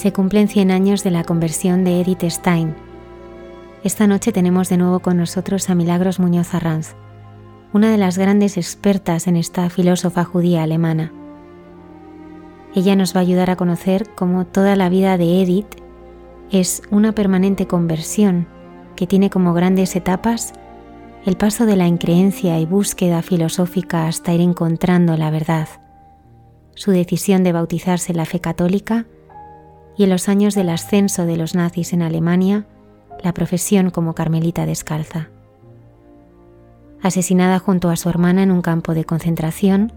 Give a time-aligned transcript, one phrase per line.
[0.00, 2.74] Se cumplen 100 años de la conversión de Edith Stein.
[3.84, 6.94] Esta noche tenemos de nuevo con nosotros a Milagros Muñoz Arranz,
[7.74, 11.12] una de las grandes expertas en esta filósofa judía alemana.
[12.74, 15.76] Ella nos va a ayudar a conocer cómo toda la vida de Edith
[16.50, 18.48] es una permanente conversión
[18.96, 20.54] que tiene como grandes etapas
[21.26, 25.68] el paso de la increencia y búsqueda filosófica hasta ir encontrando la verdad,
[26.74, 29.04] su decisión de bautizarse en la fe católica
[30.00, 32.64] y en los años del ascenso de los nazis en Alemania,
[33.22, 35.28] la profesión como carmelita descalza.
[37.02, 39.92] Asesinada junto a su hermana en un campo de concentración,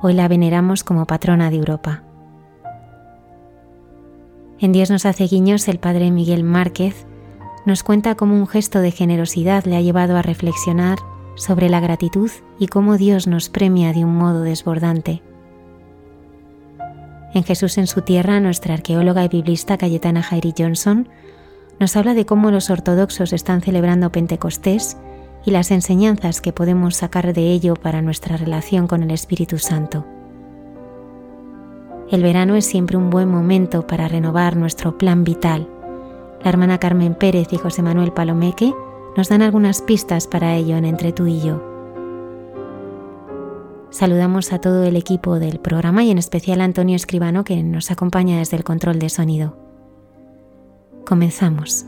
[0.00, 2.04] hoy la veneramos como patrona de Europa.
[4.60, 7.04] En Dios nos hace guiños el padre Miguel Márquez
[7.66, 11.00] nos cuenta cómo un gesto de generosidad le ha llevado a reflexionar
[11.34, 15.20] sobre la gratitud y cómo Dios nos premia de un modo desbordante
[17.34, 21.08] en Jesús en su tierra, nuestra arqueóloga y biblista Cayetana Jairi Johnson
[21.78, 24.98] nos habla de cómo los ortodoxos están celebrando Pentecostés
[25.44, 30.06] y las enseñanzas que podemos sacar de ello para nuestra relación con el Espíritu Santo.
[32.10, 35.66] El verano es siempre un buen momento para renovar nuestro plan vital.
[36.44, 38.72] La hermana Carmen Pérez y José Manuel Palomeque
[39.16, 41.71] nos dan algunas pistas para ello en Entre tú y yo.
[43.92, 47.90] Saludamos a todo el equipo del programa y en especial a Antonio Escribano que nos
[47.90, 49.58] acompaña desde el control de sonido.
[51.04, 51.84] Comenzamos.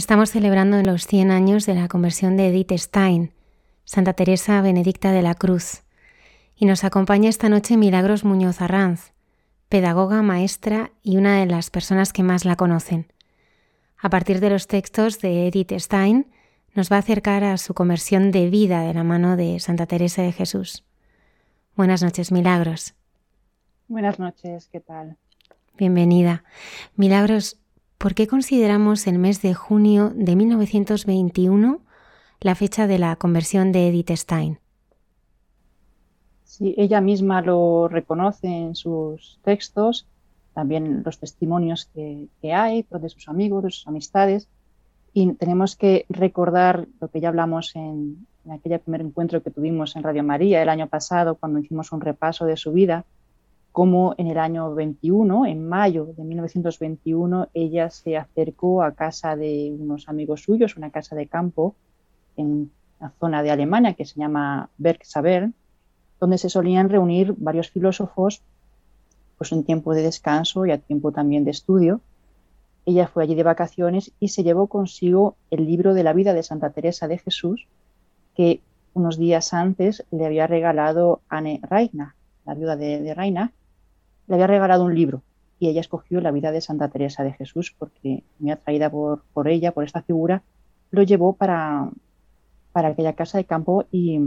[0.00, 3.34] Estamos celebrando los 100 años de la conversión de Edith Stein,
[3.84, 5.82] Santa Teresa Benedicta de la Cruz,
[6.56, 9.12] y nos acompaña esta noche Milagros Muñoz Arranz,
[9.68, 13.12] pedagoga, maestra y una de las personas que más la conocen.
[13.98, 16.28] A partir de los textos de Edith Stein,
[16.74, 20.22] nos va a acercar a su conversión de vida de la mano de Santa Teresa
[20.22, 20.82] de Jesús.
[21.76, 22.94] Buenas noches, Milagros.
[23.86, 25.18] Buenas noches, ¿qué tal?
[25.76, 26.42] Bienvenida.
[26.96, 27.59] Milagros,
[28.00, 31.80] ¿por qué consideramos el mes de junio de 1921
[32.40, 34.58] la fecha de la conversión de Edith Stein?
[36.44, 40.06] Sí, ella misma lo reconoce en sus textos,
[40.54, 44.48] también los testimonios que, hay pues, de sus amigos, de sus amistades,
[45.12, 49.94] y tenemos que recordar lo que ya hablamos en, en aquel primer encuentro que tuvimos
[49.94, 53.04] en Radio María el año pasado, cuando hicimos un repaso de su vida,
[53.72, 59.74] como en el año 21, en mayo de 1921, ella se acercó a casa de
[59.78, 61.74] unos amigos suyos, una casa de campo
[62.36, 62.70] en
[63.00, 65.50] la zona de Alemania que se llama Bergsaber,
[66.20, 68.42] donde se solían reunir varios filósofos
[69.38, 72.02] pues en tiempo de descanso y a tiempo también de estudio.
[72.84, 76.42] Ella fue allí de vacaciones y se llevó consigo el libro de la vida de
[76.42, 77.66] Santa Teresa de Jesús,
[78.34, 78.60] que
[78.92, 83.52] unos días antes le había regalado Anne Reina, la viuda de, Reina,
[84.30, 85.22] le había regalado un libro
[85.58, 89.48] y ella escogió la vida de Santa Teresa de Jesús porque, muy atraída por, por
[89.48, 90.44] ella, por esta figura,
[90.92, 91.90] lo llevó para,
[92.70, 94.18] para aquella casa de campo y,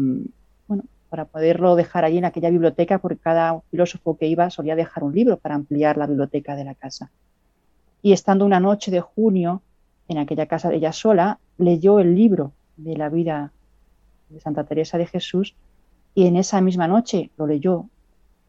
[0.67, 5.05] bueno, para poderlo dejar allí en aquella biblioteca, porque cada filósofo que iba solía dejar
[5.05, 7.09] un libro para ampliar la biblioteca de la casa.
[8.01, 9.61] Y estando una noche de junio
[10.09, 13.53] en aquella casa, ella sola leyó el libro de la vida
[14.27, 15.55] de Santa Teresa de Jesús
[16.13, 17.85] y en esa misma noche lo leyó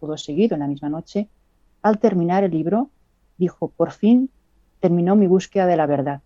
[0.01, 1.29] todo seguido, en la misma noche.
[1.85, 2.91] Al terminar el libro,
[3.39, 4.29] dijo, por fin
[4.81, 6.23] terminó mi búsqueda de la verdad.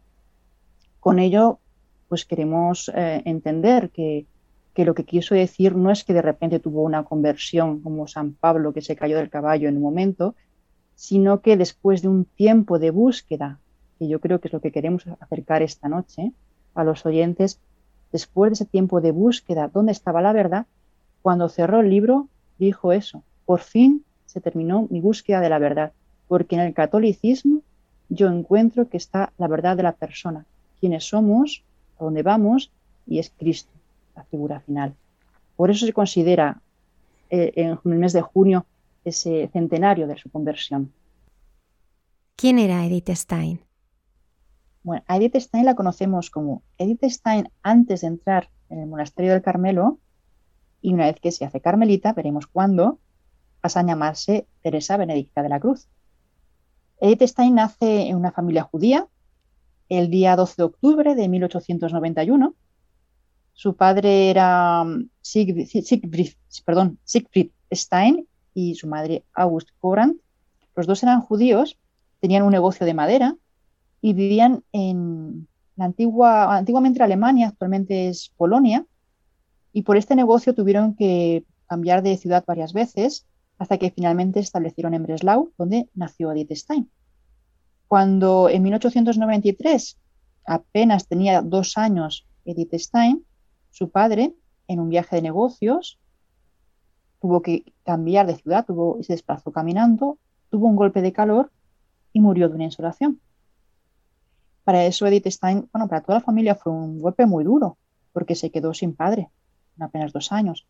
[1.00, 1.58] Con ello,
[2.08, 4.24] pues queremos eh, entender que
[4.78, 8.34] que lo que quiso decir no es que de repente tuvo una conversión como San
[8.34, 10.36] Pablo que se cayó del caballo en un momento,
[10.94, 13.58] sino que después de un tiempo de búsqueda,
[13.98, 16.32] que yo creo que es lo que queremos acercar esta noche
[16.76, 17.60] a los oyentes,
[18.12, 20.68] después de ese tiempo de búsqueda, ¿dónde estaba la verdad?
[21.22, 22.28] Cuando cerró el libro,
[22.60, 25.92] dijo eso, por fin se terminó mi búsqueda de la verdad,
[26.28, 27.62] porque en el catolicismo
[28.10, 30.44] yo encuentro que está la verdad de la persona,
[30.80, 31.64] quiénes somos,
[31.98, 32.70] a dónde vamos,
[33.06, 33.72] y es Cristo
[34.14, 34.94] la figura final.
[35.56, 36.60] Por eso se considera
[37.30, 38.66] eh, en el mes de junio
[39.04, 40.92] ese centenario de su conversión.
[42.36, 43.60] ¿Quién era Edith Stein?
[44.82, 49.32] Bueno, a Edith Stein la conocemos como Edith Stein antes de entrar en el monasterio
[49.32, 49.98] del Carmelo
[50.82, 52.98] y una vez que se hace carmelita, veremos cuándo,
[53.60, 55.88] pasa a llamarse Teresa Benedicta de la Cruz.
[57.00, 59.06] Edith Stein nace en una familia judía
[59.88, 62.54] el día 12 de octubre de 1891
[63.58, 66.30] su padre era mm, Siegfried,
[67.72, 70.16] Stein y su madre August Korant.
[70.76, 71.76] Los dos eran judíos,
[72.20, 73.34] tenían un negocio de madera
[74.00, 78.86] y vivían en la antigua, antiguamente Alemania, actualmente es Polonia,
[79.72, 83.26] y por este negocio tuvieron que cambiar de ciudad varias veces
[83.58, 86.90] hasta que finalmente establecieron en Breslau, donde nació Edith Stein.
[87.88, 89.98] Cuando en 1893
[90.46, 93.24] apenas tenía dos años Edith Stein,
[93.70, 94.34] su padre,
[94.68, 95.98] en un viaje de negocios,
[97.20, 100.18] tuvo que cambiar de ciudad, tuvo, se desplazó caminando,
[100.50, 101.50] tuvo un golpe de calor
[102.12, 103.20] y murió de una insolación.
[104.64, 107.78] Para eso Edith Stein, bueno, para toda la familia fue un golpe muy duro,
[108.12, 109.30] porque se quedó sin padre
[109.76, 110.66] en apenas dos años.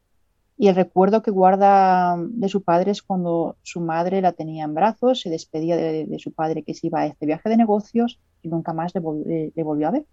[0.61, 4.75] Y el recuerdo que guarda de su padre es cuando su madre la tenía en
[4.75, 8.49] brazos, se despedía de, su padre que se iba a este viaje de negocios y
[8.49, 10.05] nunca más le volvió a ver.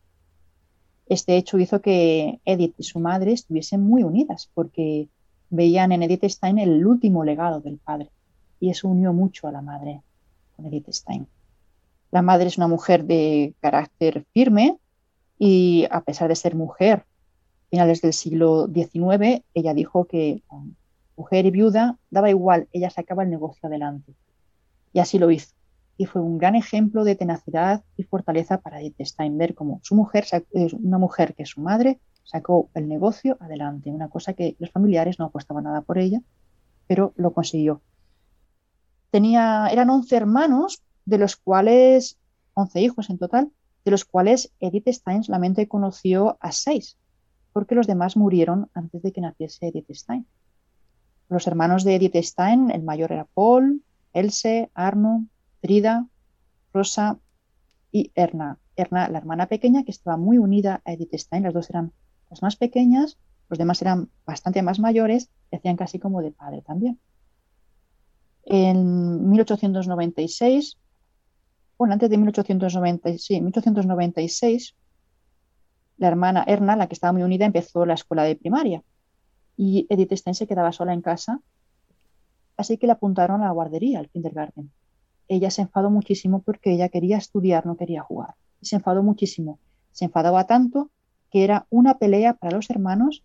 [1.07, 5.09] Este hecho hizo que Edith y su madre estuviesen muy unidas porque
[5.49, 8.11] veían en Edith Stein el último legado del padre
[8.59, 10.01] y eso unió mucho a la madre
[10.55, 11.27] con Edith Stein.
[12.11, 14.77] La madre es una mujer de carácter firme
[15.37, 17.03] y a pesar de ser mujer,
[17.69, 20.43] finales del siglo XIX, ella dijo que
[21.15, 24.13] mujer y viuda daba igual, ella sacaba el negocio adelante.
[24.93, 25.55] Y así lo hizo
[25.97, 30.25] y fue un gran ejemplo de tenacidad y fortaleza para Edith Steinberg, como su mujer,
[30.73, 35.25] una mujer que su madre sacó el negocio adelante, una cosa que los familiares no
[35.25, 36.21] apostaban nada por ella,
[36.87, 37.81] pero lo consiguió.
[39.11, 42.17] Tenía, eran 11 hermanos, de los cuales,
[42.55, 43.51] 11 hijos en total,
[43.85, 46.97] de los cuales Edith Stein solamente conoció a seis,
[47.55, 50.27] porque los demás murieron antes de que naciese Edith Stein.
[51.29, 53.81] Los hermanos de Edith Stein, el mayor era Paul,
[54.11, 55.25] Else, Arno,
[55.61, 56.05] Frida,
[56.73, 57.17] Rosa
[57.93, 58.59] y Erna.
[58.75, 61.93] Erna, la hermana pequeña, que estaba muy unida a Edith Stein, las dos eran
[62.29, 66.61] las más pequeñas, los demás eran bastante más mayores y hacían casi como de padre
[66.61, 66.99] también.
[68.43, 70.77] En 1896,
[71.77, 74.75] bueno, antes de 1896,
[75.97, 78.83] la hermana Erna, la que estaba muy unida, empezó la escuela de primaria
[79.57, 81.41] y Edith Stein se quedaba sola en casa,
[82.57, 84.71] así que le apuntaron a la guardería, al kindergarten.
[85.27, 88.35] Ella se enfadó muchísimo porque ella quería estudiar, no quería jugar.
[88.61, 89.59] Se enfadó muchísimo.
[89.91, 90.91] Se enfadaba tanto
[91.31, 93.23] que era una pelea para los hermanos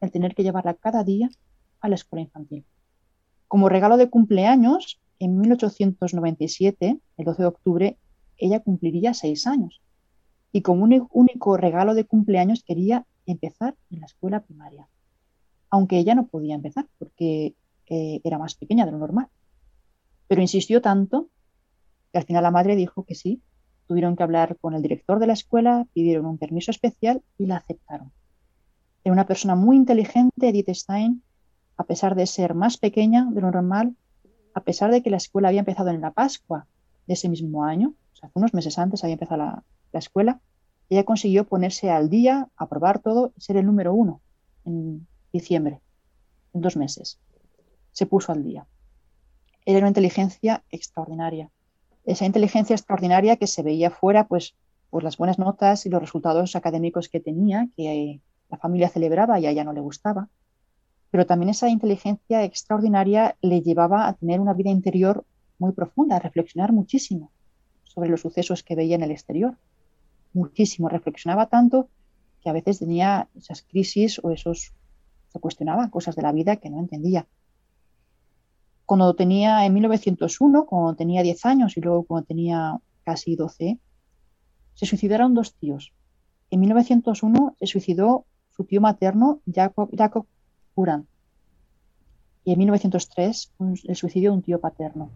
[0.00, 1.30] el tener que llevarla cada día
[1.80, 2.64] a la escuela infantil.
[3.48, 7.98] Como regalo de cumpleaños, en 1897, el 12 de octubre,
[8.36, 9.80] ella cumpliría seis años.
[10.56, 14.88] Y como un único regalo de cumpleaños quería empezar en la escuela primaria.
[15.68, 17.54] Aunque ella no podía empezar porque
[17.90, 19.28] eh, era más pequeña de lo normal.
[20.26, 21.28] Pero insistió tanto
[22.10, 23.42] que al final la madre dijo que sí.
[23.86, 27.56] Tuvieron que hablar con el director de la escuela, pidieron un permiso especial y la
[27.56, 28.10] aceptaron.
[29.04, 31.22] Era una persona muy inteligente, Edith Stein,
[31.76, 33.94] a pesar de ser más pequeña de lo normal,
[34.54, 36.66] a pesar de que la escuela había empezado en la Pascua
[37.06, 40.40] de ese mismo año, o sea, unos meses antes había empezado la, la escuela,
[40.88, 44.20] ella consiguió ponerse al día, aprobar todo y ser el número uno
[44.64, 45.80] en diciembre,
[46.54, 47.18] en dos meses.
[47.92, 48.66] Se puso al día.
[49.64, 51.50] Era una inteligencia extraordinaria.
[52.04, 54.54] Esa inteligencia extraordinaria que se veía fuera, pues,
[54.90, 59.46] por las buenas notas y los resultados académicos que tenía, que la familia celebraba y
[59.46, 60.28] a ella no le gustaba.
[61.10, 65.24] Pero también esa inteligencia extraordinaria le llevaba a tener una vida interior
[65.58, 67.32] muy profunda, a reflexionar muchísimo
[67.84, 69.56] sobre los sucesos que veía en el exterior.
[70.36, 71.88] Muchísimo, reflexionaba tanto
[72.42, 74.74] que a veces tenía esas crisis o esos,
[75.32, 77.26] se cuestionaba cosas de la vida que no entendía.
[78.84, 83.78] Cuando tenía, en 1901, cuando tenía 10 años y luego cuando tenía casi 12,
[84.74, 85.94] se suicidaron dos tíos.
[86.50, 90.26] En 1901 se suicidó su tío materno, Jacob, Jacob
[92.44, 93.52] y en 1903
[93.88, 95.08] el suicidio de un tío paterno.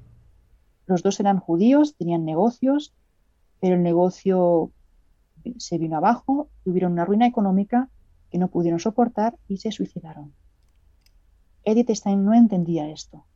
[0.87, 2.95] Los dos eran judíos, tenían negocios,
[3.61, 4.73] pero el negocio
[5.59, 7.89] se vino abajo, tuvieron una ruina económica
[8.31, 10.35] que no pudieron soportar y se suicidaron.
[11.65, 13.27] Edith Stein no entendía esto.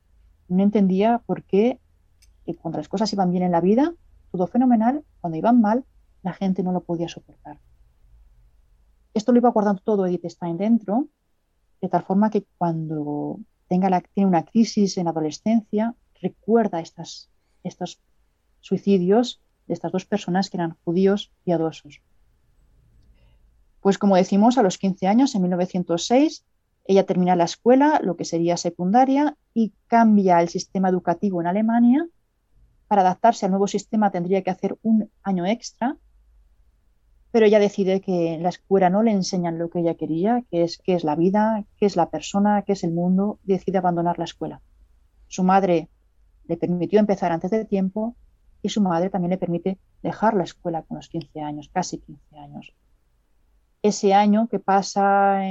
[0.48, 1.80] No entendía por qué
[2.60, 3.94] cuando las cosas iban bien en la vida,
[4.30, 5.84] todo fenomenal, cuando iban mal,
[6.22, 7.60] la gente no lo podía soportar.
[9.14, 11.08] Esto lo iba guardando todo Edith Stein dentro,
[11.80, 17.30] de tal forma que cuando tenga la, tiene una crisis en adolescencia, recuerda estas,
[17.62, 18.00] estos
[18.60, 22.00] suicidios de estas dos personas que eran judíos piadosos.
[23.80, 26.44] Pues como decimos, a los 15 años, en 1906,
[26.86, 32.06] ella termina la escuela, lo que sería secundaria, y cambia el sistema educativo en Alemania.
[32.88, 35.98] Para adaptarse al nuevo sistema tendría que hacer un año extra
[37.34, 40.62] pero ella decide que en la escuela no le enseñan lo que ella quería, que
[40.62, 44.20] es qué es la vida, qué es la persona, qué es el mundo, decide abandonar
[44.20, 44.62] la escuela.
[45.26, 45.88] Su madre
[46.46, 48.14] le permitió empezar antes de tiempo
[48.64, 52.38] y su madre también le permite dejar la escuela con los 15 años, casi 15
[52.38, 52.74] años.
[53.82, 55.42] Ese año que pasa,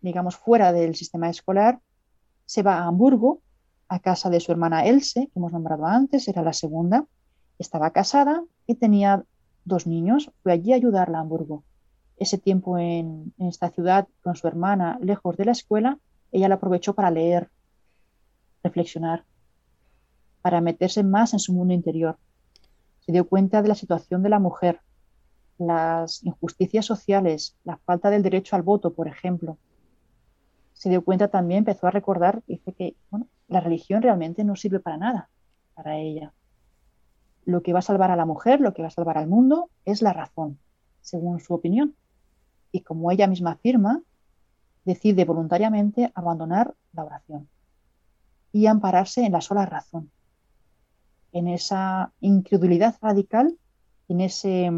[0.00, 1.78] digamos, fuera del sistema escolar,
[2.44, 3.40] se va a Hamburgo,
[3.86, 7.06] a casa de su hermana Else, que hemos nombrado antes, era la segunda.
[7.60, 9.24] Estaba casada y tenía
[9.64, 11.62] dos niños, fue allí a ayudarla a Hamburgo.
[12.16, 16.00] Ese tiempo en, esta ciudad con su hermana, lejos de la escuela,
[16.32, 17.48] ella lo aprovechó para leer,
[18.64, 19.24] reflexionar,
[20.44, 22.18] para meterse más en su mundo interior.
[23.00, 24.80] Se dio cuenta de la situación de la mujer,
[25.56, 29.56] las injusticias sociales, la falta del derecho al voto, por ejemplo.
[30.74, 32.94] Se dio cuenta también, empezó a recordar, dice que
[33.48, 35.30] la religión realmente no sirve para nada
[35.74, 36.34] para ella
[37.44, 39.70] lo que va a salvar a la mujer, lo que va a salvar al mundo,
[39.84, 40.58] es la razón,
[41.00, 41.94] según su opinión.
[42.72, 44.02] Y como ella misma afirma,
[44.84, 47.48] decide voluntariamente abandonar la oración
[48.52, 50.10] y ampararse en la sola razón,
[51.34, 53.58] en esa incredulidad radical,
[54.08, 54.70] en ese,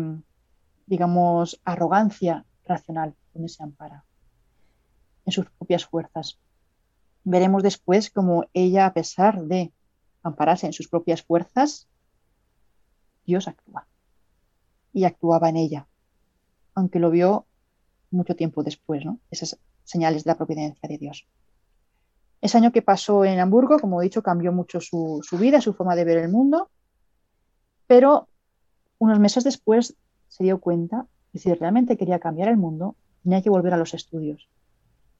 [0.86, 4.04] digamos, arrogancia racional donde se ampara,
[5.26, 6.38] en sus propias fuerzas.
[7.24, 9.70] Veremos después cómo ella, a pesar de
[10.22, 11.88] ampararse en sus propias fuerzas,
[13.26, 13.86] Dios actúa.
[14.94, 15.86] Y actuaba en ella,
[16.74, 17.44] aunque lo vio
[18.10, 19.20] mucho tiempo después, ¿no?
[19.30, 21.26] Esas señales de la providencia de Dios.
[22.40, 25.96] Ese año que pasó en Hamburgo, como he dicho, cambió mucho su, vida, su forma
[25.96, 26.70] de ver el mundo,
[27.86, 28.28] pero
[28.98, 29.96] unos meses después
[30.28, 33.94] se dio cuenta que si realmente quería cambiar el mundo, tenía que volver a los
[33.94, 34.48] estudios.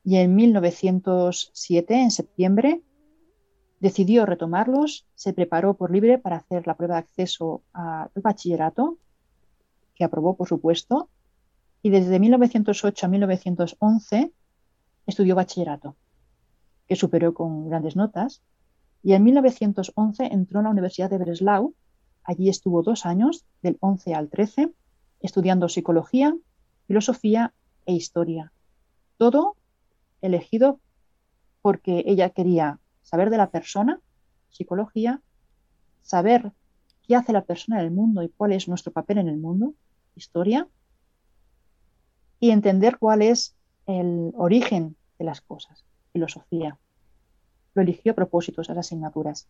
[0.05, 2.83] Y en 1907, en septiembre,
[3.79, 8.99] Decidió retomarlos, se preparó por libre para hacer la prueba de acceso al bachillerato
[9.95, 11.11] que aprobó, por supuesto,
[11.83, 14.33] y desde 1908 a 1911
[15.07, 15.95] estudió bachillerato,
[16.87, 18.43] que superó con grandes notas,
[19.03, 21.75] y en 1911 entró en la Universidad de Breslau.
[22.25, 24.73] Allí estuvo dos años, del 11 al 13,
[25.21, 26.37] estudiando psicología,
[26.87, 28.53] filosofía e historia.
[29.17, 29.57] Todo
[30.23, 30.81] elegido
[31.63, 34.01] porque ella quería saber de la persona,
[34.51, 35.21] psicología,
[36.03, 36.53] saber
[37.07, 39.75] qué hace la persona en el mundo y cuál es nuestro papel en el mundo,
[40.15, 40.69] historia,
[42.41, 45.85] y entender cuál es el origen de las cosas,
[46.17, 46.79] filosofía.
[47.75, 49.49] Lo eligió a propósito esas asignaturas.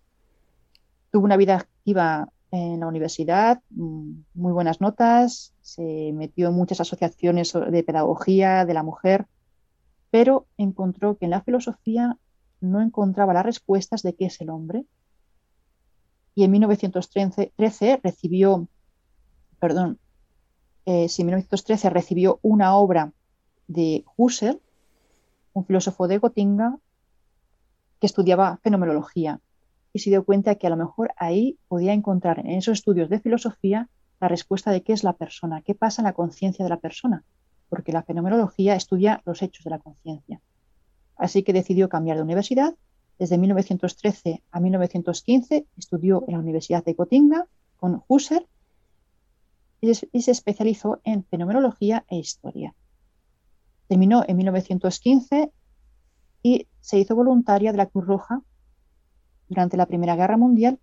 [1.13, 6.81] Tuvo una vida activa en la universidad, mm, muy buenas notas, se metió en muchas
[6.81, 9.27] asociaciones de pedagogía de la mujer,
[10.11, 12.19] pero encontró que en la filosofía
[12.61, 14.85] no encontraba las respuestas de qué es el hombre.
[16.35, 18.69] Y en 1913 recibió,
[19.61, 19.99] perdón,
[20.85, 23.13] eh, en 1913 recibió una obra
[23.69, 24.61] de Husserl,
[25.57, 26.77] un filósofo de Gotinga,
[27.99, 29.41] que estudiaba fenomenología
[29.95, 33.21] y se dio cuenta que a lo mejor ahí podía encontrar en esos estudios de
[33.21, 33.89] filosofía
[34.21, 37.25] la respuesta de qué es la persona, qué pasa en la conciencia de la persona,
[37.71, 40.43] porque la fenomenología estudia los hechos de la conciencia.
[41.17, 42.75] Así que decidió cambiar de universidad.
[43.19, 47.47] Desde 1913 a 1915 estudió en la Universidad de Gotinga
[47.79, 48.47] con Husserl
[49.81, 52.75] y se especializó en fenomenología e historia.
[53.89, 55.53] Terminó en 1915
[56.43, 58.43] y se hizo voluntaria de la Cruz Roja
[59.49, 60.81] durante la Primera Guerra Mundial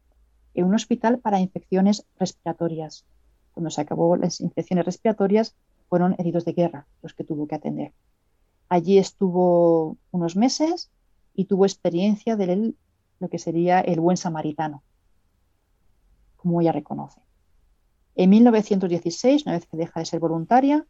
[0.53, 3.05] en un hospital para infecciones respiratorias.
[3.53, 5.55] Cuando se acabó las infecciones respiratorias,
[5.89, 7.93] fueron heridos de guerra los que tuvo que atender.
[8.69, 10.89] Allí estuvo unos meses
[11.33, 12.73] y tuvo experiencia de
[13.19, 14.83] lo que sería el buen samaritano,
[16.37, 17.21] como ella reconoce.
[18.15, 20.85] En 1916, una vez que deja de ser voluntaria,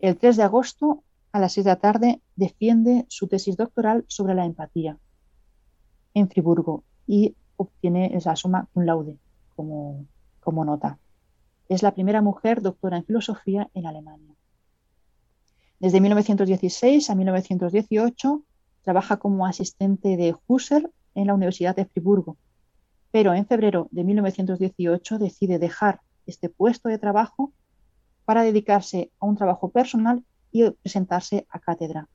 [0.00, 4.34] el 3 de agosto a las 6 de la tarde defiende su tesis doctoral sobre
[4.34, 4.98] la empatía
[6.14, 9.16] en Friburgo y obtiene esa suma un laude
[9.56, 10.06] como,
[10.40, 10.98] como nota.
[11.68, 14.34] Es la primera mujer doctora en filosofía en Alemania.
[15.80, 18.42] Desde 1916 a 1918
[18.82, 22.36] trabaja como asistente de Husserl en la Universidad de Friburgo,
[23.10, 27.52] pero en febrero de 1918 decide dejar este puesto de trabajo
[28.24, 32.08] para dedicarse a un trabajo personal y presentarse a cátedra.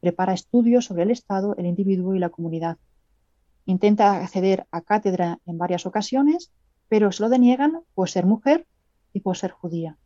[0.00, 2.76] Prepara estudios sobre el Estado, el individuo y la comunidad.
[3.64, 6.52] Intenta acceder a cátedra en varias ocasiones,
[6.88, 8.66] pero se lo deniegan por ser mujer
[9.12, 9.96] y por ser judía.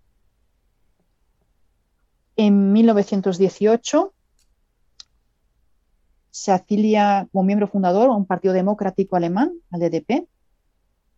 [2.37, 4.13] En 1918
[6.31, 10.29] se afilia como miembro fundador a un partido democrático alemán, al DDP,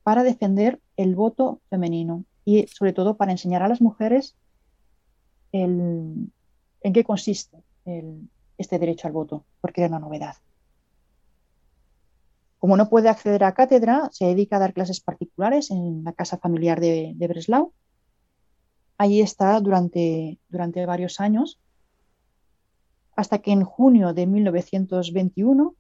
[0.05, 4.37] para defender el voto femenino y sobre todo para enseñar a las mujeres
[5.53, 6.33] en
[6.83, 7.63] qué consiste
[8.59, 10.37] este derecho al voto, porque era una novedad.
[12.59, 16.39] Como no puede acceder a cátedra, se dedica a dar clases particulares en la casa
[16.39, 17.73] familiar de, Breslau.
[18.97, 20.39] Allí está durante,
[20.87, 21.61] varios años,
[23.15, 25.75] hasta que en junio de 1921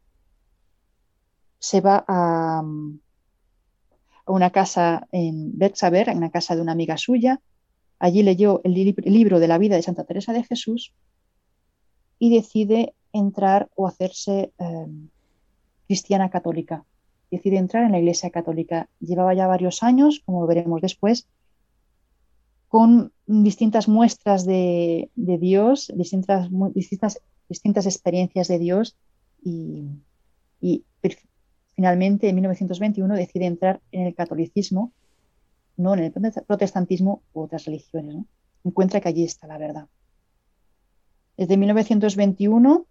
[1.59, 2.63] se va a,
[4.27, 7.41] una casa en Bergsaber, en una casa de una amiga suya.
[7.99, 10.95] Allí leyó el, libro de la vida de Santa Teresa de Jesús
[12.19, 15.09] y decide entrar o hacerse em,
[15.87, 16.85] cristiana católica.
[17.31, 18.89] Decide entrar en la Iglesia Católica.
[19.01, 21.27] Llevaba ya varios años, como veremos después,
[22.69, 28.97] con distintas muestras de, Dios, distintas, distintas, distintas, experiencias de Dios
[29.43, 29.87] y,
[30.61, 30.85] y
[31.75, 34.93] finalmente en 1921 decide entrar en el catolicismo,
[35.79, 36.13] no en el
[36.47, 38.27] protestantismo u otras religiones.
[38.65, 39.87] Encuentra que allí está la verdad.
[41.37, 42.85] Desde 1921,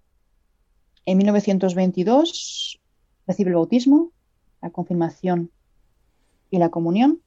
[1.05, 2.79] en 1922
[3.27, 4.11] recibe el bautismo,
[4.61, 5.51] la confirmación
[6.49, 7.21] y la comunión.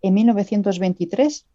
[0.00, 1.46] En 1923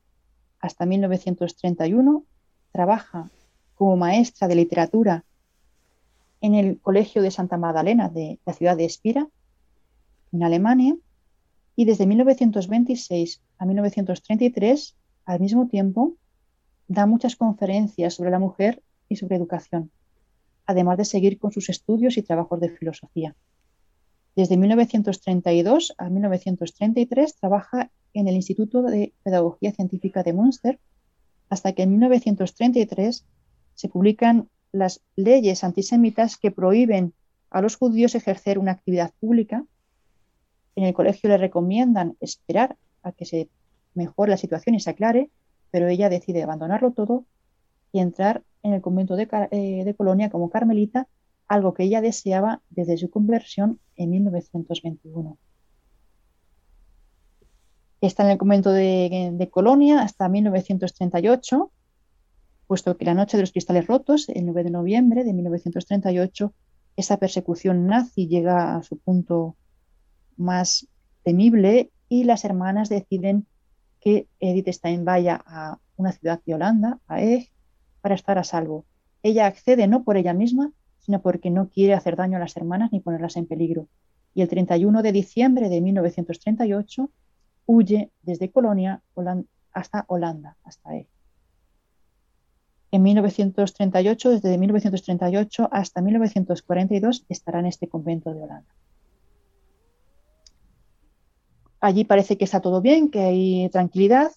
[0.60, 2.23] hasta 1931
[2.71, 3.30] trabaja
[3.75, 5.25] como maestra de literatura
[6.41, 9.27] en el Colegio de Santa Magdalena de la ciudad de Espira,
[10.32, 10.95] en Alemania,
[11.78, 16.16] y desde 1926 a 1933, al mismo tiempo,
[16.88, 19.92] da muchas conferencias sobre la mujer y sobre educación,
[20.66, 23.36] además de seguir con sus estudios y trabajos de filosofía.
[24.36, 30.80] Desde 1932 a 1933 trabaja en el Instituto de Pedagogía Científica de Münster,
[31.50, 33.24] hasta que en 1933
[33.76, 37.13] se publican las leyes antisemitas que prohíben
[37.52, 39.63] a los judíos ejercer una actividad pública.
[40.78, 43.50] En el colegio le recomiendan esperar a que se
[43.96, 45.32] mejor la situación y se aclare,
[45.72, 47.26] pero ella decide abandonarlo todo
[47.92, 51.08] y entrar en el convento de, eh, de Colonia como carmelita,
[51.48, 55.40] algo que ella deseaba desde su conversión en 1921.
[58.00, 61.72] Está en el convento de, Colonia hasta 1938,
[62.68, 66.54] puesto que la noche de los cristales rotos, el 9 de noviembre de 1938,
[66.98, 69.56] esa persecución nazi llega a su punto
[70.38, 70.88] más
[71.23, 73.45] temible y las hermanas deciden
[74.00, 77.50] que Edith Stein vaya a una ciudad de Holanda, a Egg,
[78.02, 78.86] para estar a salvo.
[79.23, 82.91] Ella accede no por ella misma, sino porque no quiere hacer daño a las hermanas
[82.91, 83.88] ni ponerlas en peligro.
[84.34, 87.10] Y el 31 de diciembre de 1938
[87.65, 89.02] huye desde Colonia
[89.73, 91.08] hasta Holanda, hasta él.
[92.91, 98.73] En 1938, desde 1938 hasta 1942, estará en este convento de Holanda.
[101.80, 104.32] Allí parece que está todo bien, que hay tranquilidad.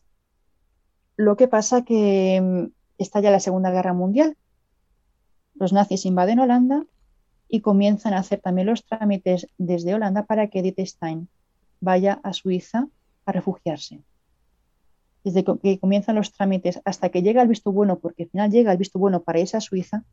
[1.17, 4.37] Lo que pasa que mm, estalla la Segunda Guerra Mundial.
[5.55, 6.85] Los nazis invaden Holanda
[7.49, 11.29] y comienzan a hacer también los trámites desde Holanda para que Edith Stein
[11.81, 12.89] vaya a Suiza
[13.27, 14.01] a refugiarse.
[15.25, 18.73] Desde que comienzan los trámites hasta que llega el visto bueno, porque al final llega
[18.73, 20.05] el visto bueno para irse a Suiza,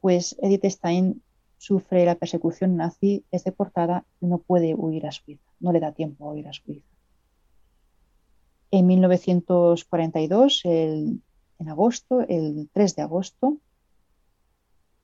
[0.00, 1.22] pues Edith Stein
[1.58, 5.92] sufre la persecución nazi, es deportada y no puede huir a Suiza, no le da
[5.92, 6.86] tiempo a huir a Suiza.
[8.70, 11.22] En 1942, en
[11.68, 13.58] agosto, el 3 de agosto,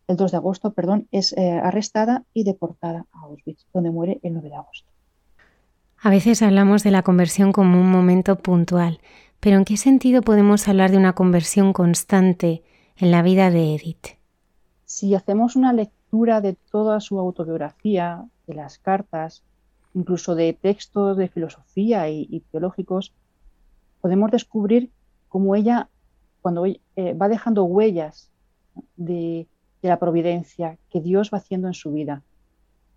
[0.08, 4.34] el 2 de agosto, perdón, es eh, arrestada y deportada a Auschwitz, donde muere el
[4.34, 4.90] 9 de agosto.
[5.98, 9.00] A veces hablamos de la conversión como un momento puntual,
[9.38, 12.62] pero ¿en qué sentido podemos hablar de una conversión constante
[12.96, 14.18] en la vida de Edith?
[14.84, 19.44] Si hacemos una lectura de toda su autobiografía, de las cartas,
[19.94, 23.12] incluso de textos de filosofía y, teológicos,
[24.00, 24.90] podemos descubrir
[25.28, 25.88] cómo ella,
[26.40, 26.78] cuando eh,
[27.14, 28.30] va dejando huellas
[28.96, 29.46] de
[29.82, 32.22] la providencia que Dios va haciendo en su vida,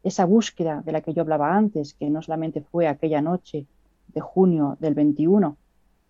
[0.05, 3.65] esa búsqueda de la que yo hablaba antes, que no solamente fue aquella noche
[4.09, 5.57] de junio del 21,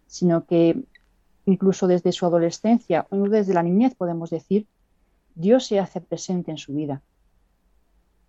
[0.05, 0.83] sino que
[1.45, 4.67] incluso desde su adolescencia o desde la niñez podemos decir,
[5.33, 7.01] Dios se hace presente en su vida.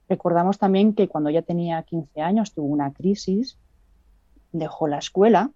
[0.08, 3.58] Recordamos también que cuando ya tenía 15 años tuvo una crisis,
[4.52, 5.50] dejó la escuela,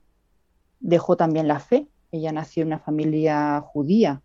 [0.81, 1.87] dejó también la fe.
[2.11, 4.23] Ella nació en una familia judía,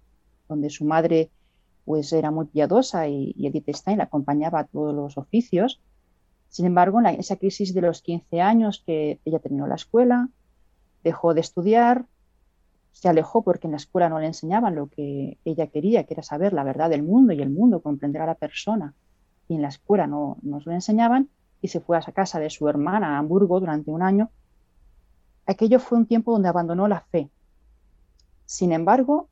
[0.47, 1.29] donde su madre
[1.85, 5.79] pues era muy piadosa y, Edith Stein la acompañaba a todos los oficios.
[6.49, 10.29] Sin embargo, en esa crisis de los 15 años que ella terminó la escuela,
[11.03, 12.05] dejó de estudiar,
[12.91, 16.23] se alejó porque en la escuela no le enseñaban lo que ella quería, que era
[16.23, 18.95] saber la verdad del mundo y el mundo, comprender a la persona.
[19.47, 21.29] Y en la escuela no nos lo enseñaban
[21.61, 24.29] y se fue a casa de su hermana a Hamburgo durante un año.
[25.45, 27.29] Aquello fue un tiempo donde abandonó la fe.
[28.45, 29.29] Sin embargo,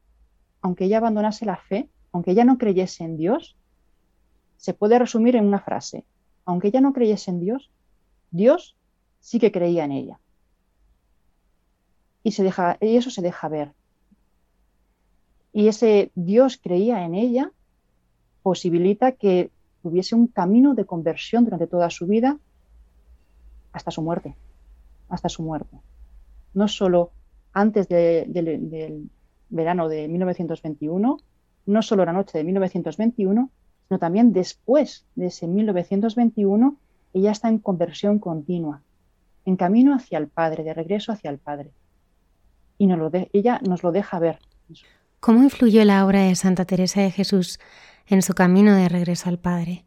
[0.61, 3.57] aunque ella abandonase la fe, aunque ella no creyese en Dios,
[4.57, 6.05] se puede resumir en una frase.
[6.45, 7.71] Aunque ella no creyese en Dios,
[8.31, 8.77] Dios
[9.19, 10.19] sí que creía en ella.
[12.23, 13.73] Y, se deja, y eso se deja ver.
[15.51, 17.51] Y ese Dios creía en ella
[18.41, 19.51] posibilita que
[19.83, 22.39] tuviese un camino de conversión durante toda su vida
[23.73, 24.35] hasta su muerte,
[25.09, 25.77] hasta su muerte.
[26.53, 27.11] No solo
[27.51, 29.09] antes del
[29.49, 31.19] verano de 1921,
[31.65, 33.49] no solo la noche de 1921,
[33.87, 36.77] sino también después de ese 1921,
[37.13, 38.81] ella está en conversión continua,
[39.45, 41.71] en camino hacia el Padre, de regreso hacia el Padre.
[42.77, 44.39] Y nos lo ella nos lo deja ver.
[45.19, 47.59] ¿Cómo influyó la obra de Santa Teresa de Jesús
[48.07, 49.85] en su camino de regreso al Padre?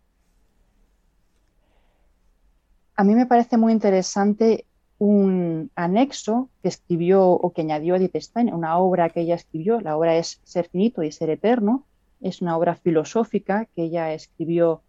[2.95, 4.65] A mí me parece muy interesante
[4.99, 9.97] un anexo que escribió o que añadió Edith Stein, una obra que ella escribió, la
[9.97, 11.85] obra es Ser finito y ser eterno,
[12.21, 14.83] es una obra filosófica que ella escribió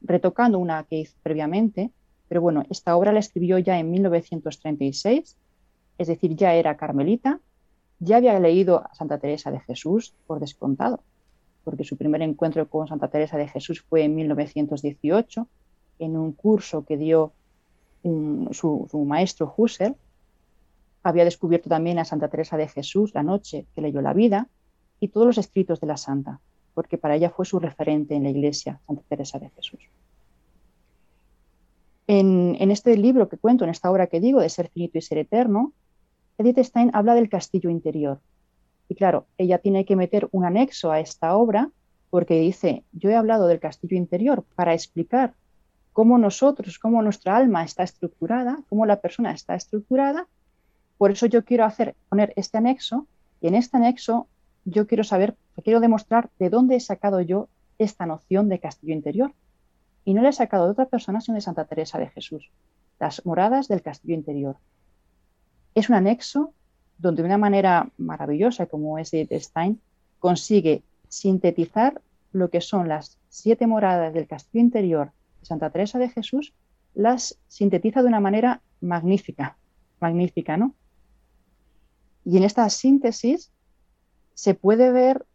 [0.00, 1.92] retocando una que hizo previamente,
[2.28, 5.36] pero bueno, esta obra la escribió ya en 1936,
[5.98, 7.40] es decir, ya era carmelita,
[8.00, 11.04] ya había leído a Santa Teresa de Jesús por descontado,
[11.64, 15.48] porque su primer encuentro con Santa Teresa de Jesús fue en 1918,
[15.98, 17.32] en un curso que dio
[18.02, 19.94] su, maestro Husserl
[21.04, 24.48] había descubierto también a Santa Teresa de Jesús la noche que leyó la vida
[25.00, 26.40] y todos los escritos de la santa,
[26.74, 29.80] porque para ella fue su referente en la iglesia, Santa Teresa de Jesús.
[32.06, 35.02] En, en, este libro que cuento, en esta obra que digo, de Ser finito y
[35.02, 35.72] ser eterno,
[36.38, 38.20] Edith Stein habla del castillo interior.
[38.88, 41.70] Y claro, ella tiene que meter un anexo a esta obra
[42.10, 45.34] porque dice, yo he hablado del castillo interior para explicar
[45.92, 50.26] cómo nosotros, cómo nuestra alma está estructurada, cómo la persona está estructurada,
[50.98, 53.06] por eso yo quiero hacer, poner este anexo
[53.40, 54.28] y en este anexo
[54.64, 59.32] yo quiero saber, quiero demostrar de dónde he sacado yo esta noción de castillo interior.
[60.04, 62.50] Y no la he sacado de otra persona, sino de Santa Teresa de Jesús.
[62.98, 64.56] Las moradas del castillo interior.
[65.74, 66.52] Es un anexo
[67.02, 69.80] donde de una manera maravillosa, como es Edith Stein,
[70.20, 72.00] consigue sintetizar
[72.32, 75.10] lo que son las siete moradas del castillo interior
[75.40, 76.54] de Santa Teresa de Jesús,
[76.94, 79.56] las sintetiza de una manera magnífica,
[80.00, 80.74] magnífica, ¿no?
[82.24, 83.50] Y en esta síntesis
[84.34, 85.26] se puede ver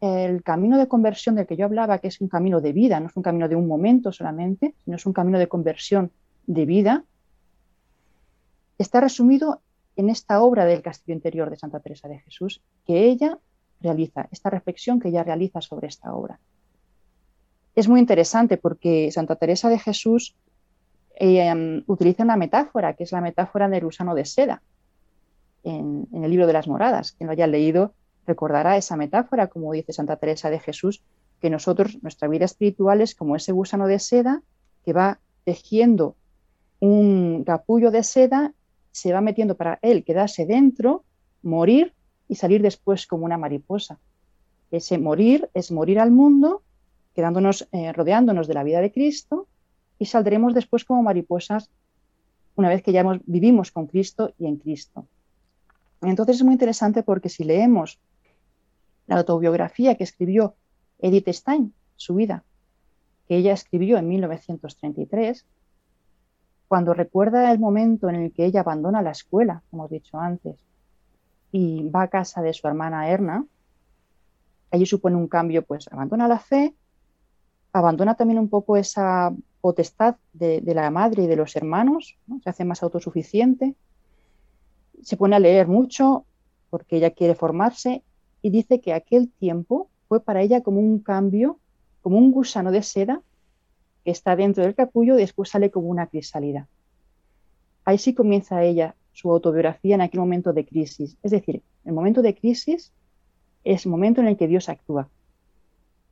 [0.00, 3.06] el camino de conversión del que yo hablaba, que es un camino de vida, no
[3.06, 6.12] es un camino de un momento solamente, sino es un camino de conversión
[6.46, 7.04] de vida,
[8.76, 9.62] está resumido
[9.96, 13.38] en esta obra del Castillo Interior de Santa Teresa de Jesús, que ella
[13.80, 16.38] realiza, esta reflexión que ella realiza sobre esta obra.
[17.74, 20.34] Es muy interesante porque Santa Teresa de Jesús
[21.16, 24.62] eh, utiliza una metáfora, que es la metáfora del gusano de seda,
[25.62, 27.12] en, en el libro de las moradas.
[27.12, 27.92] Quien lo haya leído
[28.26, 31.02] recordará esa metáfora, como dice Santa Teresa de Jesús,
[31.40, 34.42] que nosotros, nuestra vida espiritual es como ese gusano de seda
[34.84, 36.16] que va tejiendo
[36.80, 38.52] un capullo de seda,
[38.94, 41.02] se va metiendo para él quedarse dentro,
[41.42, 41.92] morir
[42.28, 43.98] y salir después como una mariposa.
[44.70, 46.62] Ese morir es morir al mundo,
[47.12, 49.48] quedándonos, eh, rodeándonos de la vida de Cristo
[49.98, 51.70] y saldremos después como mariposas
[52.54, 55.08] una vez que ya vivimos con Cristo y en Cristo.
[56.00, 57.98] Entonces es muy interesante porque si leemos
[59.08, 60.54] la autobiografía que escribió
[61.00, 62.44] Edith Stein, su vida,
[63.26, 65.44] que ella escribió en 1933,
[66.68, 70.56] cuando recuerda el momento en el que ella abandona la escuela, como he dicho antes,
[71.52, 73.44] y va a casa de su hermana Erna,
[74.70, 76.74] allí supone un cambio, pues abandona la fe,
[77.72, 82.64] abandona también un poco esa potestad de, la madre y de los hermanos, se hace
[82.64, 83.74] más autosuficiente,
[85.02, 86.24] se pone a leer mucho
[86.70, 88.02] porque ella quiere formarse
[88.42, 91.58] y dice que aquel tiempo fue para ella como un cambio,
[92.02, 93.22] como un gusano de seda
[94.04, 96.68] que está dentro del capullo y después sale como una crisálida.
[97.84, 101.16] Ahí sí comienza ella su autobiografía en aquel momento de crisis.
[101.22, 102.92] Es decir, el momento de crisis
[103.62, 105.08] es el momento en el que Dios actúa.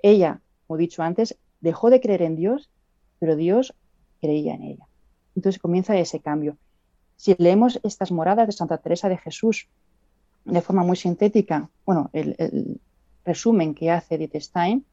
[0.01, 2.71] Ella, como he dicho antes, dejó de creer en Dios,
[3.19, 3.75] pero Dios
[4.21, 4.87] creía en ella.
[5.37, 6.57] Entonces comienza ese cambio.
[7.17, 9.69] Si leemos estas moradas de Santa Teresa de Jesús
[10.45, 12.81] de forma muy sintética, bueno, el,
[13.25, 14.85] resumen que hace Edith Stein,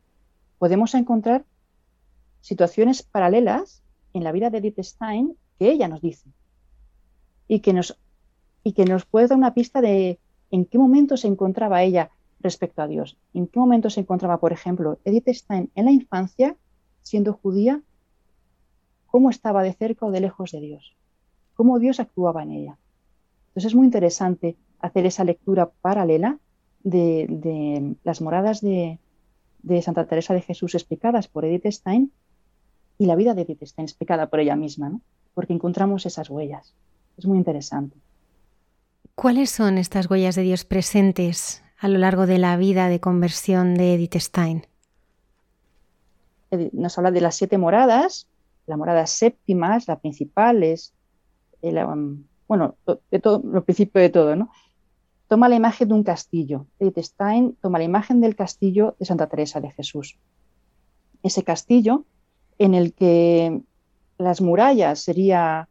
[0.59, 1.45] podemos encontrar
[2.41, 6.29] situaciones paralelas en la vida de Edith Stein que ella nos dice
[7.47, 7.97] y que nos,
[8.63, 10.19] y que nos puede dar una pista de
[10.51, 14.53] en qué momento se encontraba ella respecto a Dios, en qué momento se encontraba, por
[14.53, 16.55] ejemplo, Edith Stein en la infancia,
[17.01, 17.81] siendo judía,
[19.07, 20.95] cómo estaba de cerca o de lejos de Dios,
[21.55, 22.77] cómo Dios actuaba en ella.
[23.49, 26.39] Entonces es muy interesante hacer esa lectura paralela
[26.83, 28.99] de, las moradas de,
[29.81, 32.11] Santa Teresa de Jesús explicadas por Edith Stein
[32.99, 35.01] y la vida de Edith Stein explicada por ella misma, ¿no?
[35.33, 36.75] porque encontramos esas huellas.
[37.17, 37.97] Es muy interesante.
[39.15, 43.75] ¿Cuáles son estas huellas de Dios presentes a lo largo de la vida de conversión
[43.75, 44.67] de Edith Stein?
[46.73, 48.27] Nos habla de las siete moradas,
[48.67, 50.93] la morada séptima es la principal, es
[51.61, 52.75] um, bueno,
[53.11, 54.51] de todo, lo principio de todo, ¿no?
[55.29, 56.65] toma la imagen de un castillo.
[56.79, 60.17] Edith Stein toma la imagen del castillo de Santa Teresa de Jesús.
[61.23, 62.03] Ese castillo
[62.59, 63.61] en el que
[64.17, 65.67] las murallas sería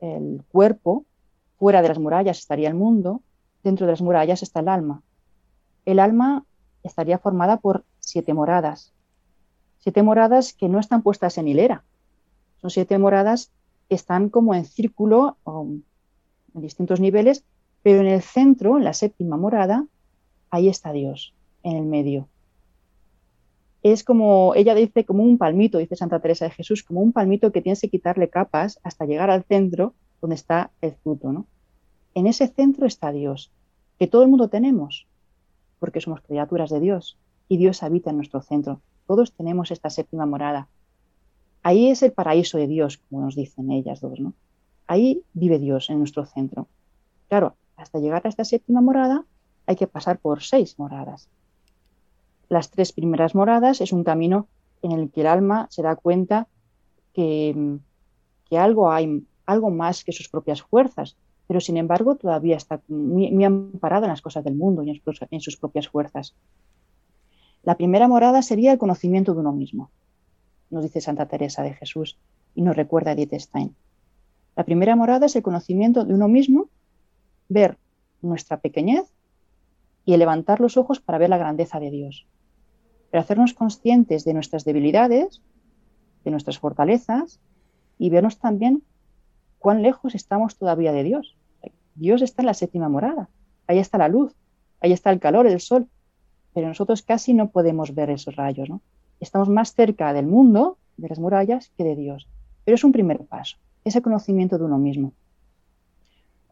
[0.00, 1.04] el cuerpo,
[1.58, 3.22] fuera de las murallas estaría el mundo,
[3.64, 5.02] dentro de las murallas está el alma.
[5.86, 6.44] El alma
[6.82, 8.92] estaría formada por siete moradas.
[9.78, 11.84] Siete moradas que no están puestas en hilera.
[12.60, 13.50] Son siete moradas
[13.88, 15.82] que están como en círculo en
[16.60, 17.44] distintos niveles
[17.82, 19.86] pero en el centro, en la séptima morada,
[20.50, 22.28] ahí está Dios, en el medio.
[23.82, 27.52] Es como, ella dice, como un palmito, dice Santa Teresa de Jesús, como un palmito
[27.52, 31.32] que tienes que quitarle capas hasta llegar al centro donde está el fruto.
[31.32, 31.46] ¿no?
[32.14, 33.52] En ese centro está Dios,
[33.98, 35.06] que todo el mundo tenemos,
[35.78, 38.80] porque somos criaturas de Dios y Dios habita en nuestro centro.
[39.06, 40.68] Todos tenemos esta séptima morada.
[41.62, 44.18] Ahí es el paraíso de Dios, como nos dicen ellas dos.
[44.20, 44.34] ¿no?
[44.86, 46.66] Ahí vive Dios en nuestro centro.
[47.28, 49.24] Claro, hasta llegar a esta séptima morada
[49.66, 51.28] hay que pasar por seis moradas.
[52.48, 54.46] Las tres primeras moradas es un camino
[54.82, 56.46] en el que el alma se da cuenta
[57.12, 57.78] que,
[58.50, 64.04] algo hay, algo más que sus propias fuerzas, pero sin embargo todavía está muy, amparado
[64.04, 66.34] en las cosas del mundo y en sus propias fuerzas.
[67.62, 69.90] La primera morada sería el conocimiento de uno mismo,
[70.70, 72.18] nos dice Santa Teresa de Jesús
[72.54, 73.74] y nos recuerda Edith Stein.
[74.56, 76.68] La primera morada es el conocimiento de uno mismo
[77.48, 77.78] ver
[78.22, 79.04] nuestra pequeñez
[80.04, 82.26] y levantar los ojos para ver la grandeza de Dios.
[83.10, 85.42] Pero hacernos conscientes de nuestras debilidades,
[86.24, 87.40] de nuestras fortalezas
[87.98, 88.82] y vernos también
[89.58, 91.36] cuán lejos estamos todavía de Dios.
[91.94, 93.28] Dios está en la séptima morada,
[93.66, 94.32] ahí está la luz,
[94.80, 95.88] ahí está el calor, el sol,
[96.54, 98.80] pero nosotros casi no podemos ver esos rayos, ¿no?
[99.20, 102.28] Estamos más cerca del mundo, de las murallas, que de Dios.
[102.64, 105.12] Pero es un primer paso, ese conocimiento de uno mismo.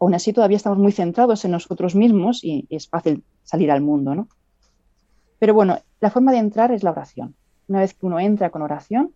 [0.00, 4.14] Aún así, todavía estamos muy centrados en nosotros mismos y, es fácil salir al mundo,
[4.14, 4.28] ¿no?
[5.38, 7.34] Pero bueno, la forma de entrar es la oración.
[7.68, 9.12] Una vez que uno entra con oración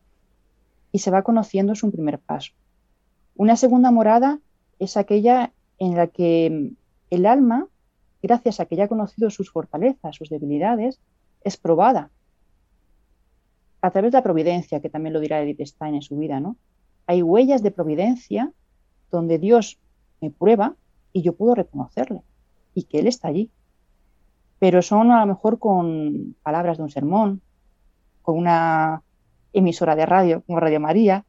[0.93, 2.53] y se va conociendo, es un primer paso.
[3.37, 4.41] Una segunda morada
[4.79, 6.73] es aquella en la que
[7.11, 7.69] el alma,
[8.23, 11.01] gracias a que ya ha conocido sus fortalezas, sus debilidades,
[11.43, 12.11] es probada
[13.83, 16.57] a través de la providencia, que también lo dirá Edith Stein en su vida, ¿no?
[17.07, 18.53] Hay huellas de providencia
[19.11, 19.79] donde Dios
[20.21, 20.77] me prueba
[21.13, 22.23] y yo puedo reconocerle
[22.75, 23.51] y que Él está allí.
[24.61, 27.41] Pero son a lo mejor con palabras de un sermón,
[28.23, 29.03] con una
[29.53, 31.25] emisora de radio como Radio María,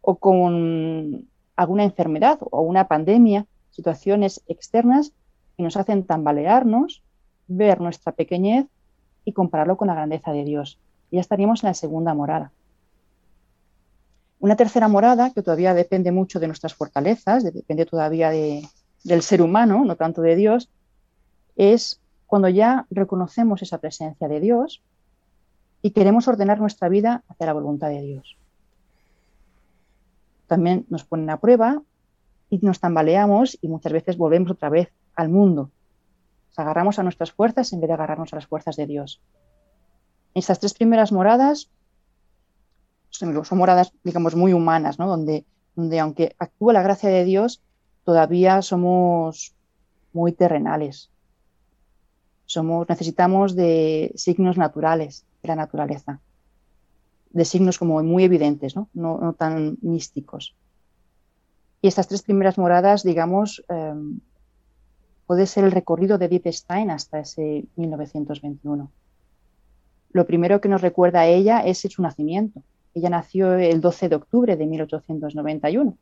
[0.00, 5.12] o con alguna enfermedad o una pandemia, situaciones externas
[5.56, 7.02] que nos hacen tambalearnos,
[7.46, 8.66] ver nuestra pequeñez
[9.24, 10.78] y compararlo con la grandeza de Dios.
[11.10, 12.52] ya estaríamos en la segunda morada.
[14.38, 19.84] Una tercera morada, que todavía depende mucho de nuestras fortalezas, depende todavía del ser humano,
[19.84, 20.70] no tanto de Dios,
[21.56, 21.99] es
[22.30, 24.84] cuando ya reconocemos esa presencia de Dios
[25.82, 28.36] y queremos ordenar nuestra vida hacia la voluntad de Dios.
[30.46, 31.82] También nos ponen a prueba
[32.48, 35.72] y nos tambaleamos y muchas veces volvemos otra vez al mundo.
[36.50, 39.20] Nos agarramos a nuestras fuerzas en vez de agarrarnos a las fuerzas de Dios.
[40.32, 41.68] Estas tres primeras moradas
[43.10, 45.08] son moradas, digamos, muy humanas, ¿no?
[45.08, 47.60] Donde, donde aunque actúa la gracia de Dios,
[48.04, 49.52] todavía somos
[50.12, 51.10] muy terrenales.
[52.50, 56.18] Somos, necesitamos de signos naturales de la naturaleza,
[57.30, 60.56] de signos como muy evidentes, no, no, tan místicos.
[61.80, 64.18] Y estas tres primeras moradas, digamos, em,
[65.28, 68.90] puede ser el recorrido de Edith Stein hasta ese 1921.
[70.10, 72.64] Lo primero que nos recuerda a ella es su nacimiento.
[72.94, 75.96] Ella nació el 12 de octubre de 1891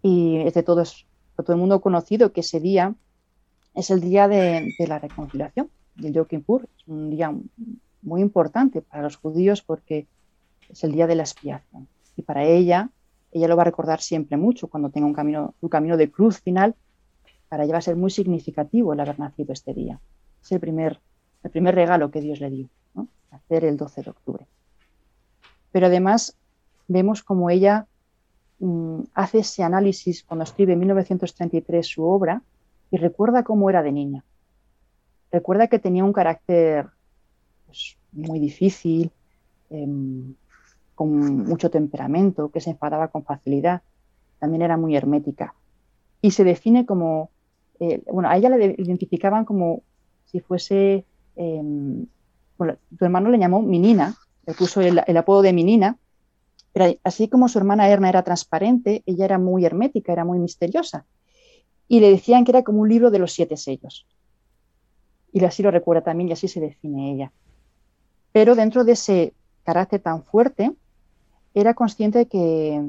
[0.00, 0.82] y es de todo,
[1.36, 2.94] todo el mundo conocido que ese día
[3.76, 6.66] es el día de, la reconciliación, del Yom Kippur.
[6.76, 7.32] Es un día
[8.02, 10.06] muy importante para los judíos porque
[10.68, 11.86] es el día de la expiación.
[12.16, 12.88] Y para ella,
[13.32, 16.40] ella lo va a recordar siempre mucho cuando tenga un camino, un camino de cruz
[16.40, 16.74] final.
[17.50, 20.00] Para ella va a ser muy significativo el haber nacido este día.
[20.42, 20.98] Es el primer,
[21.44, 22.68] el primer regalo que Dios le dio,
[23.30, 24.46] hacer el 12 de octubre.
[25.70, 26.34] Pero además
[26.88, 27.86] vemos como ella
[28.58, 32.42] mm, hace ese análisis cuando escribe en 1933 su obra
[32.90, 34.24] y recuerda cómo era de niña.
[35.32, 36.86] Recuerda que tenía un carácter
[37.66, 39.10] pues, muy difícil,
[39.70, 40.34] em,
[40.94, 43.82] con mucho temperamento, que se enfadaba con facilidad.
[44.38, 45.54] También era muy hermética.
[46.22, 47.30] Y se define como,
[47.80, 49.82] eh, bueno, a ella la identificaban como
[50.24, 51.04] si fuese,
[51.36, 52.06] em,
[52.56, 54.14] bueno, tu hermano le llamó Minina,
[54.46, 55.98] le puso el, apodo de Minina,
[56.72, 61.04] pero así como su hermana Erna era transparente, ella era muy hermética, era muy misteriosa.
[61.88, 64.06] Y le decían que era como un libro de los siete sellos.
[65.32, 67.32] Y así lo recuerda también y así se define ella.
[68.32, 69.34] Pero dentro de ese
[69.64, 70.72] carácter tan fuerte,
[71.54, 72.82] era consciente de que,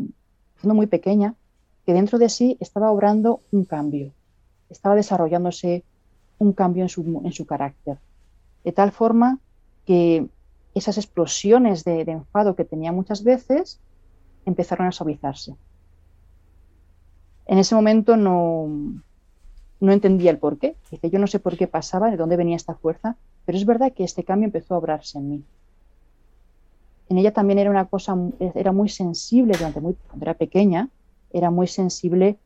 [0.60, 1.36] siendo muy pequeña,
[1.86, 4.12] que dentro de sí estaba obrando un cambio,
[4.70, 5.84] estaba desarrollándose
[6.40, 7.98] un cambio en su, en su carácter.
[8.64, 9.40] De tal forma
[9.86, 10.28] que
[10.76, 13.80] esas explosiones de, enfado que tenía muchas veces
[14.46, 15.56] empezaron a suavizarse.
[17.48, 18.68] En ese momento no,
[19.80, 20.76] no entendía el por qué.
[20.92, 23.94] Dice, yo no sé por qué pasaba, de dónde venía esta fuerza, pero es verdad
[23.94, 25.44] que este cambio empezó a obrarse en mí.
[27.10, 30.90] En ella también era una cosa, era muy sensible durante muy, cuando era pequeña,
[31.32, 32.38] era muy sensible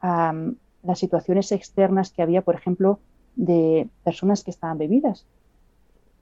[0.00, 2.98] a mm, las situaciones externas que había, por ejemplo,
[3.36, 5.24] de personas que estaban bebidas,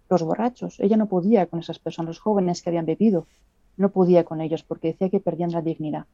[0.08, 0.78] los borrachos.
[0.78, 3.26] Ella no podía con esas personas, los jóvenes que habían bebido,
[3.76, 6.06] no podía con ellos porque decía que perdían la dignidad.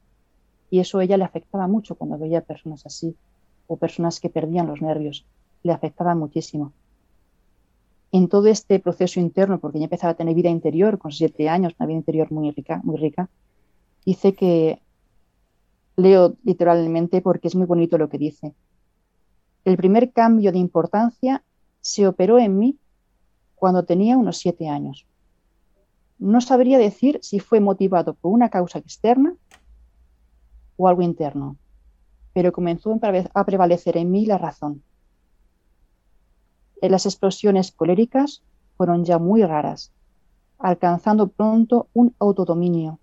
[0.69, 3.15] Y eso a ella le afectaba mucho cuando veía personas así
[3.67, 5.25] o personas que perdían los nervios.
[5.63, 6.73] Le afectaba muchísimo.
[8.11, 11.73] En todo este proceso interno, porque ella empezaba a tener vida interior con siete años,
[11.77, 13.29] una vida interior muy rica, muy rica,
[14.05, 14.81] dice que,
[15.97, 18.53] leo literalmente porque es muy bonito lo que dice,
[19.65, 21.43] el primer cambio de importancia
[21.81, 22.77] se operó en mí
[23.55, 25.05] cuando tenía unos siete años.
[26.19, 29.35] No sabría decir si fue motivado por una causa externa
[30.77, 31.57] o algo interno,
[32.33, 32.97] pero comenzó
[33.33, 34.83] a prevalecer en mí la razón.
[36.81, 38.43] Las explosiones coléricas
[38.77, 39.91] fueron ya muy raras,
[40.59, 42.99] alcanzando pronto un autodominio,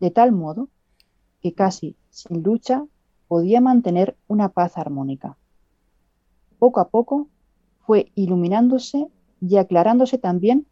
[0.00, 0.68] de tal modo
[1.42, 2.86] que casi sin lucha
[3.28, 5.36] podía mantener una paz armónica.
[6.58, 7.28] Poco a poco
[7.80, 9.08] fue iluminándose
[9.40, 10.66] y aclarándose también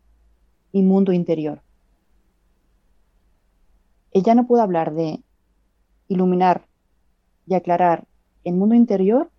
[0.73, 1.63] mi mundo interior.
[4.13, 5.23] Ella no puede hablar de
[6.09, 6.67] iluminar
[7.47, 8.05] y aclarar
[8.45, 9.31] el mundo interior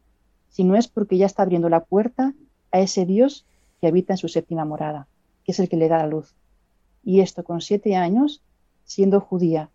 [0.49, 2.33] si no es porque ya está abriendo la puerta
[2.71, 3.45] a ese Dios
[3.81, 5.07] que habita en su séptima morada,
[5.43, 6.35] que es el que le da la luz.
[7.03, 8.41] Y esto con siete años,
[8.85, 9.69] siendo judía,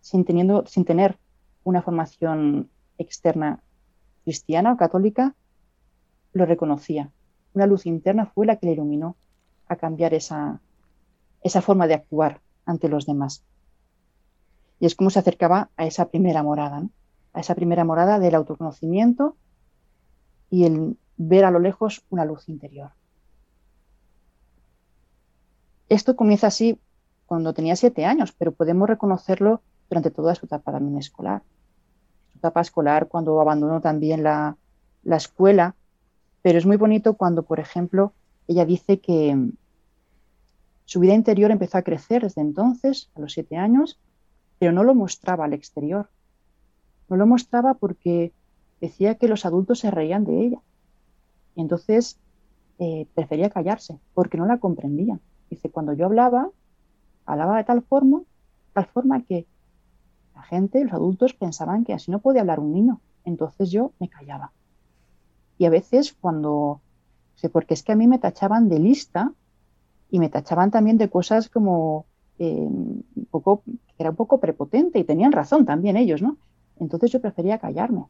[0.00, 1.18] sin, teniendo, sin tener
[1.64, 2.68] una formación
[2.98, 3.62] externa
[4.24, 5.34] cristiana o católica,
[6.32, 7.10] lo reconocía.
[7.54, 9.16] Una luz interna fue la que le iluminó
[9.68, 10.60] a cambiar esa,
[11.42, 13.44] esa forma de actuar ante los demás.
[14.80, 16.88] Y es como se acercaba a esa primera morada,
[17.32, 19.36] a esa primera morada del autoconocimiento
[20.50, 22.90] y el ver a lo lejos una luz interior.
[25.88, 26.80] Esto comienza así
[27.26, 31.42] cuando tenía siete años, pero podemos reconocerlo durante toda su etapa también escolar.
[32.32, 34.56] Su etapa escolar, cuando abandonó también la,
[35.02, 35.74] la escuela,
[36.42, 38.12] pero es muy bonito cuando, por ejemplo,
[38.48, 39.36] ella dice que
[40.86, 43.98] su vida interior empezó a crecer desde entonces, a los siete años,
[44.60, 46.10] pero no lo mostraba al exterior.
[47.08, 48.34] No lo mostraba porque
[48.78, 50.60] decía que los adultos se reían de ella.
[51.56, 52.18] Y entonces
[52.78, 55.22] eh, prefería callarse porque no la comprendían.
[55.48, 56.50] Dice, cuando yo hablaba,
[57.24, 58.20] hablaba de tal forma,
[58.74, 59.46] tal forma que
[60.34, 63.00] la gente, los adultos pensaban que así no podía hablar un niño.
[63.24, 64.52] Entonces yo me callaba.
[65.56, 66.82] Y a veces cuando,
[67.50, 69.32] porque es que a mí me tachaban de lista
[70.10, 72.04] y me tachaban también de cosas como
[72.44, 73.62] un poco,
[73.98, 76.36] era un poco prepotente y tenían razón también ellos, ¿no?
[76.78, 78.04] Entonces yo prefería callarme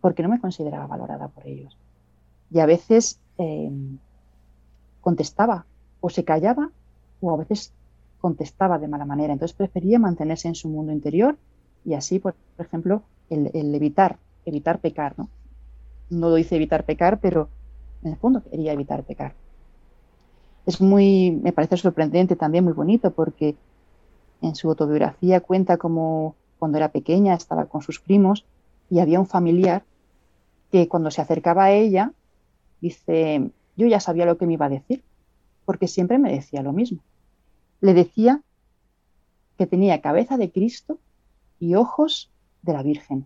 [0.00, 1.76] porque no me consideraba valorada por ellos.
[2.50, 3.70] Y a veces eh,
[5.00, 5.66] contestaba
[6.00, 6.70] o se callaba
[7.20, 7.72] o a veces
[8.20, 9.32] contestaba de mala manera.
[9.32, 11.36] Entonces prefería mantenerse en su mundo interior
[11.84, 15.28] y así, por ejemplo, el, el evitar, evitar pecar, ¿no?
[16.10, 17.48] no lo dice evitar pecar, pero
[18.02, 19.34] en el fondo quería evitar pecar.
[20.68, 23.56] Es muy, me parece sorprendente también, muy bonito, porque
[24.42, 28.44] en su autobiografía cuenta como cuando era pequeña estaba con sus primos
[28.90, 29.82] y había un familiar
[30.70, 32.12] que cuando se acercaba a ella,
[32.82, 35.02] dice, yo ya sabía lo que me iba a decir,
[35.64, 36.98] porque siempre me decía lo mismo.
[37.80, 38.42] Le decía
[39.56, 40.98] que tenía cabeza de Cristo
[41.58, 43.24] y ojos de la Virgen.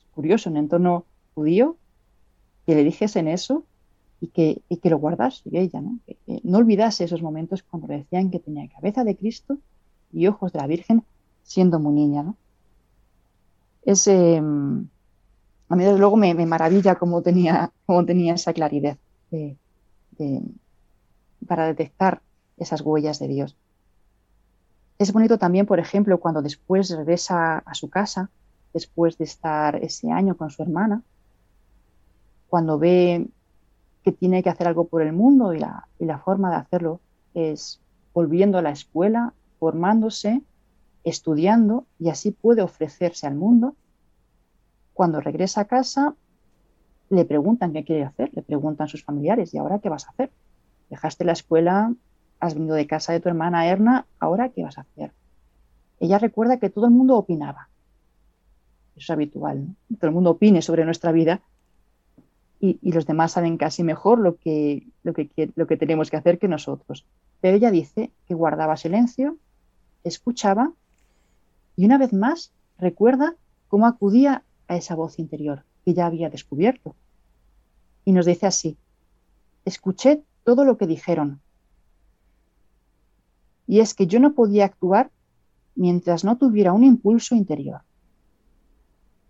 [0.00, 1.04] Es curioso, en entorno
[1.36, 1.76] judío
[2.66, 3.62] que le dijesen eso
[4.20, 5.98] y que, y que lo guardase ella, ¿no?
[6.42, 9.58] No olvidase esos momentos cuando le decían que tenía cabeza de Cristo
[10.12, 11.02] y ojos de la Virgen
[11.42, 12.22] siendo muy niña.
[12.22, 12.36] ¿no?
[13.82, 14.40] Es, a
[15.76, 18.98] mí desde luego me, maravilla cómo tenía, cómo tenía esa claridad
[21.46, 22.20] para detectar
[22.58, 23.56] esas huellas de Dios.
[24.98, 28.28] Es bonito también, por ejemplo, cuando después regresa a su casa,
[28.74, 31.02] después de estar ese año con su hermana,
[32.48, 33.26] cuando ve
[34.04, 37.00] que tiene que hacer algo por el mundo y la, y la forma de hacerlo
[37.34, 37.80] es
[38.14, 40.42] volviendo a la escuela, formándose,
[41.04, 43.74] estudiando y así puede ofrecerse al mundo.
[44.94, 46.14] Cuando regresa a casa,
[47.10, 50.30] le preguntan qué quiere hacer, le preguntan sus familiares, ¿y ahora qué vas a hacer?
[50.88, 51.94] Dejaste la escuela,
[52.38, 55.12] has venido de casa de tu hermana Erna, ¿ahora qué vas a hacer?
[55.98, 57.68] Ella recuerda que todo el mundo opinaba.
[58.96, 59.96] Eso es habitual, ¿no?
[59.96, 61.40] todo el mundo opine sobre nuestra vida
[62.60, 66.38] y, los demás saben casi mejor lo que, lo, que, lo que tenemos que hacer
[66.38, 67.06] que nosotros.
[67.40, 69.38] Pero ella dice que guardaba silencio,
[70.04, 70.72] escuchaba
[71.76, 73.34] y una vez más recuerda
[73.68, 76.94] cómo acudía a esa voz interior que ya había descubierto.
[78.04, 78.76] Y nos dice así,
[79.64, 81.40] escuché todo lo que dijeron.
[83.66, 85.10] Y es que yo no podía actuar
[85.74, 87.82] mientras no tuviera un impulso interior.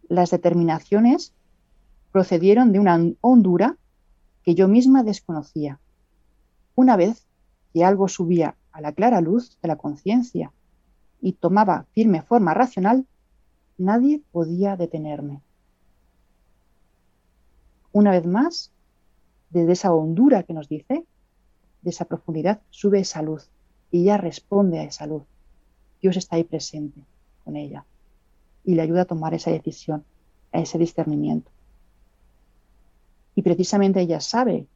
[0.08, 1.32] Las determinaciones
[2.12, 3.76] procedieron de una hondura
[4.42, 5.80] que yo misma desconocía.
[6.74, 7.26] Una vez
[7.72, 10.52] que algo subía a la clara luz de la conciencia
[11.20, 13.06] y tomaba firme forma racional,
[13.78, 15.40] nadie podía detenerme.
[17.92, 18.72] Una vez más,
[19.50, 21.04] desde esa hondura que nos dice,
[21.82, 23.50] de esa profundidad, sube esa luz
[23.90, 25.22] y ella responde a esa luz.
[26.00, 27.00] Dios está ahí presente
[27.44, 27.84] con ella
[28.64, 30.04] y le ayuda a tomar esa decisión,
[30.52, 31.50] a ese discernimiento.
[33.40, 34.66] Y precisamente ella sabe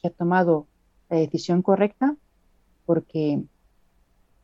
[0.00, 0.66] que ha tomado
[1.08, 2.16] la decisión correcta
[2.84, 3.44] porque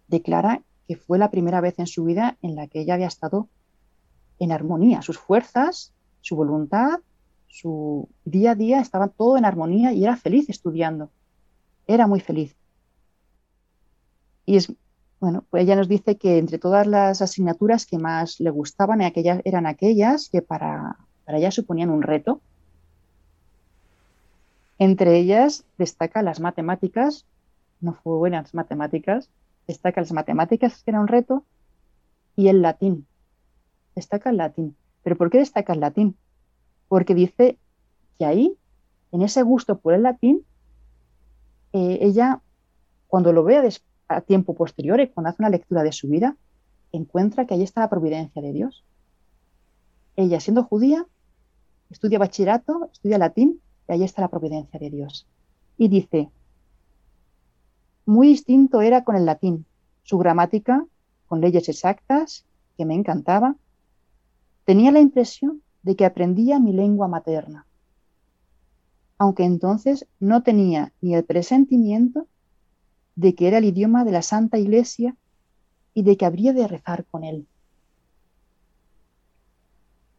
[0.06, 3.48] declara que fue la primera vez en su vida en la que ella había estado
[4.38, 7.00] en armonía, sus fuerzas, su voluntad,
[7.48, 11.10] su día a día estaba todo en armonía y era feliz estudiando.
[11.88, 12.54] Era muy feliz.
[14.46, 14.72] Y es,
[15.18, 19.40] bueno, pues ella nos dice que entre todas las asignaturas que más le gustaban aquellas,
[19.44, 22.40] eran aquellas que para, para ella suponían un reto.
[24.78, 27.26] Entre ellas destaca las matemáticas,
[27.80, 29.30] no fue buenas matemáticas,
[29.66, 31.44] destaca las matemáticas, que era un reto,
[32.36, 33.06] y el latín.
[33.94, 34.76] Destaca el latín.
[35.02, 36.16] ¿Pero por qué destaca el latín?
[36.88, 37.58] Porque dice
[38.18, 38.56] que ahí,
[39.10, 40.44] en ese gusto por el latín,
[41.72, 42.40] eh, ella,
[43.08, 43.72] cuando lo ve
[44.08, 46.36] a, tiempo posterior, y cuando hace una lectura de su vida,
[46.92, 48.84] encuentra que ahí está la providencia de Dios.
[50.16, 51.06] Ella, siendo judía,
[51.90, 55.26] estudia bachillerato, estudia latín, y ahí está la providencia de Dios.
[55.76, 56.30] Y dice,
[58.04, 59.66] muy distinto era con el latín,
[60.02, 60.86] su gramática,
[61.26, 62.44] con leyes exactas,
[62.76, 63.56] que me encantaba.
[64.64, 67.66] Tenía la impresión de que aprendía mi lengua materna,
[69.16, 72.28] aunque entonces no tenía ni el presentimiento
[73.16, 75.16] de que era el idioma de la Santa Iglesia
[75.94, 77.46] y de que habría de rezar con él.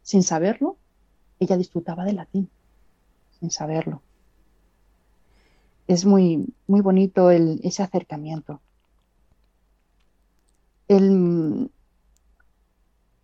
[0.02, 0.76] Sin saberlo,
[1.38, 2.50] ella disfrutaba del latín,
[3.40, 4.02] sin saberlo.
[5.86, 8.60] Es muy, muy bonito ese acercamiento.
[10.86, 11.70] El,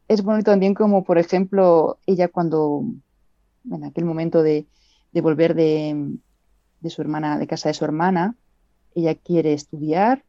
[0.08, 2.84] es bonito también como, por ejemplo, ella cuando,
[3.70, 4.66] en aquel momento de,
[5.12, 6.18] volver de,
[6.88, 8.36] su hermana, de casa de su hermana,
[8.94, 10.24] ella quiere estudiar,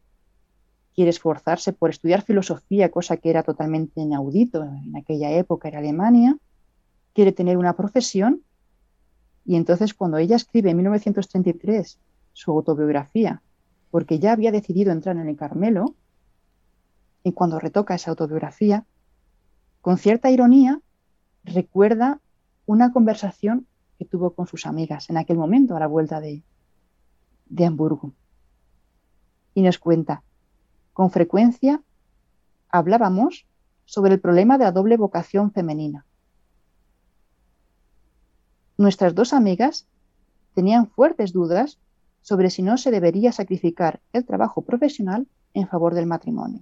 [0.96, 6.38] quiere esforzarse por estudiar filosofía, cosa que era totalmente inaudito en aquella época, en Alemania,
[7.14, 8.42] quiere tener una profesión,
[9.48, 11.98] y entonces cuando ella escribe en 1933
[12.34, 13.42] su autobiografía,
[13.90, 15.96] porque ya había decidido entrar en el Carmelo,
[17.24, 18.86] y cuando retoca esa autobiografía,
[19.80, 20.82] con cierta ironía,
[21.46, 22.20] recuerda
[22.66, 23.66] una conversación
[23.98, 26.44] que tuvo con sus amigas en aquel momento a la vuelta de,
[27.46, 28.12] de Hamburgo.
[29.54, 30.24] Y nos cuenta,
[30.92, 31.82] con frecuencia
[32.70, 33.48] hablábamos
[33.86, 36.06] sobre el problema de la doble vocación femenina.
[38.78, 39.88] Nuestras dos amigas
[40.54, 41.80] tenían fuertes dudas
[42.22, 46.62] sobre si no se debería sacrificar el trabajo profesional en favor del matrimonio.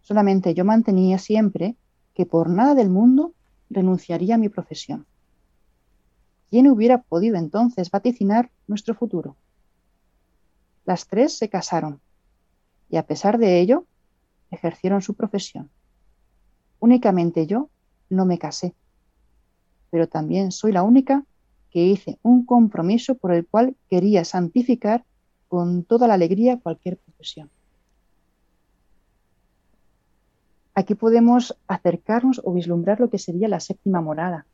[0.00, 1.76] Solamente yo mantenía siempre
[2.14, 3.34] que por nada del mundo
[3.68, 5.06] renunciaría a mi profesión.
[6.50, 9.36] ¿Quién hubiera podido entonces vaticinar nuestro futuro?
[10.84, 12.00] Las tres se casaron
[12.88, 13.86] y a pesar de ello
[14.50, 15.70] ejercieron su profesión.
[16.80, 17.68] Únicamente yo
[18.10, 18.74] no me casé,
[19.92, 21.22] pero también soy la única
[21.70, 25.04] que hice un compromiso por el cual quería santificar
[25.48, 27.50] con toda la alegría cualquier profesión.
[30.74, 34.46] Aquí podemos acercarnos o vislumbrar lo que sería la séptima morada,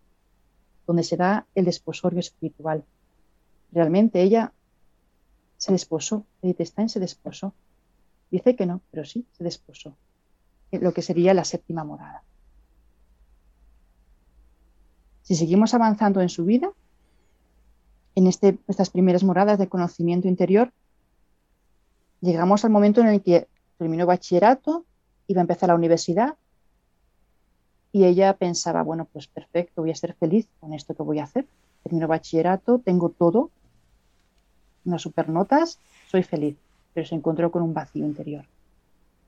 [0.88, 2.84] donde se da el desposorio espiritual.
[3.70, 4.52] Realmente ella
[5.56, 7.54] se desposó, Edith Stein se desposó.
[8.32, 9.94] Dice que no, pero sí, se desposó.
[10.72, 12.24] Lo que sería la séptima morada.
[15.28, 16.70] Si seguimos avanzando en su vida,
[18.14, 20.72] en este, estas primeras moradas de conocimiento interior,
[22.22, 24.86] llegamos al momento en el que terminó bachillerato,
[25.26, 26.36] iba a empezar la universidad
[27.92, 31.24] y ella pensaba, bueno, pues perfecto, voy a ser feliz con esto que voy a
[31.24, 31.46] hacer.
[31.82, 33.50] Termino bachillerato, tengo todo,
[34.86, 35.78] unas super notas,
[36.10, 36.56] soy feliz,
[36.94, 38.46] pero se encontró con un vacío interior.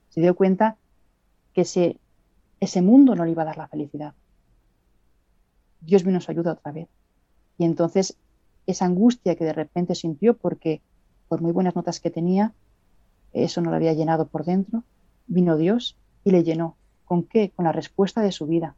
[0.09, 0.79] Se dio cuenta
[1.53, 1.99] que ese,
[2.59, 4.15] ese mundo no le iba a dar la felicidad.
[5.81, 6.89] Dios vino su ayuda otra vez.
[7.59, 8.17] Y entonces
[8.67, 10.81] esa angustia que de repente sintió porque
[11.29, 12.53] por muy buenas notas que tenía,
[13.33, 14.83] eso no lo había llenado por dentro,
[15.27, 16.77] vino Dios y le llenó.
[17.05, 17.51] ¿Con qué?
[17.51, 18.77] Con la respuesta de su vida.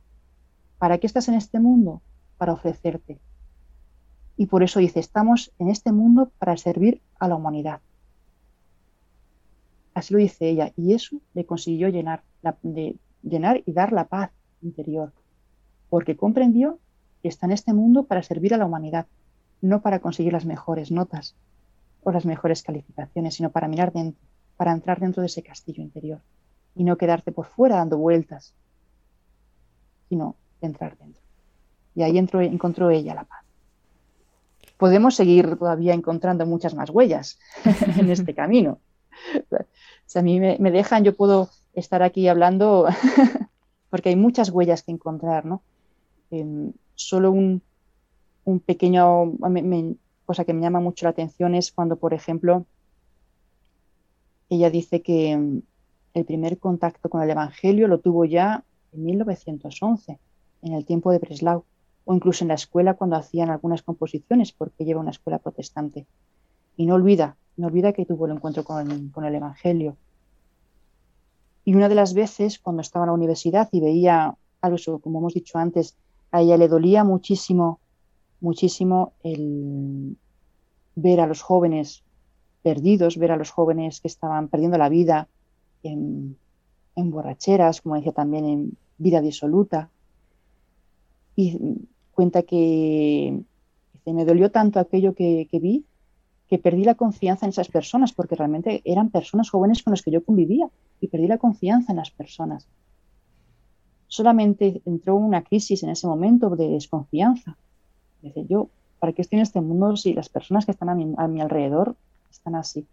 [0.78, 2.02] ¿Para qué estás en este mundo?
[2.38, 3.18] Para ofrecerte.
[4.36, 7.80] Y por eso dice, estamos en este mundo para servir a la humanidad.
[9.94, 10.72] Así lo dice ella.
[10.76, 12.22] Y eso le consiguió llenar,
[12.62, 14.30] de, llenar y dar la paz
[14.62, 15.12] interior.
[15.88, 16.78] Porque comprendió
[17.28, 19.06] está en este mundo para servir a la humanidad,
[19.60, 21.34] no para conseguir las mejores notas
[22.02, 24.20] o las mejores calificaciones, sino para mirar dentro,
[24.56, 26.20] para entrar dentro de ese castillo interior
[26.74, 28.54] y no quedarte por fuera dando vueltas,
[30.08, 31.22] sino entrar dentro.
[31.94, 33.44] Y ahí encontró ella la paz.
[34.78, 37.38] Podemos seguir todavía encontrando muchas más huellas
[37.98, 38.78] en este camino.
[40.06, 42.86] Si a mí me, dejan, yo puedo estar aquí hablando
[43.90, 45.62] porque hay muchas huellas que encontrar, ¿no?
[46.30, 46.72] Em,
[47.08, 47.62] solo un,
[48.44, 49.32] un pequeño,
[50.24, 52.66] cosa que me llama mucho la atención es cuando, por ejemplo,
[54.48, 55.62] ella dice que
[56.14, 60.18] el primer contacto con el Evangelio lo tuvo ya en 1911,
[60.62, 61.64] en el tiempo de Breslau,
[62.04, 66.06] o incluso en la escuela cuando hacían algunas composiciones, porque lleva una escuela protestante.
[66.76, 69.96] Y no olvida, no olvida que tuvo el encuentro con, con el Evangelio.
[71.64, 75.34] Y una de las veces, cuando estaba en la universidad y veía algo, como hemos
[75.34, 75.96] dicho antes,
[76.32, 77.78] a ella le dolía muchísimo,
[78.40, 80.16] muchísimo el
[80.96, 82.02] ver a los jóvenes
[82.62, 85.28] perdidos, ver a los jóvenes que estaban perdiendo la vida
[85.82, 86.36] en,
[86.96, 89.90] borracheras, como decía también, en vida disoluta.
[91.36, 91.58] Y
[92.12, 93.42] cuenta que
[94.06, 95.84] me dolió tanto aquello que, que, vi
[96.48, 100.10] que perdí la confianza en esas personas, porque realmente eran personas jóvenes con las que
[100.10, 100.68] yo convivía
[101.00, 102.68] y perdí la confianza en las personas.
[104.12, 107.56] Solamente entró una crisis en ese momento de desconfianza.
[108.20, 110.94] Dice, yo, ¿para qué estoy en este mundo si las personas que están a
[111.28, 111.96] mi, alrededor
[112.30, 112.86] están así.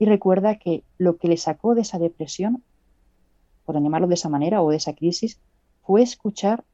[0.00, 2.64] Y recuerda que lo que le sacó de esa depresión,
[3.64, 5.38] por llamarlo de esa manera, o de esa crisis,
[5.84, 6.64] fue escuchar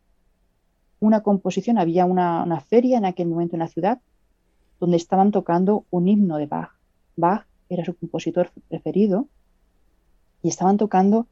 [0.99, 1.76] una composición.
[1.76, 4.01] Había una feria en aquel momento en la ciudad
[4.80, 6.70] donde estaban tocando un himno de Bach.
[7.16, 9.26] Bach era su compositor preferido
[10.43, 11.26] y estaban tocando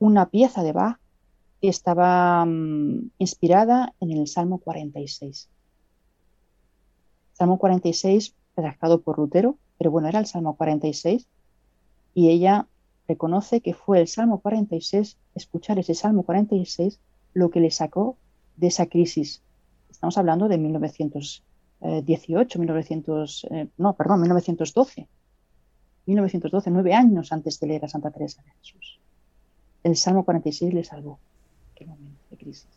[0.00, 0.98] una pieza de Bach
[1.60, 5.48] que estaba mm, inspirada en el Salmo 46.
[7.34, 11.28] Salmo 46 redactado por Lutero, pero bueno, era el Salmo 46,
[12.14, 12.66] y ella
[13.06, 16.98] reconoce que fue el Salmo 46, escuchar ese Salmo 46,
[17.34, 18.16] lo que le sacó
[18.56, 19.42] de esa crisis.
[19.90, 25.08] Estamos hablando de 1918, 1900, eh, no, perdón, 1912.
[26.06, 29.00] 1912, nueve años antes de leer a Santa Teresa de Jesús.
[29.82, 31.18] El Salmo 46 le salvó.
[31.74, 32.68] Qué momento de crisis.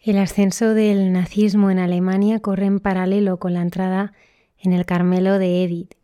[0.00, 4.12] El ascenso del nazismo en Alemania corre en paralelo con la entrada
[4.58, 5.94] en el Carmelo de Edith.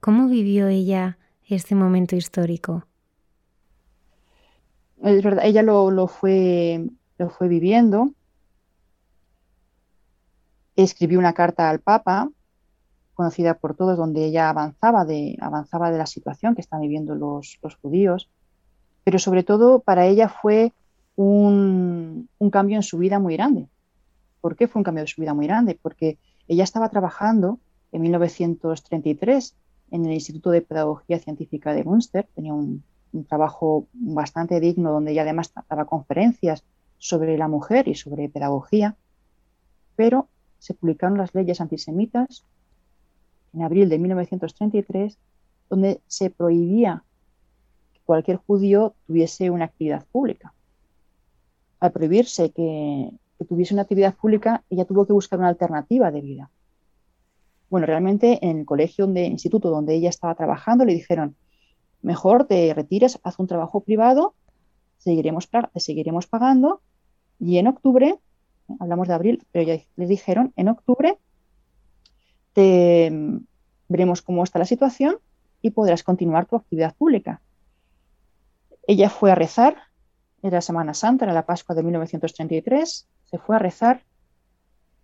[0.00, 2.86] ¿Cómo vivió ella este momento histórico?
[5.02, 6.86] Es verdad, ella lo, fue,
[7.18, 8.12] lo fue viviendo.
[10.76, 12.30] Escribió una carta al Papa,
[13.14, 17.58] conocida por todos, donde ella avanzaba de, avanzaba de la situación que están viviendo los,
[17.62, 18.30] los judíos.
[19.04, 20.72] Pero sobre todo para ella fue
[21.16, 23.68] un, cambio en su vida muy grande.
[24.40, 25.78] ¿Por qué fue un cambio de su vida muy grande?
[25.80, 27.58] Porque ella estaba trabajando
[27.92, 29.54] en 1933
[29.90, 32.82] en el Instituto de Pedagogía Científica de Münster, tenía un,
[33.28, 36.64] trabajo bastante digno donde ella además daba conferencias
[36.96, 38.96] sobre la mujer y sobre pedagogía,
[39.96, 40.28] pero
[40.58, 42.46] se publicaron las leyes antisemitas
[43.52, 45.18] en abril de 1933,
[45.68, 47.04] donde se prohibía
[48.04, 50.52] cualquier judío tuviese una actividad pública
[51.82, 53.10] al prohibirse que,
[53.48, 56.50] tuviese una actividad pública, ella tuvo que buscar una alternativa de vida.
[57.70, 61.34] Bueno, realmente en el colegio, donde, instituto donde ella estaba trabajando, le dijeron,
[62.00, 64.36] mejor te retires, haz un trabajo privado,
[64.98, 66.82] seguiremos, seguiremos pagando
[67.40, 68.14] y en octubre,
[68.78, 71.18] hablamos de abril, pero ya les dijeron, en octubre
[72.52, 73.10] te
[73.88, 75.16] veremos cómo está la situación
[75.62, 77.42] y podrás continuar tu actividad pública.
[78.86, 79.76] Ella fue a rezar
[80.42, 84.02] era Semana Santa, era la Pascua de 1933, se fue a rezar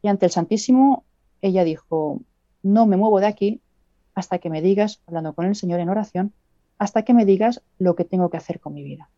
[0.03, 1.05] y ante el Santísimo
[1.41, 2.21] ella dijo,
[2.63, 3.61] no me muevo de aquí
[4.15, 6.33] hasta que me digas, hablando con el Señor en oración,
[6.77, 9.11] hasta que me digas lo que tengo que hacer con mi vida.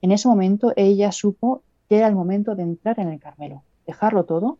[0.00, 4.24] En ese momento ella supo que era el momento de entrar en el Carmelo, dejarlo
[4.24, 4.58] todo,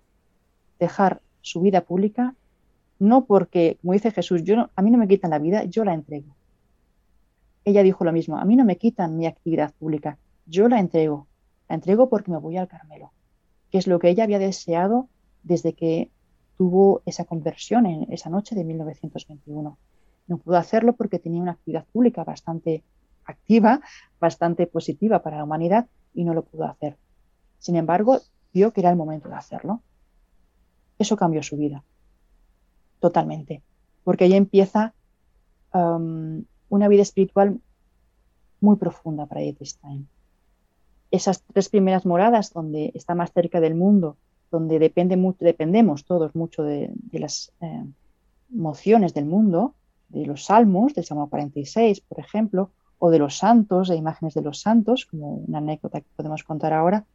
[0.78, 2.34] dejar su vida pública,
[2.98, 5.94] no porque, como dice Jesús, yo a mí no me quitan la vida, yo la
[5.94, 6.37] entrego
[7.64, 11.26] ella dijo lo mismo, a mí no me quitan mi actividad pública, yo la entrego,
[11.68, 13.12] la entrego porque me voy al Carmelo,
[13.70, 15.08] que es lo que ella había deseado
[15.42, 16.10] desde que
[16.56, 19.78] tuvo esa conversión en esa noche de 1921.
[20.26, 22.82] No pudo hacerlo porque tenía una actividad pública bastante
[23.24, 23.80] activa,
[24.18, 26.96] bastante positiva para la humanidad y no lo pudo hacer.
[27.58, 28.18] Sin embargo,
[28.52, 29.82] vio que era el momento de hacerlo.
[30.98, 31.84] Eso cambió su vida,
[32.98, 33.62] totalmente,
[34.02, 34.94] porque ella empieza
[36.68, 37.60] una vida espiritual
[38.60, 40.08] muy profunda para Edith Stein.
[41.10, 44.16] Esas tres primeras moradas donde está más cerca del mundo,
[44.50, 47.84] donde depende dependemos todos mucho de, las eh,
[48.50, 49.74] mociones del mundo,
[50.08, 54.42] de los salmos, del Salmo 46, por ejemplo, o de los santos, de imágenes de
[54.42, 57.06] los santos, como una anécdota que podemos contar ahora.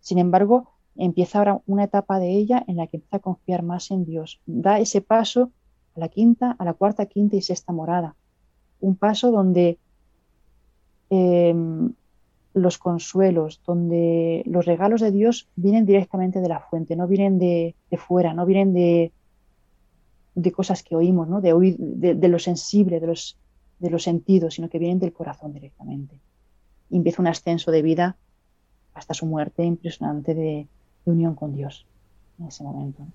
[0.00, 3.90] Sin embargo, empieza ahora una etapa de ella en la que empieza a confiar más
[3.90, 4.40] en Dios.
[4.46, 5.52] Da ese paso
[5.94, 8.16] a la quinta, a la cuarta, quinta y sexta morada,
[8.80, 9.78] un paso donde
[11.10, 11.92] em,
[12.54, 17.74] los consuelos, donde los regalos de Dios vienen directamente de la fuente, no vienen de,
[17.96, 19.12] fuera, no vienen de,
[20.34, 21.40] de, cosas que oímos, ¿no?
[21.40, 23.36] de, de, lo sensible, de los,
[23.78, 26.16] de los sentidos, sino que vienen del corazón directamente.
[26.90, 28.16] y empieza un ascenso de vida
[28.94, 30.66] hasta su muerte impresionante de,
[31.04, 31.86] unión con Dios
[32.38, 33.06] en ese momento.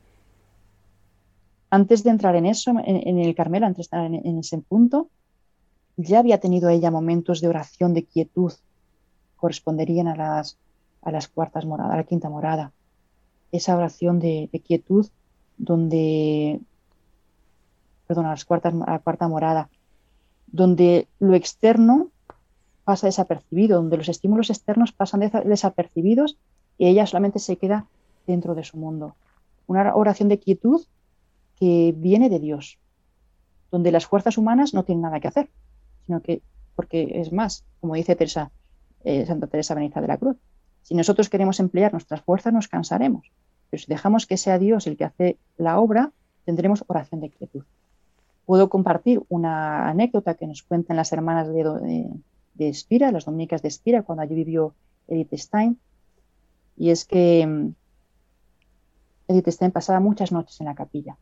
[1.69, 5.09] Antes de entrar en eso, en, el Carmelo, antes de estar en, ese punto,
[5.97, 8.53] ya había tenido ella momentos de oración, de quietud,
[9.37, 10.57] corresponderían a las,
[11.01, 12.71] a las cuartas moradas, a la quinta morada.
[13.51, 15.07] Esa oración de, quietud
[15.57, 16.59] donde,
[18.07, 19.69] perdón, a, las cuartas, a la cuarta morada,
[20.47, 22.09] donde lo externo
[22.83, 26.37] pasa desapercibido, donde los estímulos externos pasan desapercibidos
[26.77, 27.87] y ella solamente se queda
[28.27, 29.15] dentro de su mundo.
[29.67, 30.85] Una oración de quietud
[31.57, 32.77] que viene de Dios,
[33.71, 35.49] donde las fuerzas humanas no tienen nada que hacer,
[36.05, 36.41] sino que,
[36.75, 38.51] porque es más, como dice Teresa,
[39.03, 40.37] eh, Santa Teresa Benita de la Cruz,
[40.81, 43.31] si nosotros queremos emplear nuestras fuerzas nos cansaremos,
[43.69, 46.11] pero si dejamos que sea Dios el que hace la obra,
[46.45, 47.63] tendremos oración de quietud.
[48.45, 52.07] Puedo compartir una anécdota que nos cuentan las hermanas de,
[52.53, 54.75] de Espira, las dominicas de Espira, cuando allí vivió
[55.07, 55.79] Edith Stein,
[56.77, 57.73] y es que mm,
[59.27, 61.17] Edith Stein pasaba muchas noches en la capilla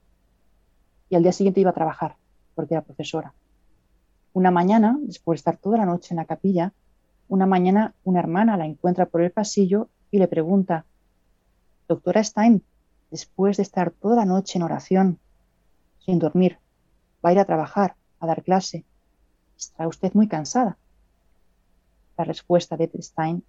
[1.09, 2.15] y al día siguiente iba a trabajar
[2.55, 3.33] porque era profesora.
[4.33, 6.73] Una mañana, después de estar toda la noche en la capilla,
[7.27, 10.85] una mañana una hermana la encuentra por el pasillo y le pregunta,
[11.87, 12.63] doctora Stein,
[13.11, 15.19] después de estar toda la noche en oración,
[15.99, 16.57] sin dormir,
[17.23, 18.85] va a ir a trabajar, a dar clase,
[19.55, 20.77] está usted muy cansada.
[22.17, 23.43] La respuesta de Stein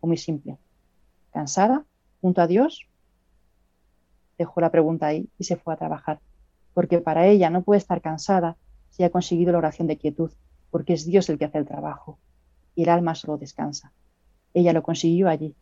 [0.00, 0.58] fue muy simple.
[1.32, 1.84] ¿Cansada?
[2.20, 2.88] ¿Junto a Dios?
[4.36, 6.20] Dejó la pregunta ahí y se fue a trabajar,
[6.74, 8.56] porque para ella no puede estar cansada
[8.92, 10.30] si ha conseguido la oración de quietud,
[10.70, 12.18] porque es Dios el que hace el trabajo
[12.76, 13.92] y el alma solo descansa.
[14.54, 15.56] Ella lo consiguió allí.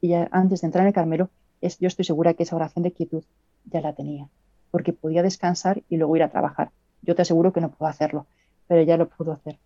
[0.00, 1.30] Y antes de entrar en el Carmelo,
[1.60, 3.24] yo estoy segura que esa oración de quietud
[3.64, 4.28] ya la tenía,
[4.70, 6.70] porque podía descansar y luego ir a trabajar.
[7.02, 8.26] Yo te aseguro que no puedo hacerlo,
[8.68, 9.58] pero ella lo pudo hacer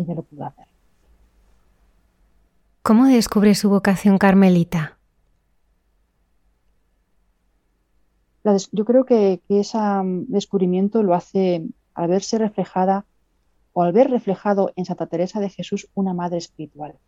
[0.00, 0.66] ella lo pudo hacer.
[2.82, 4.98] ¿Cómo descubre su vocación carmelita?
[8.72, 13.04] Yo creo que, ese mm, descubrimiento lo hace al verse reflejada
[13.72, 16.98] o al ver reflejado en Santa Teresa de Jesús una madre espiritual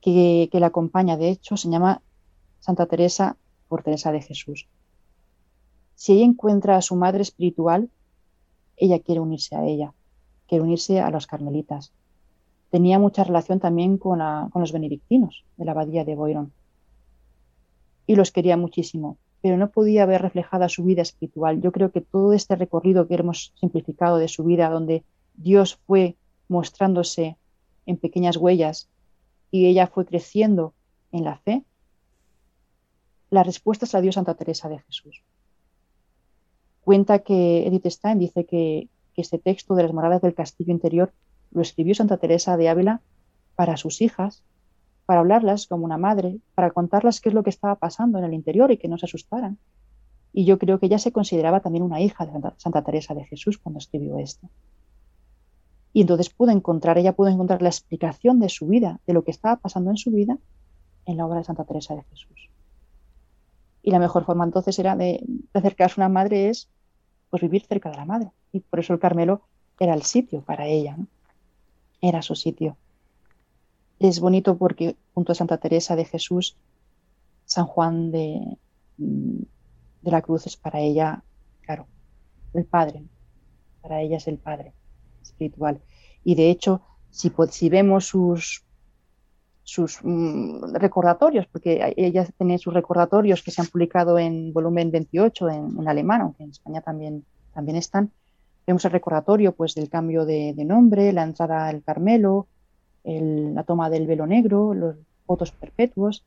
[0.00, 1.16] que, la acompaña.
[1.16, 2.02] De hecho, se llama
[2.60, 3.36] Santa Teresa
[3.68, 4.68] por Teresa de Jesús.
[5.94, 7.90] Si ella encuentra a su madre espiritual,
[8.76, 9.92] ella quiere unirse a ella
[10.46, 11.92] que unirse a los carmelitas.
[12.70, 14.18] Tenía mucha relación también con,
[14.54, 16.52] los benedictinos de la abadía de Boiron
[18.08, 21.60] y los quería muchísimo, pero no podía ver reflejada su vida espiritual.
[21.60, 25.04] Yo creo que todo este recorrido que hemos simplificado de su vida, donde
[25.34, 26.16] Dios fue
[26.48, 27.36] mostrándose
[27.84, 28.88] en pequeñas huellas
[29.50, 30.72] y ella fue creciendo
[31.12, 31.64] en la fe,
[33.28, 35.22] la respuesta se la dio Santa Teresa de Jesús.
[36.80, 41.12] Cuenta que Edith Stein dice que este texto de las moradas del castillo interior
[41.50, 43.02] lo escribió Santa Teresa de Ávila
[43.54, 44.42] para sus hijas,
[45.08, 48.34] para hablarlas como una madre, para contarlas qué es lo que estaba pasando en el
[48.34, 49.56] interior y que no se asustaran.
[50.34, 53.56] Y yo creo que ella se consideraba también una hija de Santa, Teresa de Jesús
[53.56, 54.50] cuando escribió esto.
[55.94, 59.30] Y entonces pudo encontrar, ella pudo encontrar la explicación de su vida, de lo que
[59.30, 60.36] estaba pasando en su vida,
[61.06, 62.50] en la obra de Santa Teresa de Jesús.
[63.82, 66.68] Y la mejor forma entonces era de, acercarse a una madre es
[67.30, 68.30] pues vivir cerca de la madre.
[68.52, 69.40] Y por eso el Carmelo
[69.80, 70.98] era el sitio para ella,
[72.02, 72.76] era su sitio.
[73.98, 76.56] Es bonito porque junto a Santa Teresa de Jesús,
[77.44, 78.58] San Juan de,
[78.98, 79.42] mm,
[80.02, 81.22] de la Cruz es para ella,
[81.62, 81.86] claro,
[82.54, 83.04] el Padre.
[83.82, 84.72] Para ella es el Padre
[85.22, 85.80] espiritual.
[86.24, 88.62] Y de hecho, si, vemos sus,
[90.02, 95.88] mm, recordatorios, porque ella tiene sus recordatorios que se han publicado en volumen 28 en,
[95.88, 97.24] alemán, aunque en España también,
[97.54, 98.10] también están.
[98.66, 102.46] Vemos el recordatorio pues, del cambio de, nombre, la entrada al Carmelo,
[103.08, 104.96] la toma del velo negro, los
[105.26, 106.24] votos perpetuos.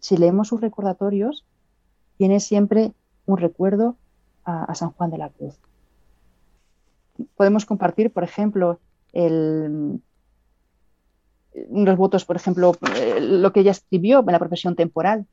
[0.00, 1.44] Si leemos sus recordatorios,
[2.18, 2.92] tiene siempre
[3.26, 3.96] un recuerdo
[4.44, 5.54] a San Juan de la Cruz.
[7.36, 8.80] Podemos compartir, por ejemplo,
[9.12, 10.00] el,
[11.70, 15.26] los votos, por ejemplo, eh, lo que ella escribió en la profesión temporal,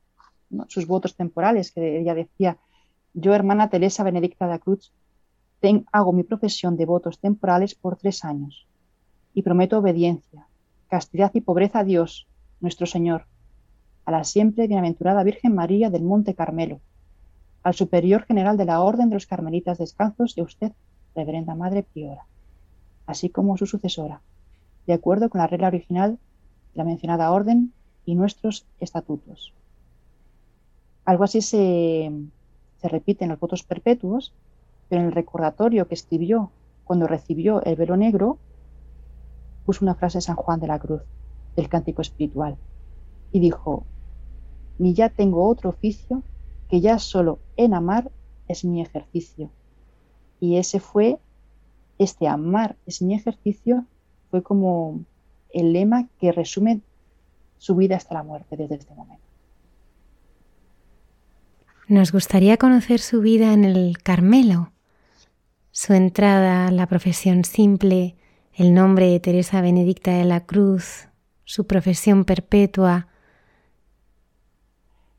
[0.68, 2.56] sus votos temporales, que ella decía,
[3.14, 4.92] yo, hermana Teresa Benedicta de la Cruz,
[5.92, 8.66] hago mi profesión de votos temporales por tres años
[9.34, 10.46] y prometo obediencia,
[10.88, 12.26] castidad y pobreza a Dios,
[12.60, 13.26] nuestro Señor,
[14.04, 16.80] a la siempre bienaventurada Virgen María del Monte Carmelo,
[17.62, 20.72] al Superior General de la Orden de los Carmelitas Descalzos y a usted,
[21.14, 22.26] Reverenda Madre Priora,
[23.06, 24.20] así como su sucesora,
[24.86, 26.18] de acuerdo con la regla original
[26.72, 27.72] de la mencionada orden
[28.04, 29.52] y nuestros estatutos.
[31.04, 32.10] Algo así se,
[32.82, 34.32] repite en los votos perpetuos,
[34.88, 36.50] pero en el recordatorio que escribió
[36.84, 38.38] cuando recibió el velo negro,
[39.64, 41.02] puso una frase de San Juan de la Cruz,
[41.56, 42.56] del cántico espiritual,
[43.32, 43.84] y dijo,
[44.78, 46.22] ni ya tengo otro oficio
[46.68, 48.10] que ya solo en amar
[48.48, 49.50] es mi ejercicio.
[50.40, 51.18] Y ese fue,
[51.98, 53.84] este amar es mi ejercicio,
[54.30, 55.00] fue como
[55.52, 56.80] el lema que resume
[57.58, 59.24] su vida hasta la muerte desde este momento.
[61.88, 64.72] Nos gustaría conocer su vida en el Carmelo,
[65.72, 68.16] su entrada a la profesión simple,
[68.54, 71.08] el nombre de Teresa Benedicta de la Cruz,
[71.44, 73.08] su profesión perpetua.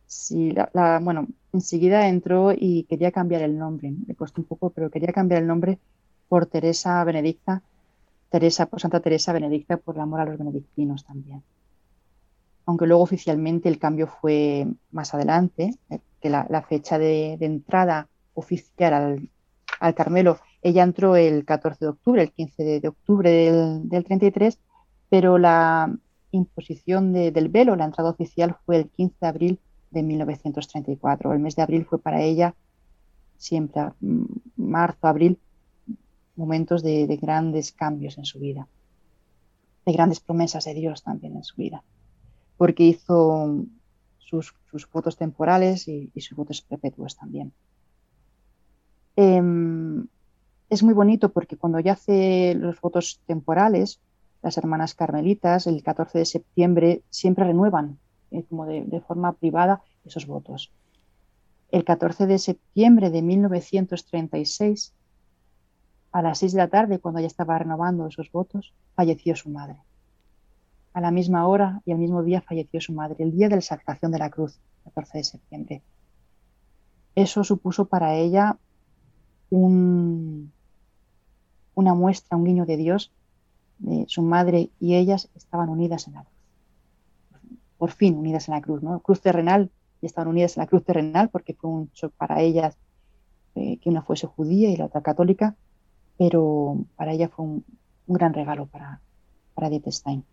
[0.08, 3.94] Sí, la, bueno, enseguida entró y quería cambiar el nombre.
[4.08, 5.80] Le costó un poco, pero quería cambiar el nombre
[6.28, 7.62] por Teresa Benedicta,
[8.30, 11.44] Teresa por Santa Teresa Benedicta por el amor a los benedictinos también.
[12.66, 19.20] Aunque luego oficialmente el cambio fue más adelante, eh, que la, fecha de, entrada oficial
[19.80, 24.60] al, Carmelo, ella entró el 14 de octubre, el 15 de, octubre del, del, 33,
[25.10, 25.96] pero la
[26.32, 29.60] imposición del velo, la entrada oficial fue el 15 de abril
[29.92, 31.34] de 1934.
[31.34, 32.56] El mes de abril fue para ella
[33.38, 35.40] siempre, mm, marzo, abril,
[36.36, 38.68] momentos de, grandes cambios en su vida,
[39.86, 41.84] de grandes promesas de Dios también en su vida,
[42.58, 43.66] porque hizo
[44.20, 44.54] sus,
[44.94, 47.52] votos temporales y, sus votos perpetuos también.
[49.16, 50.08] Em,
[50.72, 54.00] es muy bonito porque cuando ya hace los votos temporales,
[54.42, 58.00] las hermanas carmelitas, el 14 de septiembre, siempre renuevan
[58.32, 60.72] eh, como de, forma privada esos votos.
[61.72, 64.94] El 14 de septiembre de 1936,
[66.14, 69.76] a las 6 de la tarde, cuando ella estaba renovando esos votos, falleció su madre.
[70.94, 73.60] A la misma hora y el mismo día falleció su madre, el día de la
[73.60, 75.82] exaltación de la cruz, 14 de septiembre.
[77.14, 78.58] Eso supuso para ella
[79.50, 80.54] un,
[81.74, 83.12] una muestra, un guiño de Dios.
[84.08, 86.42] Su madre y ellas estaban unidas en la cruz
[87.82, 89.00] por fin unidas en la cruz, ¿no?
[89.00, 89.72] Cruz terrenal,
[90.04, 92.78] y estaban unidas en la cruz terrenal porque fue un shock para ellas
[93.56, 95.56] eh, que una fuese judía y la otra católica,
[96.16, 97.66] pero para ella fue un,
[98.06, 99.02] gran regalo para,
[99.56, 100.24] para Stein.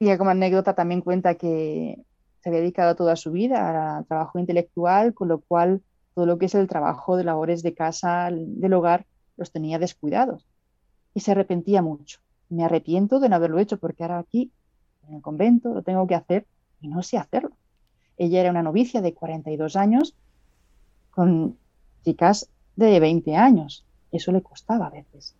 [0.00, 2.02] Y como anécdota también cuenta que
[2.40, 5.82] se había dedicado toda su vida al trabajo intelectual, con lo cual
[6.14, 9.06] todo lo que es el trabajo de labores de casa, del hogar,
[9.38, 10.44] los tenía descuidados.
[11.14, 12.20] Y se arrepentía mucho.
[12.50, 14.52] Me arrepiento de no haberlo hecho porque ahora aquí
[15.08, 16.46] en el convento, lo tengo que hacer
[16.80, 17.56] y no sé hacerlo.
[18.16, 20.14] Ella era una novicia de 42 años
[21.10, 21.56] con
[22.04, 23.84] chicas de 20 años.
[24.12, 25.34] Eso le costaba a veces.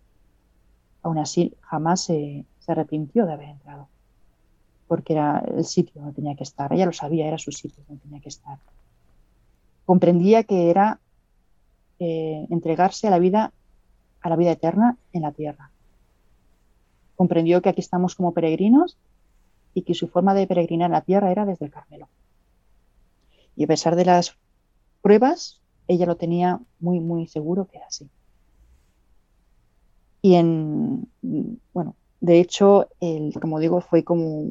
[1.03, 3.89] Aún así, jamás se, arrepintió de haber entrado,
[4.89, 6.71] porque era el sitio donde tenía que estar.
[6.71, 8.59] Ella lo sabía, era su sitio donde tenía que estar.
[9.87, 11.01] Comprendía que era
[11.99, 13.55] eh, entregarse a la vida,
[14.29, 15.70] la vida eterna en la tierra.
[17.16, 18.97] Comprendió que aquí estamos como peregrinos
[19.74, 22.09] y que su forma de peregrinar en la tierra era desde el Carmelo.
[23.57, 24.37] Y a pesar de las
[25.03, 28.09] pruebas, ella lo tenía muy, muy seguro que era así.
[30.22, 31.09] Y en,
[31.72, 34.51] bueno, de hecho, el, como digo, fue como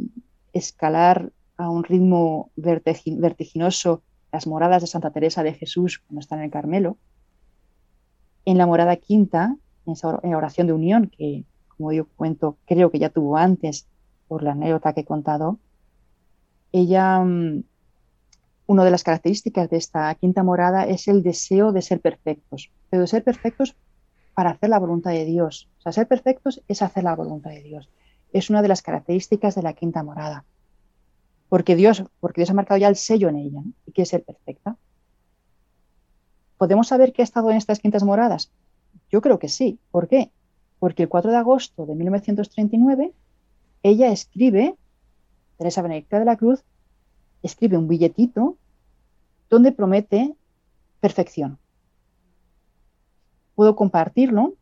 [0.54, 4.02] escalar a un ritmo vertiginoso
[4.32, 6.98] las moradas de Santa Teresa de Jesús cuando está en el Carmelo.
[8.46, 9.58] En la morada quinta,
[9.94, 13.88] esa oración de unión, que como yo cuento, creo que ya tuvo antes
[14.28, 15.60] por la anécdota que he contado,
[16.72, 17.64] ella, mm,
[18.68, 23.02] una de las características de esta quinta morada es el deseo de ser perfectos, pero
[23.02, 23.76] de ser perfectos
[24.34, 25.70] para hacer la voluntad de Dios.
[25.80, 27.90] O sea, ser perfectos es hacer la voluntad de Dios.
[28.34, 30.44] Es una de las características de la quinta morada.
[31.50, 34.76] Porque Dios, porque Dios ha marcado ya el sello en ella y quiere ser perfecta.
[36.58, 38.52] ¿Podemos saber qué ha estado en estas quintas moradas?
[39.12, 39.80] Yo creo que sí.
[39.92, 40.32] ¿Por qué?
[40.80, 43.14] Porque el 4 de agosto de 1939
[43.84, 44.76] ella escribe,
[45.58, 46.64] Teresa Benedicta de la Cruz,
[47.44, 48.58] escribe un billetito
[49.50, 50.36] donde promete
[51.00, 51.58] perfección.
[53.56, 54.56] Puedo compartirlo,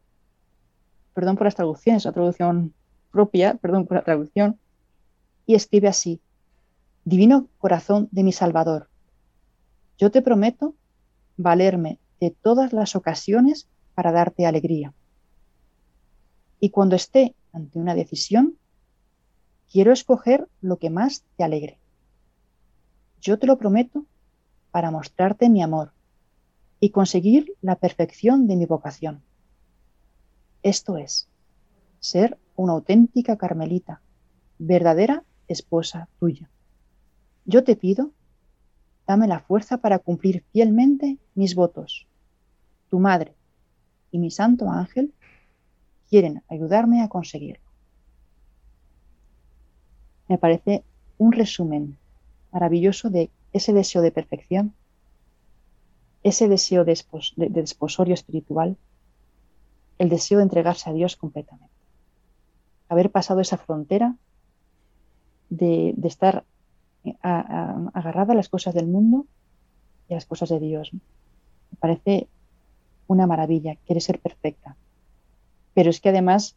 [1.14, 2.74] perdón por las traducciones, la traducción
[3.12, 4.60] propia, perdón por la traducción,
[5.46, 6.22] y escribe así,
[7.04, 8.90] Divino corazón de mi Salvador,
[9.98, 10.74] yo te prometo
[11.38, 14.94] valerme de todas las ocasiones para darte alegría.
[16.60, 18.58] Y cuando esté ante una decisión,
[19.72, 21.80] Quiero escoger lo que más te alegre.
[23.20, 24.06] Yo te lo prometo
[24.72, 25.92] para mostrarte mi amor
[26.80, 29.22] y conseguir la perfección de mi vocación.
[30.64, 31.28] Esto es,
[32.00, 34.02] ser una auténtica carmelita,
[34.60, 36.50] verdadera esposa tuya.
[37.46, 38.12] Yo te pido,
[39.08, 42.08] dame la fuerza para cumplir fielmente mis votos.
[42.90, 43.35] Tu madre,
[44.16, 45.14] y mi santo ángel
[46.10, 47.70] quieren ayudarme a conseguirlo.
[50.30, 50.86] Me parece
[51.18, 51.98] un resumen
[52.54, 54.74] maravilloso de ese deseo de perfección,
[56.24, 56.98] ese deseo de,
[57.36, 58.78] desposorio espiritual,
[59.98, 61.76] el deseo de entregarse a Dios completamente.
[62.88, 64.16] Haber pasado esa frontera
[65.50, 66.46] de, estar
[67.22, 69.26] agarrada a las cosas del mundo
[70.08, 70.94] y a las cosas de Dios.
[70.94, 72.30] Me parece
[73.08, 74.76] una maravilla, quiere ser perfecta.
[75.74, 76.56] Pero es que además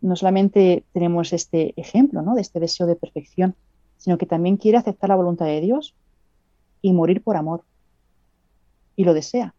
[0.00, 2.34] no solamente tenemos este ejemplo ¿no?
[2.34, 3.54] de este deseo de perfección,
[3.98, 5.94] sino que también quiere aceptar la voluntad de Dios
[6.80, 7.64] y morir por amor.
[8.96, 9.54] Y lo desea.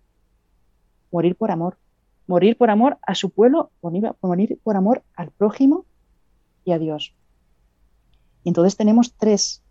[1.11, 1.77] Morir por amor.
[2.27, 5.85] Morir por amor a su pueblo, morir por amor al prójimo
[6.65, 7.13] y a Dios.
[8.43, 9.61] Y entonces tenemos tres.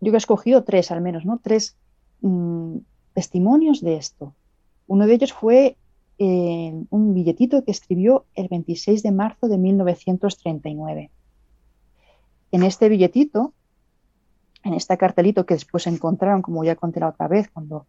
[0.00, 1.38] Yo he escogido tres al menos, ¿no?
[1.42, 1.76] Tres
[2.20, 2.78] mm,
[3.14, 4.34] testimonios de esto.
[4.86, 5.78] Uno de ellos fue
[6.18, 11.10] eh, un billetito que escribió el 26 de marzo de 1939.
[12.52, 13.54] En este billetito,
[14.62, 17.86] en este cartelito que después encontraron, como ya conté la otra vez, cuando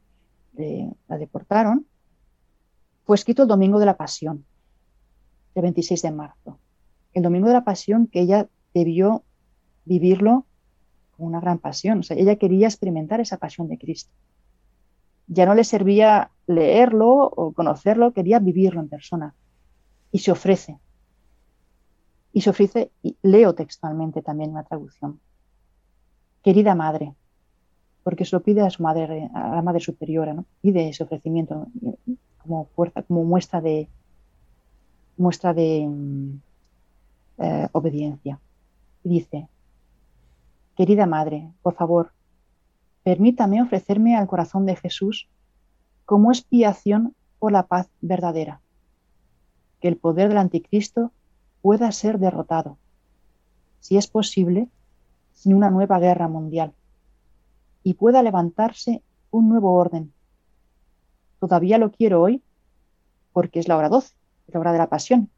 [0.57, 1.85] eh, la deportaron,
[3.03, 4.45] fue escrito el Domingo de la Pasión,
[5.53, 6.59] el 26 de marzo.
[7.13, 9.23] El Domingo de la Pasión que ella debió
[9.85, 10.45] vivirlo
[11.15, 11.99] con una gran pasión.
[11.99, 14.11] O sea, ella quería experimentar esa pasión de Cristo.
[15.27, 19.33] Ya no le servía leerlo o conocerlo, quería vivirlo en persona.
[20.11, 20.79] Y se ofrece
[22.35, 25.21] y se ofrece, y leo textualmente también una traducción.
[26.43, 27.15] Querida madre,
[28.03, 30.43] porque se lo pide a su madre, a la madre superiora, ¿no?
[30.59, 31.67] Pide ese ofrecimiento
[32.43, 33.87] como fuerza, como muestra de
[35.15, 35.89] muestra de
[37.37, 38.37] eh, obediencia.
[39.05, 39.47] Y dice,
[40.75, 42.11] querida madre, por favor,
[43.05, 45.29] permítame ofrecerme al corazón de Jesús
[46.05, 48.61] como expiación por la paz verdadera.
[49.79, 51.11] Que el poder del anticristo
[51.61, 52.79] pueda ser derrotado,
[53.79, 54.69] si es posible,
[55.33, 56.73] sin una nueva guerra mundial,
[57.83, 60.11] y pueda levantarse un nuevo orden.
[61.39, 62.41] Todavía lo quiero hoy
[63.33, 64.15] porque es la hora 12,
[64.47, 65.29] la hora de la pasión.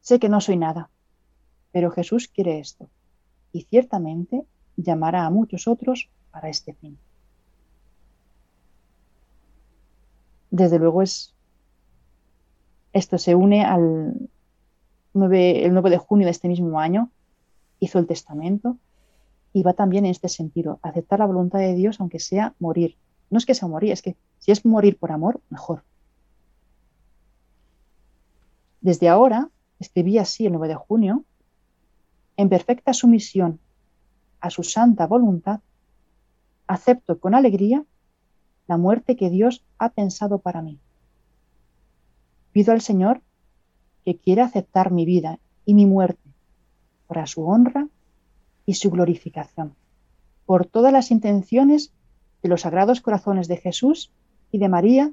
[0.00, 0.90] Sé que no soy nada,
[1.70, 2.88] pero Jesús quiere esto,
[3.52, 4.44] y ciertamente
[4.76, 6.98] llamará a muchos otros para este fin.
[10.50, 11.34] Desde luego es
[12.92, 14.28] esto se une al,
[15.14, 17.10] el 9 de junio de este mismo año,
[17.80, 18.76] hizo el testamento
[19.52, 22.96] y va también en este sentido, aceptar la voluntad de Dios aunque sea morir.
[23.30, 25.84] No es que sea morir, es que si es morir por amor, mejor.
[28.80, 29.48] Desde ahora,
[29.78, 31.24] escribí así el 9 de junio,
[32.36, 33.58] en perfecta sumisión
[34.42, 35.60] a su santa voluntad,
[36.66, 37.84] acepto con alegría
[38.66, 40.78] la muerte que Dios ha pensado para mí.
[42.50, 43.22] Pido al Señor
[44.04, 46.28] que quiere aceptar mi vida y mi muerte
[47.06, 47.88] para su honra
[48.66, 49.74] y su glorificación,
[50.44, 51.92] por todas las intenciones
[52.42, 54.12] de los sagrados corazones de Jesús
[54.50, 55.12] y de María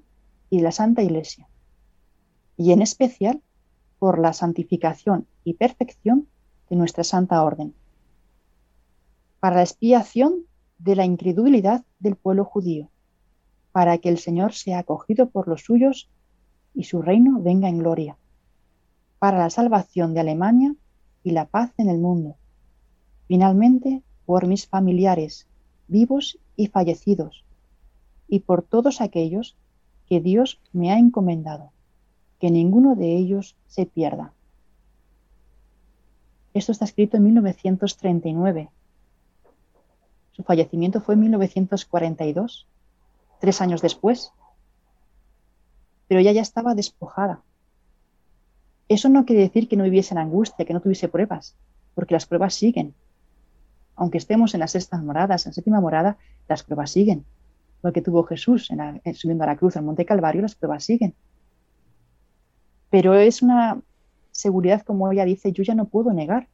[0.50, 1.48] y de la Santa Iglesia,
[2.58, 3.42] y en especial
[4.00, 6.28] por la santificación y perfección
[6.70, 7.76] de nuestra Santa Orden,
[9.40, 10.46] para la expiación
[10.78, 12.90] de la incredulidad del pueblo judío,
[13.72, 16.10] para que el Señor sea acogido por los suyos
[16.74, 18.18] y su reino venga en gloria
[19.20, 20.74] para la salvación de Alemania
[21.24, 22.38] y la paz en el mundo.
[23.28, 25.48] Finalmente, por mis familiares,
[25.88, 27.44] vivos y fallecidos,
[28.28, 29.58] y por todos aquellos
[30.08, 31.72] que Dios me ha encomendado,
[32.40, 34.34] que ninguno de ellos se pierda.
[36.54, 38.70] Esto está escrito en 1939.
[40.40, 42.66] Su fallecimiento fue en 1942,
[43.42, 44.32] tres años después.
[46.08, 47.44] Pero ella ya estaba despojada,
[48.88, 51.58] eso no quiere decir que no viviese en angustia, que no tuviese pruebas,
[51.94, 52.96] porque las pruebas siguen.
[53.98, 56.18] Aunque estemos en las sextas moradas, en la séptima morada,
[56.48, 57.26] las pruebas siguen.
[57.84, 61.16] Lo que tuvo Jesús en subiendo a la cruz en Monte Calvario, las pruebas siguen.
[62.90, 63.82] Pero es una
[64.32, 66.48] seguridad, como ella dice, yo ya no puedo negar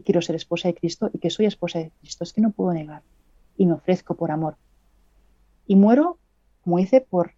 [0.00, 2.24] quiero ser esposa de Cristo y que soy esposa de Cristo.
[2.24, 3.02] Es que no puedo negar.
[3.56, 4.56] Y me ofrezco por amor.
[5.66, 6.18] Y muero,
[6.62, 7.32] como dice, por,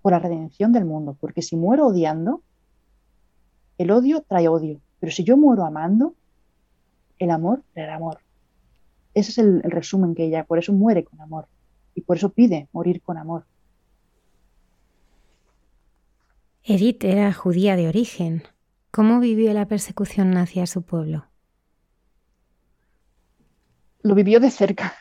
[0.00, 1.16] por la redención del mundo.
[1.20, 2.42] Porque si muero odiando,
[3.78, 6.14] el odio trae odio, pero si yo muero amando,
[7.18, 8.18] el amor traerá amor.
[9.14, 11.46] Ese es el, resumen que ella, por eso muere con amor
[11.94, 13.44] y por eso pide morir con amor.
[16.64, 18.44] Edith era judía de origen.
[18.90, 21.26] ¿Cómo vivió la persecución hacia su pueblo?
[24.02, 24.94] Lo vivió de cerca,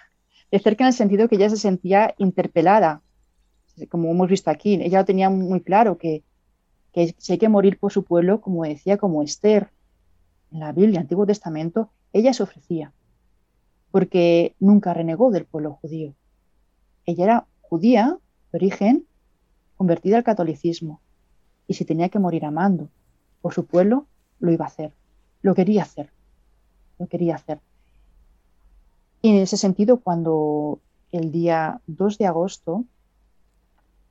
[0.52, 3.02] de cerca en el sentido que ella se sentía interpelada,
[3.90, 6.24] como hemos visto aquí, ella tenía muy claro que,
[6.92, 9.70] que si hay que morir por su pueblo, como decía, como Esther
[10.52, 12.94] en la Biblia, Antiguo Testamento, ella se ofrecía,
[13.90, 16.14] porque nunca renegó del pueblo judío.
[17.06, 18.18] Ella era judía
[18.52, 19.06] de origen,
[19.78, 21.02] convertida al catolicismo,
[21.68, 22.90] y si tenía que morir amando
[23.42, 24.06] por su pueblo,
[24.40, 24.92] lo iba a hacer,
[25.42, 26.12] lo quería hacer,
[27.00, 27.62] lo quería hacer.
[29.22, 30.80] Y en ese sentido, cuando
[31.12, 32.86] el día 2 de agosto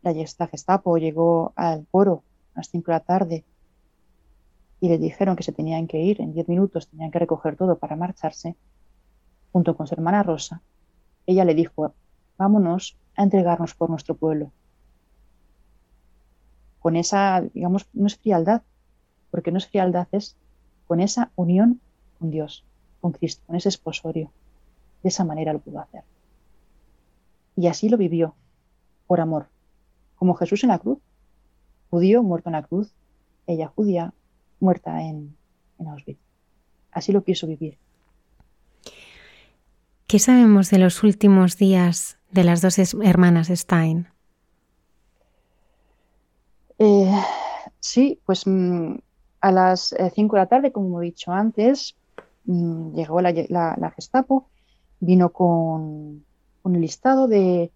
[0.02, 0.14] la
[0.46, 2.22] Gestapo llegó al coro
[2.54, 3.44] a las 5 de la tarde
[4.80, 7.76] y le dijeron que se tenían que ir, en 10 minutos tenían que recoger todo
[7.76, 8.56] para marcharse,
[9.52, 10.62] junto con su hermana Rosa,
[11.26, 11.92] ella le dijo,
[12.38, 14.52] vámonos a entregarnos por nuestro pueblo.
[16.78, 18.62] Con esa, digamos, no es frialdad,
[19.30, 20.36] porque no es frialdad, es
[20.86, 21.80] con esa unión
[22.18, 22.64] con Dios,
[23.02, 24.32] con Cristo, con ese esposorio.
[25.02, 26.04] De esa manera lo pudo hacer.
[27.56, 28.34] Y así lo vivió,
[29.06, 29.48] por amor,
[30.16, 30.98] como Jesús en la cruz,
[31.90, 32.92] judío muerto en la cruz,
[33.46, 34.14] ella judía
[34.60, 35.36] muerta en,
[35.78, 36.20] en Auschwitz.
[36.92, 37.78] Así lo quiso vivir.
[40.06, 44.08] ¿Qué sabemos de los últimos días de las dos hermanas Stein?
[46.80, 47.12] Eh,
[47.78, 48.94] sí, pues mm,
[49.40, 51.94] a las 5 eh, de la tarde, como he dicho antes,
[52.46, 54.48] mm, llegó la, Gestapo,
[55.00, 56.24] vino con,
[56.64, 57.72] el listado de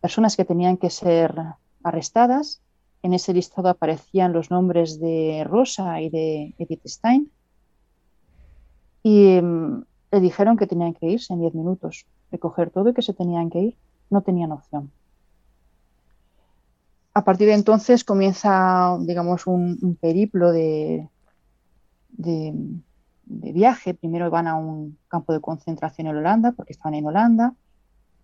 [0.00, 1.34] personas que tenían que ser
[1.82, 2.60] arrestadas.
[3.02, 7.30] En ese listado aparecían los nombres de Rosa y de Edith Stein.
[9.02, 13.02] Y mm, le dijeron que tenían que irse en 10 minutos, recoger todo y que
[13.02, 13.76] se tenían que ir.
[14.10, 14.90] No tenían opción.
[17.16, 21.08] A partir de entonces comienza, digamos, un, periplo de,
[23.26, 23.94] viaje.
[23.94, 27.54] Primero van a un campo de concentración en Holanda, porque estaban en Holanda,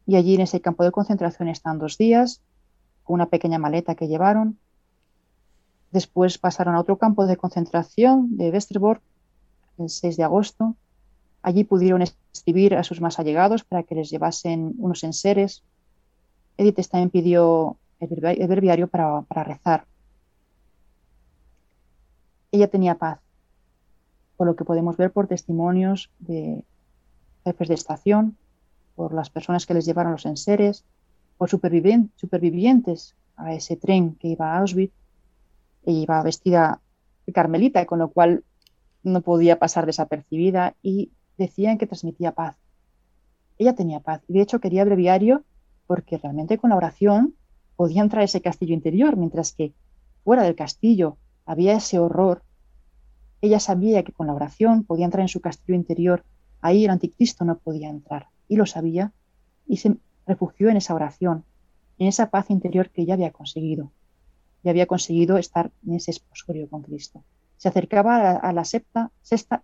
[0.06, 2.42] y allí en ese campo de concentración están dos días,
[3.04, 4.58] con una pequeña maleta que llevaron.
[5.90, 9.02] Después pasaron a otro campo de concentración de Westerbork
[9.78, 10.76] el 6 de agosto,
[11.42, 15.64] Allí pudieron escribir a sus más allegados para que les llevasen unos enseres.
[16.56, 19.86] Edith también pidió el para, para rezar.
[22.52, 23.18] Ella tenía paz,
[24.42, 26.64] por lo que podemos ver por testimonios de
[27.44, 28.36] jefes de estación,
[28.96, 30.84] por las personas que les llevaron los enseres,
[31.38, 34.92] por supervivientes a ese tren que iba a Auschwitz.
[35.84, 36.80] Ella iba vestida
[37.24, 38.42] de carmelita, con lo cual
[39.04, 42.56] no podía pasar desapercibida y decían que transmitía paz.
[43.58, 45.44] Ella tenía paz y de hecho quería breviario
[45.86, 47.36] porque realmente con la oración
[47.76, 49.72] podía entrar ese castillo interior, mientras que
[50.24, 51.16] fuera del castillo
[51.46, 52.42] había ese horror.
[53.42, 56.24] Ella sabía que con la oración podía entrar en su castillo interior.
[56.62, 59.12] Ahí el anticristo no podía entrar y lo sabía
[59.66, 59.96] y se
[60.26, 61.44] refugió en esa oración,
[61.98, 63.92] en esa paz interior que ella había conseguido.
[64.62, 67.22] Y había conseguido estar en ese esposorio con Cristo
[67.62, 69.12] se acercaba a la, sexta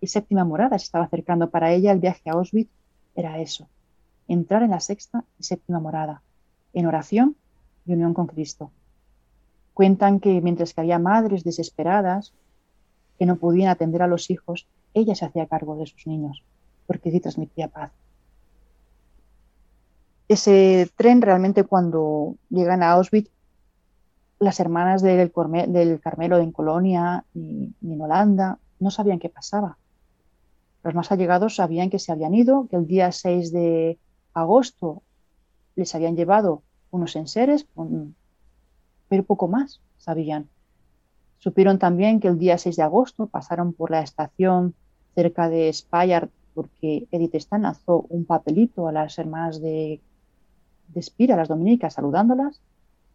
[0.01, 1.51] y séptima morada, se estaba acercando.
[1.51, 2.71] Para ella el viaje a Auschwitz
[3.17, 3.67] era eso,
[4.29, 6.23] entrar en la sexta y séptima morada,
[6.75, 7.35] en oración
[7.87, 8.71] y unión con Cristo.
[9.75, 12.33] Cuentan que mientras que había madres desesperadas
[13.19, 16.43] que no podían atender a los hijos, ella se hacía cargo de sus niños,
[16.87, 17.93] porque sí transmitía paz.
[20.29, 23.31] Ese tren realmente cuando llegan a Auschwitz
[24.39, 25.33] las hermanas del,
[25.69, 29.79] del Carmelo en Colonia y, en Holanda no sabían qué pasaba.
[30.85, 33.99] Los más allegados sabían que se habían ido, que el día 6 de
[34.35, 35.03] agosto
[35.75, 37.67] les habían llevado unos enseres,
[39.09, 40.49] pero poco más sabían.
[41.39, 44.75] Supieron también que el día 6 de agosto pasaron por la estación
[45.15, 50.01] cerca de Speyer porque Edith Stan lanzó un papelito a las hermanas de,
[50.89, 52.61] de Spira, las dominicas, saludándolas,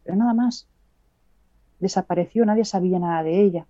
[0.02, 0.66] pero nada más
[1.80, 3.66] desapareció, nadie sabía nada de ella.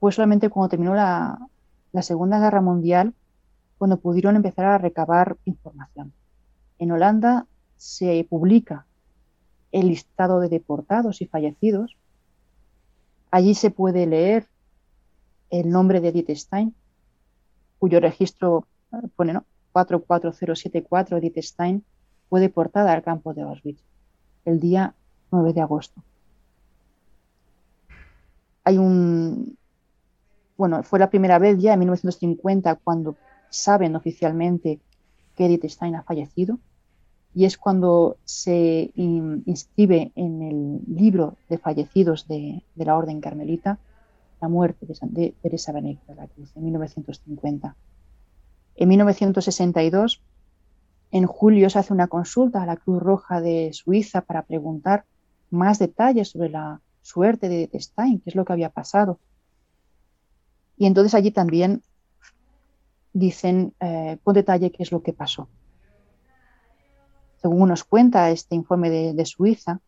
[0.00, 1.38] Fue solamente cuando terminó la,
[2.00, 3.14] Segunda Guerra Mundial
[3.78, 6.12] cuando pudieron empezar a recabar información.
[6.78, 7.46] En Holanda
[7.76, 8.86] se publica
[9.70, 11.96] el listado de deportados y fallecidos.
[13.32, 14.46] Allí se puede leer
[15.50, 16.72] el nombre de Edith Stein,
[17.80, 18.68] cuyo registro
[19.16, 19.44] pone ¿no?
[19.72, 21.84] 44074 Edith Stein
[22.28, 23.82] fue deportada al campo de Auschwitz
[24.44, 24.94] el día
[25.32, 26.04] 9 de agosto
[28.64, 29.56] hay un,
[30.56, 33.16] bueno, fue la primera vez ya en 1950 cuando
[33.50, 34.80] saben oficialmente
[35.36, 36.58] que Edith Stein ha fallecido
[37.34, 43.78] y es cuando se inscribe en el libro de fallecidos de, la Orden Carmelita
[44.40, 47.76] la muerte de, Teresa Benedicta la Cruz en 1950.
[48.74, 50.20] En 1962
[51.10, 55.04] En julio se hace una consulta a la Cruz Roja de Suiza para preguntar
[55.50, 59.18] más detalles sobre la suerte de Stein, qué es lo que había pasado.
[60.76, 61.82] Y entonces allí también
[63.12, 65.48] dicen eh, con detalle qué es lo que pasó.
[67.42, 69.80] Según nos cuenta este informe de, Suiza,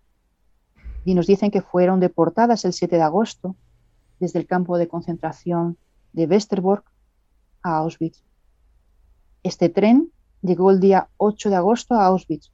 [1.04, 3.54] y nos dicen que fueron deportadas el 7 de agosto
[4.18, 5.78] desde el campo de concentración
[6.12, 6.84] de Westerbork
[7.62, 8.24] a Auschwitz.
[9.44, 10.10] Este tren
[10.42, 12.50] llegó el día 8 de agosto a Auschwitz.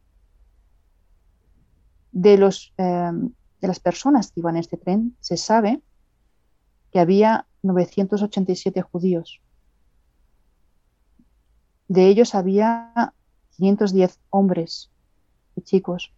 [2.12, 3.10] De, los, eh,
[3.60, 5.80] de las personas que iban en este tren, se sabe
[6.92, 9.40] que había 987 judíos.
[11.88, 13.14] De ellos había
[13.60, 14.90] 510 hombres
[15.54, 16.12] y chicos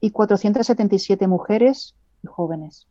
[0.00, 2.86] y 477 mujeres y jóvenes.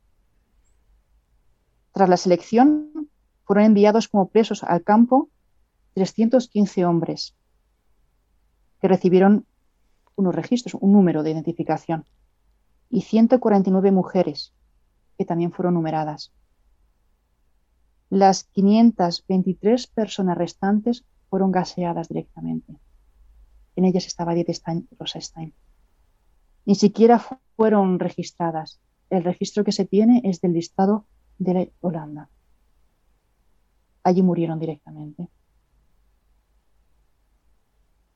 [1.94, 3.10] Tras la selección,
[3.46, 5.30] fueron enviados como presos al campo
[5.94, 7.36] 315 hombres
[8.82, 9.46] que recibieron
[10.18, 12.06] unos registros, un número de identificación,
[12.90, 14.54] y 149 mujeres
[15.18, 16.34] que también fueron numeradas.
[18.10, 22.78] Las 523 personas restantes fueron gaseadas directamente.
[23.76, 25.54] En ellas estaba Edith Stein Rosenstein.
[26.66, 27.22] Ni siquiera
[27.56, 28.80] fueron registradas.
[29.10, 31.06] El registro que se tiene es del listado
[31.38, 32.30] de Holanda.
[34.04, 35.28] Allí murieron directamente.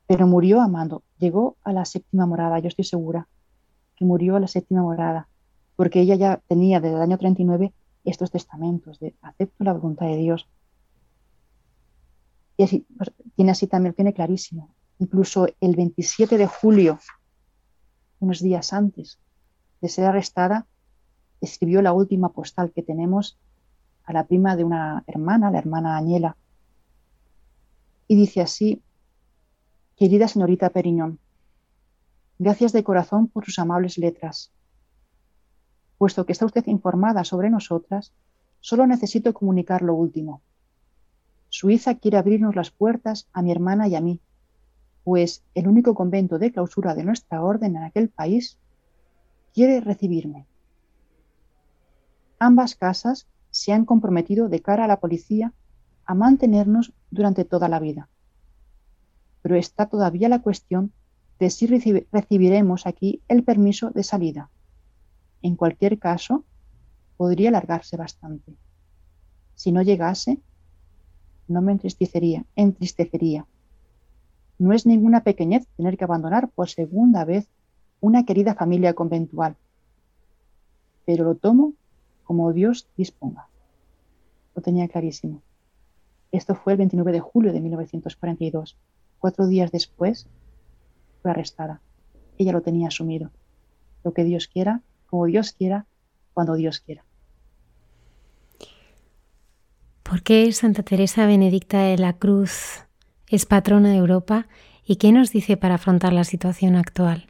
[0.08, 1.04] Pero murió amando.
[1.20, 3.28] Llegó a la séptima morada, yo estoy segura
[3.96, 5.28] que murió a la séptima morada,
[5.76, 7.74] porque ella ya tenía desde el año 39
[8.06, 10.48] estos testamentos de acepto la voluntad de Dios.
[12.56, 14.74] Y así, pues, tiene así también, tiene clarísimo.
[15.00, 17.00] Incluso el 27 de julio,
[18.20, 19.20] unos días antes
[19.82, 20.68] de ser arrestada,
[21.40, 23.40] escribió la última postal que tenemos
[24.04, 26.36] a la prima de una hermana, la hermana Añela.
[28.08, 28.82] Y dice así,
[29.96, 31.20] querida señorita Periñón,
[32.38, 34.52] gracias de corazón por sus amables letras.
[35.98, 38.12] Puesto que está usted informada sobre nosotras,
[38.60, 40.42] solo necesito comunicar lo último.
[41.50, 44.20] Suiza quiere abrirnos las puertas a mi hermana y a mí,
[45.04, 48.60] pues el único convento de clausura de nuestra orden en aquel país
[49.54, 50.46] quiere recibirme.
[52.40, 55.54] Ambas casas se han comprometido de cara a la policía
[56.06, 58.10] a mantenernos durante toda la vida.
[59.42, 60.94] Pero está todavía la cuestión
[61.40, 64.50] de si recibiremos aquí el permiso de salida.
[65.42, 66.44] En cualquier caso,
[67.18, 68.56] podría alargarse bastante.
[69.56, 70.40] Si no llegase,
[71.48, 73.46] no me entristecería, entristecería.
[74.60, 77.48] No es ninguna pequeñez tener que abandonar por segunda vez
[78.02, 79.56] una querida familia conventual,
[81.06, 81.74] pero lo tomo
[82.24, 83.48] como Dios disponga.
[84.54, 85.42] Lo tenía clarísimo.
[86.32, 88.78] Esto fue el 29 de julio de 1942.
[89.18, 90.28] Cuatro días después
[91.22, 91.82] fue arrestada.
[92.38, 93.32] Ella lo tenía asumido.
[94.04, 95.86] Lo que Dios quiera, como Dios quiera,
[96.34, 97.04] cuando Dios quiera.
[100.04, 102.89] ¿Por qué Santa Teresa Benedicta de la Cruz
[103.30, 104.48] es patrona de Europa
[104.86, 107.28] y qué nos dice para afrontar la situación actual?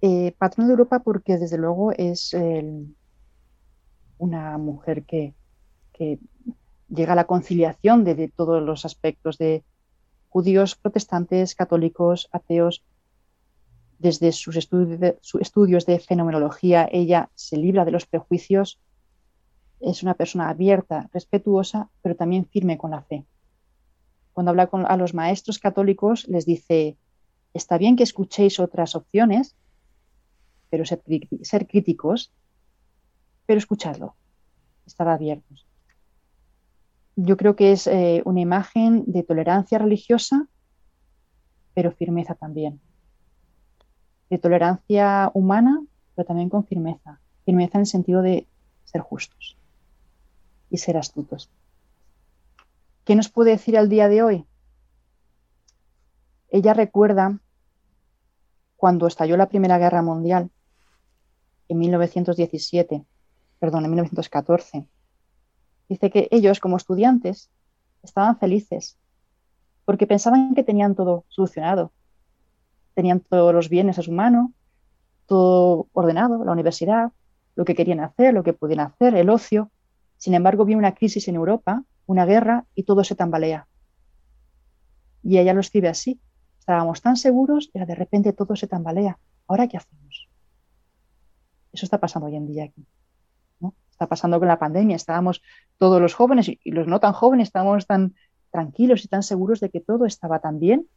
[0.00, 2.36] Eh, patrona de Europa porque desde luego es
[4.18, 5.34] una mujer que,
[6.88, 9.64] llega a la conciliación de, todos los aspectos de
[10.28, 12.84] judíos, protestantes, católicos, ateos,
[13.98, 18.78] desde sus estudios de fenomenología, ella se libra de los prejuicios,
[19.80, 23.24] es una persona abierta, respetuosa, pero también firme con la fe.
[24.32, 26.96] Cuando habla con, a los maestros católicos, les dice,
[27.54, 29.56] está bien que escuchéis otras opciones,
[30.70, 32.32] pero ser, críticos,
[33.46, 34.14] pero escuchadlo,
[34.86, 35.66] estar abiertos.
[37.16, 40.46] Yo creo que es eh, una imagen de tolerancia religiosa,
[41.74, 42.80] pero firmeza también
[44.30, 45.82] de tolerancia humana,
[46.14, 47.18] pero también con firmeza.
[47.44, 48.46] Firmeza en el sentido de
[48.84, 49.57] ser justos
[50.70, 51.50] y ser astutos.
[53.04, 54.46] ¿Qué nos puede decir al día de hoy?
[56.50, 57.38] Ella recuerda
[58.76, 60.50] cuando estalló la Primera Guerra Mundial
[61.68, 63.04] en 1917,
[63.58, 64.86] perdón, en 1914.
[65.88, 67.50] Dice que ellos, como estudiantes,
[68.02, 68.98] estaban felices
[69.88, 71.92] porque pensaban que tenían todo solucionado,
[72.92, 74.52] tenían todos los bienes a su mano,
[75.24, 77.10] todo ordenado, la universidad,
[77.56, 79.70] lo que querían hacer, lo que podían hacer, el ocio.
[80.18, 83.66] Sin embargo, viene una crisis en Europa, una guerra, y todo se tambalea.
[85.22, 86.20] Y ella lo escribe así.
[86.58, 89.18] Estábamos tan seguros y de repente todo se tambalea.
[89.46, 90.28] ¿Ahora qué hacemos?
[91.72, 92.86] Eso está pasando hoy en día aquí.
[93.90, 94.96] Está pasando con la pandemia.
[94.96, 95.42] Estábamos
[95.76, 98.14] todos los jóvenes y los no tan jóvenes, estábamos tan
[98.50, 100.88] tranquilos y tan seguros de que todo estaba tan bien,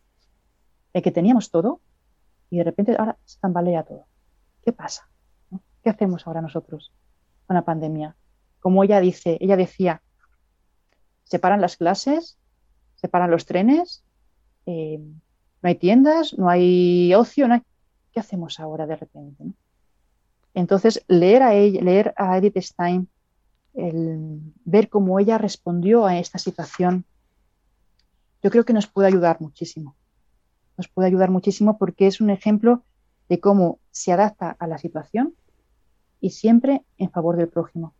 [0.93, 1.81] de que teníamos todo,
[2.49, 4.05] y de repente ahora se tambalea todo.
[4.63, 5.09] ¿Qué pasa?
[5.83, 6.91] ¿Qué hacemos ahora nosotros
[7.47, 8.15] con la pandemia?
[8.61, 10.01] Como ella dice, ella decía,
[11.25, 12.37] se paran las clases,
[12.95, 14.05] se paran los trenes,
[14.65, 17.47] eh, no hay tiendas, no hay ocio,
[18.13, 19.43] ¿qué hacemos ahora de repente?
[20.53, 23.09] Entonces, leer a, ella, leer a Edith Stein,
[23.73, 27.05] el, ver cómo ella respondió a esta situación,
[28.43, 29.95] yo creo que nos puede ayudar muchísimo.
[30.77, 32.83] Nos puede ayudar muchísimo porque es un ejemplo
[33.29, 35.35] de cómo se adapta a la situación
[36.19, 37.93] y siempre en favor del prójimo.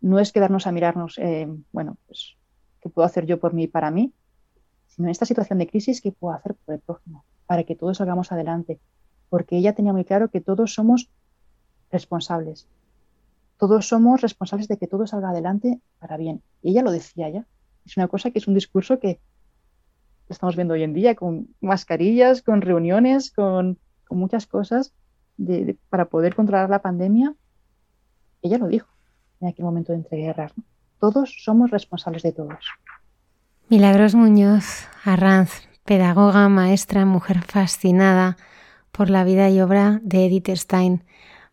[0.00, 2.36] No es quedarnos a mirarnos, eh, bueno, pues,
[2.80, 4.12] ¿qué puedo hacer yo por mí y para mí?
[4.86, 7.24] Sino en esta situación de crisis, ¿qué puedo hacer por el prójimo?
[7.46, 8.80] Para que todos salgamos adelante.
[9.28, 11.10] Porque ella tenía muy claro que todos somos
[11.90, 12.68] responsables.
[13.58, 16.42] Todos somos responsables de que todo salga adelante para bien.
[16.62, 17.46] Y ella lo decía ya.
[17.84, 19.20] Es una cosa que es un discurso que
[20.28, 23.78] estamos viendo hoy en día, con mascarillas, con reuniones, con,
[24.10, 24.94] muchas cosas
[25.90, 27.34] para poder controlar la pandemia.
[28.40, 28.88] Ella lo dijo
[29.40, 30.52] en aquel momento de entreguerras.
[30.98, 32.64] Todos somos responsables de todos.
[33.68, 38.36] Milagros Muñoz, Arranz, pedagoga, maestra, mujer fascinada
[38.92, 41.04] por la vida y obra de Edith Stein.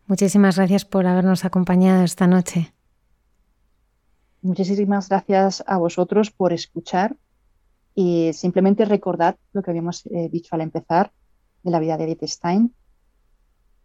[0.06, 2.72] Muchísimas gracias por habernos acompañado esta noche.
[4.42, 7.16] Muchísimas gracias a vosotros por escuchar
[7.94, 11.12] y simplemente recordar lo que habíamos eh, dicho al empezar
[11.62, 12.72] de la vida de Edith Stein.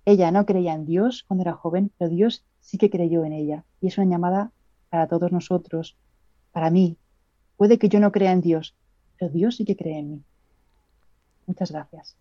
[0.06, 3.66] Ella no creía en Dios cuando era joven, pero Dios sí que creyó en ella.
[3.80, 4.52] Y es una llamada
[4.90, 5.98] para todos nosotros,
[6.52, 6.98] para mí.
[7.58, 8.76] Puede que yo no crea en Dios,
[9.20, 10.24] pero Dios sí que cree en mí.
[11.46, 12.18] Muchas gracias.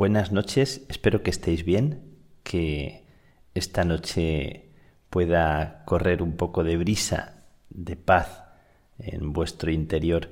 [0.00, 3.04] Buenas noches, espero que estéis bien, que
[3.52, 4.70] esta noche
[5.10, 8.44] pueda correr un poco de brisa, de paz
[8.98, 10.30] en vuestro interior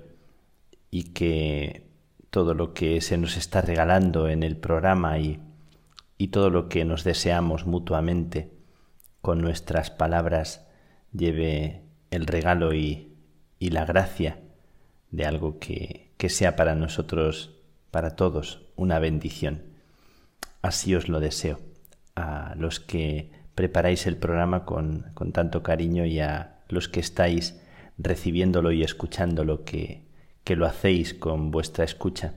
[0.91, 1.87] y que
[2.31, 5.39] todo lo que se nos está regalando en el programa y,
[6.17, 8.51] y todo lo que nos deseamos mutuamente
[9.21, 10.67] con nuestras palabras
[11.13, 13.19] lleve el regalo y,
[13.59, 14.41] y la gracia
[15.11, 19.65] de algo que, que sea para nosotros, para todos, una bendición.
[20.63, 21.61] Así os lo deseo
[22.17, 27.61] a los que preparáis el programa con, con tanto cariño y a los que estáis
[27.99, 30.05] recibiéndolo y escuchándolo, que,
[30.45, 32.35] que lo hacéis con vuestra escucha.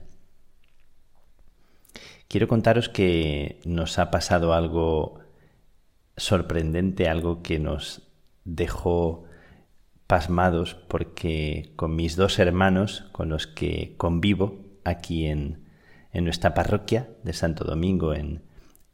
[2.28, 5.20] Quiero contaros que nos ha pasado algo
[6.16, 8.02] sorprendente, algo que nos
[8.44, 9.24] dejó
[10.06, 15.61] pasmados porque con mis dos hermanos con los que convivo aquí en,
[16.12, 18.42] en nuestra parroquia de Santo Domingo en,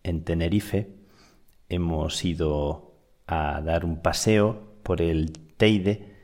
[0.02, 0.94] en Tenerife
[1.68, 2.94] hemos ido
[3.26, 6.16] a dar un paseo por el Teide.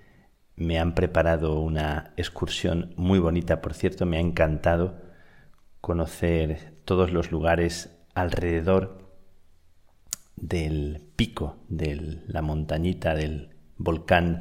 [0.56, 5.02] Me han preparado una excursión muy bonita, por cierto, me ha encantado
[5.80, 9.04] conocer todos los lugares alrededor
[10.36, 14.38] del pico de la montañita del volcán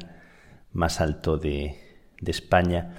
[0.72, 1.80] más alto de,
[2.26, 2.96] España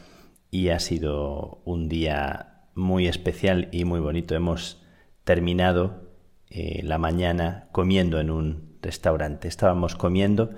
[0.51, 4.35] y ha sido un día muy especial y muy bonito.
[4.35, 4.83] Hemos
[5.23, 6.11] terminado
[6.49, 9.47] eh, la mañana comiendo en un restaurante.
[9.47, 10.51] Estábamos comiendo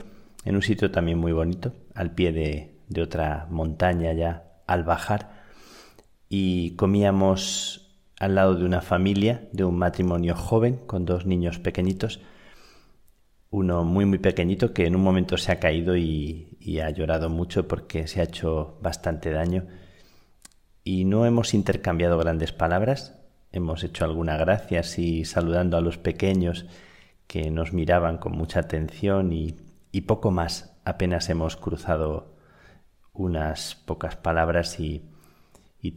[0.44, 5.44] en un sitio también muy bonito, al pie de, de otra montaña ya al bajar,
[6.30, 7.88] y comíamos
[8.20, 12.20] al lado de una familia, de un matrimonio joven con dos niños pequeñitos,
[13.50, 16.44] uno muy muy pequeñito que en un momento se ha caído y,
[16.84, 19.68] ha llorado mucho porque se ha hecho bastante daño
[20.88, 23.20] y no hemos intercambiado grandes palabras,
[23.52, 26.66] hemos hecho alguna gracia así saludando a los pequeños
[27.28, 29.58] que nos miraban con mucha atención y,
[30.08, 32.38] poco más, apenas hemos cruzado
[33.12, 35.04] unas pocas palabras y,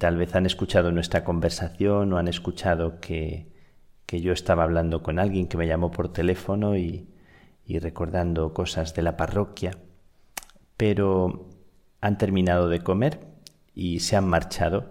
[0.00, 3.46] tal vez han escuchado nuestra conversación o han escuchado que,
[4.06, 7.06] que yo estaba hablando con alguien que me llamó por teléfono y
[7.80, 9.70] recordando cosas de la parroquia,
[10.76, 11.48] pero
[12.00, 13.30] han terminado de comer
[13.81, 14.90] y se han marchado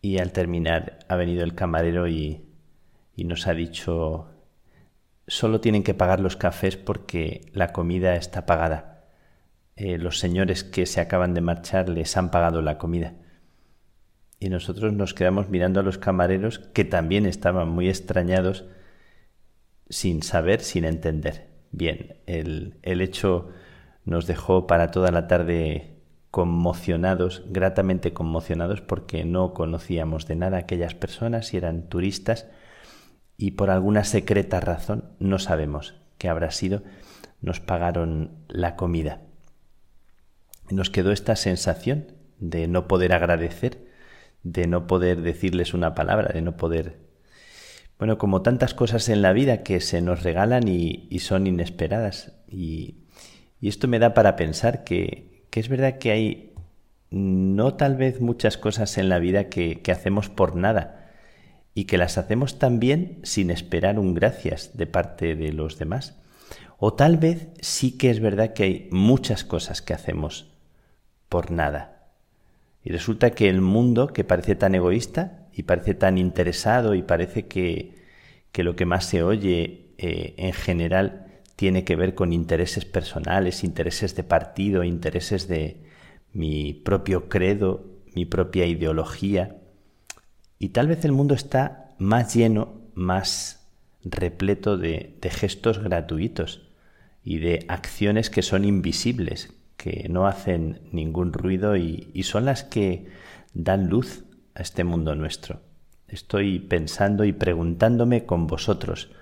[0.00, 2.46] y al terminar ha venido el camarero y,
[3.16, 4.28] nos ha dicho
[5.26, 9.06] solo tienen que pagar los cafés porque la comida está pagada.
[9.74, 13.14] Eh, los señores que se acaban de marchar les han pagado la comida.
[14.38, 18.66] Y nosotros nos quedamos mirando a los camareros que también estaban muy extrañados
[19.88, 21.48] sin saber, sin entender.
[21.72, 23.48] Bien, el, el hecho
[24.04, 25.91] nos dejó para toda la tarde
[26.32, 32.48] conmocionados, gratamente conmocionados, porque no conocíamos de nada a aquellas personas y eran turistas
[33.36, 36.82] y por alguna secreta razón, no sabemos qué habrá sido,
[37.40, 39.20] nos pagaron la comida.
[40.70, 42.08] Nos quedó esta sensación
[42.40, 43.86] de no poder agradecer,
[44.42, 47.02] de no poder decirles una palabra, de no poder
[48.02, 52.32] bueno, como tantas cosas en la vida que se nos regalan y, son inesperadas.
[52.48, 52.96] Y,
[53.60, 56.52] esto me da para pensar que, es verdad que hay
[57.10, 61.10] no tal vez muchas cosas en la vida que, que hacemos por nada
[61.74, 66.18] y que las hacemos también sin esperar un gracias de parte de los demás.
[66.78, 70.52] O tal vez sí que es verdad que hay muchas cosas que hacemos
[71.28, 72.10] por nada.
[72.82, 77.46] Y resulta que el mundo, que parece tan egoísta, y parece tan interesado y parece
[77.46, 77.94] que,
[78.52, 81.26] que lo que más se oye eh, en general
[81.62, 85.76] tiene que ver con intereses personales, intereses de partido, intereses de
[86.32, 87.86] mi propio credo,
[88.16, 89.58] mi propia ideología.
[90.58, 93.64] Y tal vez el mundo está más lleno, más
[94.02, 96.62] repleto de, gestos gratuitos
[97.22, 103.06] y de acciones que son invisibles, que no hacen ningún ruido y son las que
[103.54, 104.24] dan luz
[104.56, 105.60] a este mundo nuestro.
[106.08, 109.12] Estoy pensando y preguntándome con vosotros.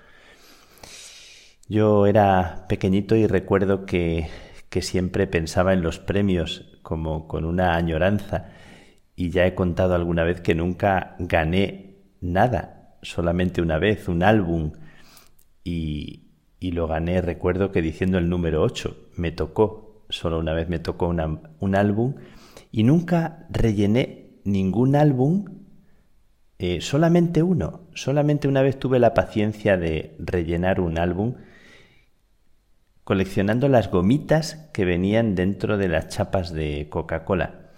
[1.71, 4.27] Yo era pequeñito y recuerdo que,
[4.69, 8.49] que siempre pensaba en los premios como con una añoranza.
[9.15, 14.73] Y ya he contado alguna vez que nunca gané nada, solamente una vez, un álbum.
[15.63, 20.67] Y, y lo gané, recuerdo que diciendo el número 8, me tocó, solo una vez
[20.67, 22.15] me tocó un álbum.
[22.69, 25.45] Y nunca rellené ningún álbum,
[26.59, 27.87] eh, solamente uno.
[27.93, 31.35] Solamente una vez tuve la paciencia de rellenar un álbum
[33.11, 37.73] coleccionando las gomitas que venían dentro de las chapas de Coca-Cola.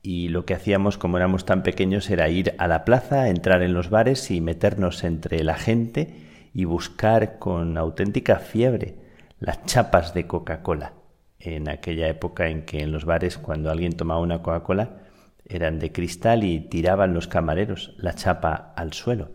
[0.00, 3.74] y lo que hacíamos como éramos tan pequeños era ir a la plaza, entrar en
[3.74, 6.14] los bares y meternos entre la gente
[6.54, 8.94] y buscar con auténtica fiebre
[9.38, 10.94] las chapas de Coca-Cola.
[11.38, 15.02] En aquella época en que en los bares cuando alguien tomaba una Coca-Cola
[15.44, 19.32] eran de cristal y tiraban los camareros la chapa al suelo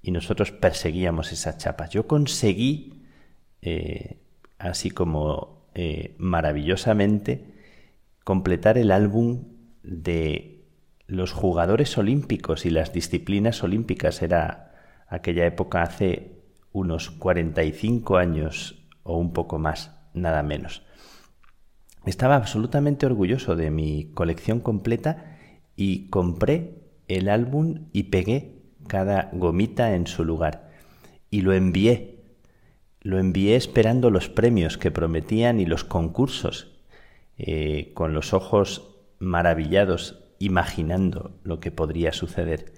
[0.00, 1.90] y nosotros perseguíamos esas chapas.
[1.90, 3.01] Yo conseguí,
[3.62, 4.18] eh,
[4.58, 7.54] así como eh, maravillosamente,
[8.24, 9.44] completar el álbum
[9.82, 10.64] de
[11.06, 14.22] los jugadores olímpicos y las disciplinas olímpicas.
[14.22, 14.74] Era
[15.08, 20.82] aquella época hace unos 45 años o un poco más, nada menos.
[22.04, 25.38] Estaba absolutamente orgulloso de mi colección completa
[25.76, 30.70] y compré el álbum y pegué cada gomita en su lugar.
[31.30, 32.11] Y lo envié.
[33.02, 36.72] Lo envié esperando los premios que prometían y los concursos,
[37.36, 42.72] eh, con los ojos maravillados imaginando lo que podría suceder.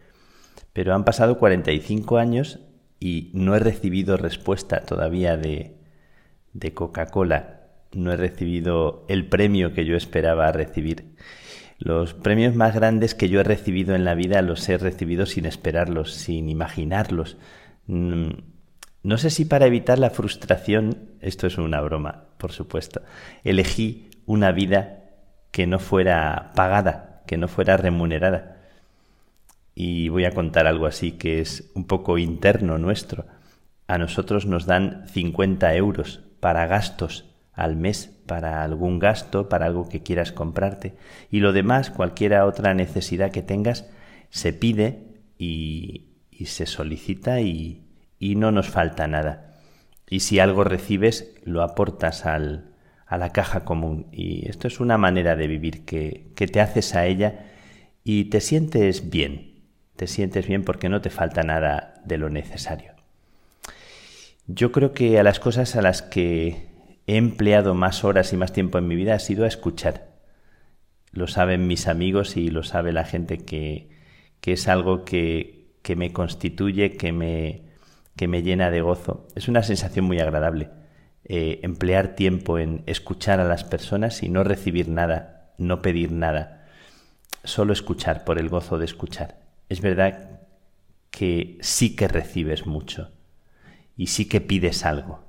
[0.72, 2.60] Pero han pasado 45 años
[3.01, 5.76] y no he recibido respuesta todavía de,
[6.52, 7.60] de Coca-Cola.
[7.92, 11.14] No he recibido el premio que yo esperaba recibir.
[11.78, 15.44] Los premios más grandes que yo he recibido en la vida los he recibido sin
[15.44, 17.36] esperarlos, sin imaginarlos.
[17.86, 18.30] Mm,
[19.05, 23.02] no sé si para evitar la frustración, esto es una broma, por supuesto,
[23.44, 25.05] elegí una vida
[25.51, 28.62] que no fuera pagada, que no fuera remunerada.
[29.74, 33.26] Y voy a contar algo así que es un poco interno nuestro.
[33.89, 39.86] A nosotros nos dan 50 euros para gastos al mes, para algún gasto, para algo
[39.86, 40.97] que quieras comprarte.
[41.31, 43.86] Y lo demás, cualquier otra necesidad que tengas,
[44.31, 47.84] se pide y, y se solicita y,
[48.24, 49.52] y no nos falta nada.
[50.09, 52.70] Y si algo recibes, lo aportas al,
[53.06, 54.06] a la caja común.
[54.12, 57.44] Y esto es una manera de vivir que, que te haces a ella
[58.02, 59.66] y te sientes bien.
[59.96, 62.94] Te sientes bien porque no te falta nada de lo necesario.
[64.46, 66.70] Yo creo que a las cosas a las que
[67.06, 70.14] he empleado más horas y más tiempo en mi vida ha sido a escuchar.
[71.12, 73.90] Lo saben mis amigos y lo sabe la gente que,
[74.40, 77.73] que es algo que, que me constituye, que me,
[78.16, 79.28] que me llena de gozo.
[79.35, 80.70] Es una sensación muy agradable
[81.27, 86.66] eh, emplear tiempo en escuchar a las personas y no recibir nada, no pedir nada,
[87.45, 89.41] solo escuchar por el gozo de escuchar.
[89.70, 90.41] Es verdad
[91.11, 93.11] que sí que recibes mucho
[93.97, 95.24] y sí que pides algo.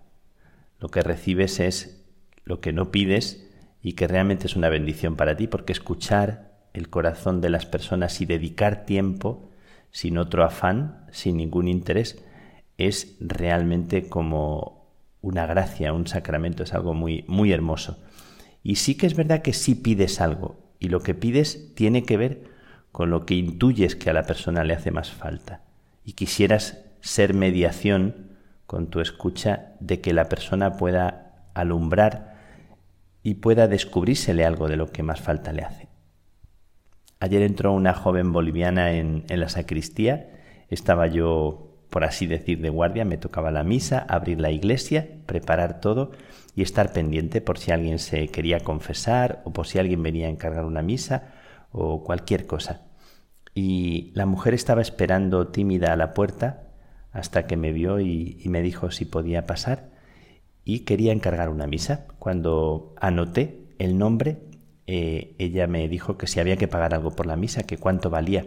[0.79, 2.05] Lo que recibes es
[2.43, 3.49] lo que no pides
[3.81, 8.19] y que realmente es una bendición para ti porque escuchar el corazón de las personas
[8.19, 9.49] y dedicar tiempo
[9.91, 12.21] sin otro afán, sin ningún interés,
[12.77, 14.85] es realmente como
[15.21, 17.99] una gracia, un sacramento, es algo muy, muy hermoso.
[18.63, 22.17] Y sí que es verdad que sí pides algo, y lo que pides tiene que
[22.17, 22.43] ver
[22.91, 25.61] con lo que intuyes que a la persona le hace más falta.
[26.03, 28.37] Y quisieras ser mediación
[28.67, 32.35] con tu escucha de que la persona pueda alumbrar
[33.23, 35.87] y pueda descubrírsele algo de lo que más falta le hace.
[37.19, 40.29] Ayer entró una joven boliviana en, en la sacristía,
[40.69, 45.79] estaba yo por así decir, de guardia, me tocaba la misa, abrir la iglesia, preparar
[45.79, 46.11] todo
[46.55, 50.31] y estar pendiente por si alguien se quería confesar o por si alguien venía a
[50.31, 51.33] encargar una misa
[51.71, 52.87] o cualquier cosa.
[53.53, 56.63] Y la mujer estaba esperando tímida a la puerta
[57.11, 59.89] hasta que me vio y, me dijo si podía pasar
[60.65, 62.07] y quería encargar una misa.
[62.19, 64.41] Cuando anoté el nombre,
[64.87, 68.09] eh, ella me dijo que si había que pagar algo por la misa, que cuánto
[68.09, 68.45] valía.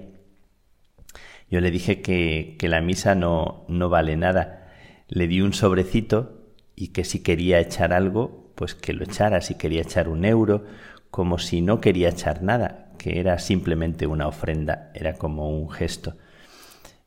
[1.50, 4.68] Yo le dije que, que la misa no, no vale nada.
[5.08, 6.38] Le di un sobrecito
[6.76, 10.64] y que si quería echar algo, pues que lo echara, si quería echar un euro,
[11.10, 16.16] como si no quería echar nada, que era simplemente una ofrenda, era como un gesto.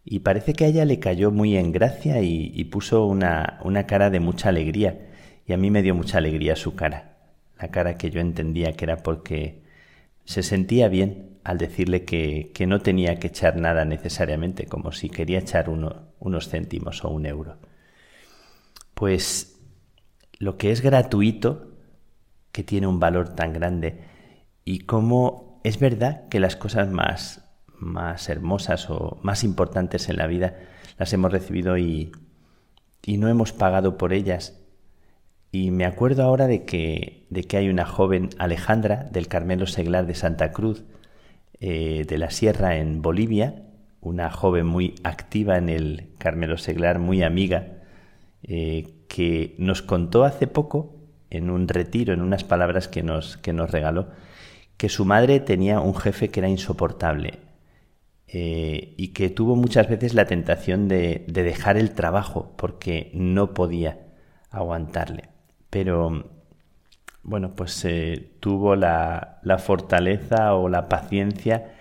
[0.04, 4.10] Y parece que a ella le cayó muy en gracia y, puso una, una cara
[4.10, 5.10] de mucha alegría,
[5.46, 7.18] y a mí me dio mucha alegría su cara,
[7.60, 9.62] la cara que yo entendía que era porque
[10.26, 15.10] se sentía bien, al decirle que, que, no tenía que echar nada necesariamente, como si
[15.10, 17.58] quería echar uno, unos céntimos o un euro.
[18.94, 19.60] Pues
[20.38, 21.72] lo que es gratuito,
[22.52, 24.04] que tiene un valor tan grande,
[24.66, 30.28] y cómo es verdad que las cosas más, más hermosas o más importantes en la
[30.28, 30.56] vida
[30.98, 32.12] las hemos recibido y,
[33.04, 34.60] y no hemos pagado por ellas.
[35.52, 40.06] Y me acuerdo ahora de que, de que hay una joven Alejandra del Carmelo Seglar
[40.06, 40.86] de Santa Cruz,
[41.62, 43.64] eh, de la Sierra en Bolivia,
[44.02, 47.84] una joven muy activa en el Carmelo Seglar, muy amiga,
[48.44, 50.98] eh, que nos contó hace poco,
[51.30, 54.10] en un retiro, en unas palabras que nos, que nos regaló,
[54.78, 57.40] que su madre tenía un jefe que era insoportable
[58.28, 64.08] eh, y que tuvo muchas veces la tentación de, dejar el trabajo porque no podía
[64.50, 65.30] aguantarle.
[65.70, 66.41] Pero
[67.24, 71.74] bueno, pues eh, tuvo la, la fortaleza o la paciencia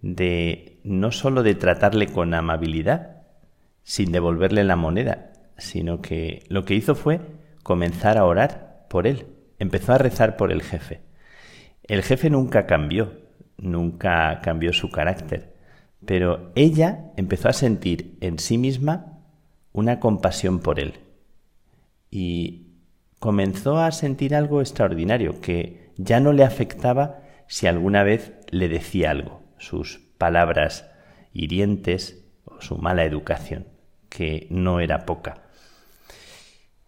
[0.00, 3.22] de no sólo de tratarle con amabilidad,
[3.82, 7.20] sin devolverle la moneda, sino que lo que hizo fue
[7.62, 9.26] comenzar a orar por él.
[9.58, 11.00] Empezó a rezar por el jefe.
[11.84, 13.12] El jefe nunca cambió,
[13.56, 15.54] nunca cambió su carácter,
[16.04, 19.18] pero ella empezó a sentir en sí misma
[19.72, 20.94] una compasión por él.
[22.10, 22.61] Y
[23.22, 29.12] comenzó a sentir algo extraordinario, que ya no le afectaba si alguna vez le decía
[29.12, 30.90] algo, sus palabras
[31.32, 33.68] hirientes o su mala educación,
[34.08, 35.44] que no era poca.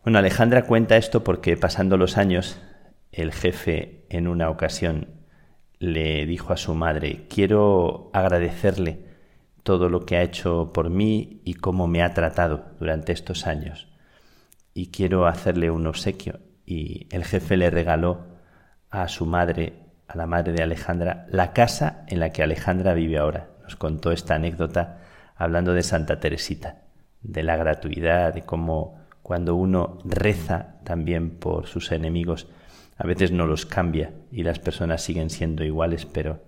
[0.03, 2.61] Bueno, Alejandra cuenta esto porque pasando los años,
[3.13, 5.11] el jefe en una ocasión
[5.79, 9.05] le dijo a su madre, quiero agradecerle
[9.63, 13.94] todo lo que ha hecho por mí y cómo me ha tratado durante estos años.
[14.75, 16.41] Y quiero hacerle un obsequio.
[16.67, 18.27] Y el jefe le regaló
[18.91, 23.19] a su madre, a la madre de Alejandra, la casa en la que Alejandra vive
[23.19, 23.49] ahora.
[23.63, 24.99] Nos contó esta anécdota
[25.37, 26.83] hablando de Santa Teresita,
[27.23, 32.47] de la gratuidad, de cómo cuando uno reza también por sus enemigos,
[32.97, 36.43] a veces no los cambia y las personas siguen siendo iguales, pero,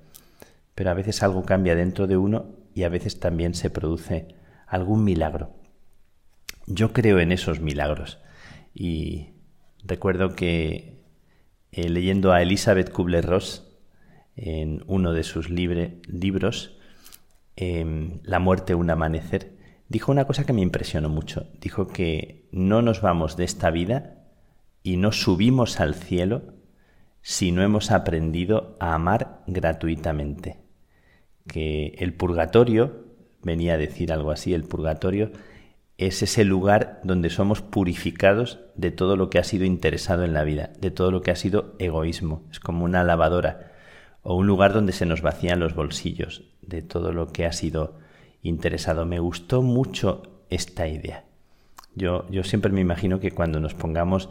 [0.75, 4.29] pero a veces algo cambia dentro de uno y a veces también se produce
[4.67, 5.51] algún milagro.
[6.67, 8.19] Yo creo en esos milagros
[8.75, 9.31] y
[9.85, 10.97] recuerdo que
[11.71, 13.65] eh, leyendo a Elizabeth Kubler-Ross
[14.35, 16.77] en uno de sus libros,
[17.57, 19.57] em, La muerte, un amanecer,
[19.89, 21.47] dijo una cosa que me impresionó mucho.
[21.61, 24.25] Dijo que no nos vamos de esta vida
[24.83, 26.55] y no subimos al cielo
[27.23, 30.59] si no hemos aprendido a amar gratuitamente.
[31.47, 33.05] Que el purgatorio,
[33.43, 35.33] venía a decir algo así, el purgatorio
[35.99, 40.45] es ese lugar donde somos purificados de todo lo que ha sido interesado en la
[40.45, 42.45] vida, de todo lo que ha sido egoísmo.
[42.51, 43.73] Es como una lavadora
[44.23, 47.99] o un lugar donde se nos vacían los bolsillos de todo lo que ha sido
[48.43, 49.07] interesado.
[49.07, 51.25] Me gustó mucho esta idea.
[51.95, 54.29] Yo, yo siempre me imagino que cuando nos pongamos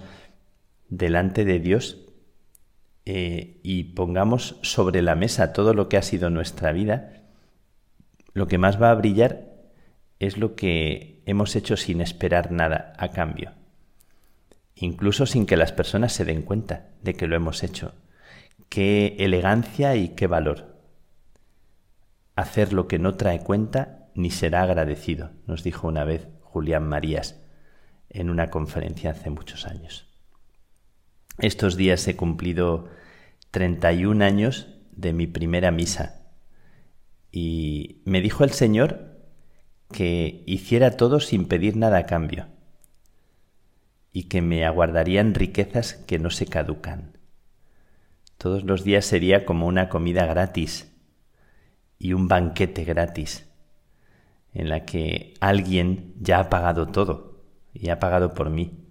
[0.87, 2.05] delante de Dios
[3.05, 7.23] eh, y pongamos sobre la mesa todo lo que ha sido nuestra vida,
[8.33, 9.55] lo que más va a brillar
[10.19, 13.53] es lo que hemos hecho sin esperar nada a cambio,
[14.75, 17.93] incluso sin que las personas se den cuenta de que lo hemos hecho.
[18.69, 20.75] Qué elegancia y qué valor.
[22.35, 27.41] Hacer lo que no trae cuenta ni será agradecido, nos dijo una vez Julián Marías
[28.09, 30.07] en una conferencia hace muchos años.
[31.37, 32.89] Estos días he cumplido
[33.51, 36.21] 31 años de mi primera misa
[37.31, 39.14] y me dijo el Señor
[39.91, 42.47] que hiciera todo sin pedir nada a cambio
[44.11, 47.17] y que me aguardarían riquezas que no se caducan.
[48.37, 50.91] Todos los días sería como una comida gratis
[51.99, 53.49] y un banquete gratis
[54.53, 57.43] en la que alguien ya ha pagado todo
[57.73, 58.87] y ha pagado por mí.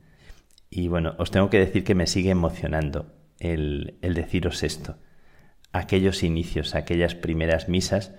[0.69, 4.99] Y bueno, os tengo que decir que me sigue emocionando el, el deciros esto.
[5.73, 8.13] Aquellos inicios, aquellas primeras misas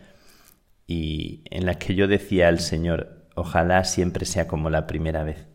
[0.87, 5.47] y en la que yo decía al Señor, ojalá siempre sea como la primera vez.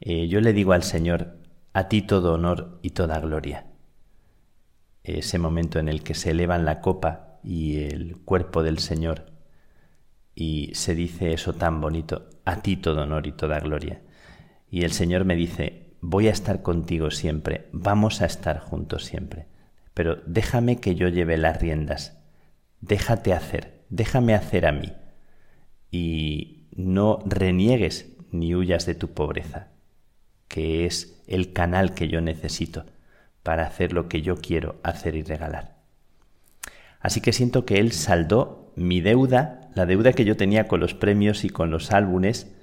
[0.00, 1.36] Eh, yo le digo al Señor,
[1.72, 3.66] a ti todo honor y toda gloria.
[5.04, 9.32] Ese momento en el que se elevan la copa y el cuerpo del Señor
[10.34, 14.00] y se dice eso tan bonito, a ti todo honor y toda gloria.
[14.70, 19.46] Y el Señor me dice, voy a estar contigo siempre, vamos a estar juntos siempre,
[19.94, 22.18] pero déjame que yo lleve las riendas,
[22.80, 24.90] déjate hacer, déjame hacer a mí,
[25.90, 29.68] y no reniegues ni huyas de tu pobreza,
[30.48, 32.86] que es el canal que yo necesito
[33.42, 35.76] para hacer lo que yo quiero hacer y regalar.
[37.00, 40.94] Así que siento que Él saldó mi deuda la deuda que yo tenía con los
[40.94, 42.54] premios y con los álbumes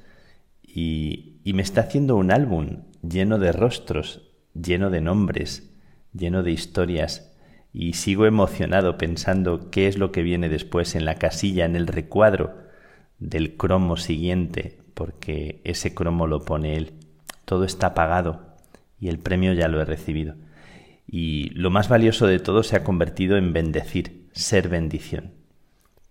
[0.63, 5.71] y, y me está haciendo un álbum lleno de rostros, lleno de nombres,
[6.13, 7.28] lleno de historias
[7.71, 11.87] y sigo emocionado pensando qué es lo que viene después en la casilla, en el
[11.87, 12.57] recuadro
[13.19, 16.93] del cromo siguiente, porque ese cromo lo pone él.
[17.45, 18.55] Todo está pagado
[18.99, 20.35] y el premio ya lo he recibido.
[21.07, 25.33] Y lo más valioso de todo se ha convertido en bendecir, ser bendición.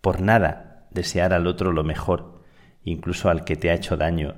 [0.00, 2.42] Por nada desear al otro lo mejor,
[2.84, 4.36] incluso al que te ha hecho daño,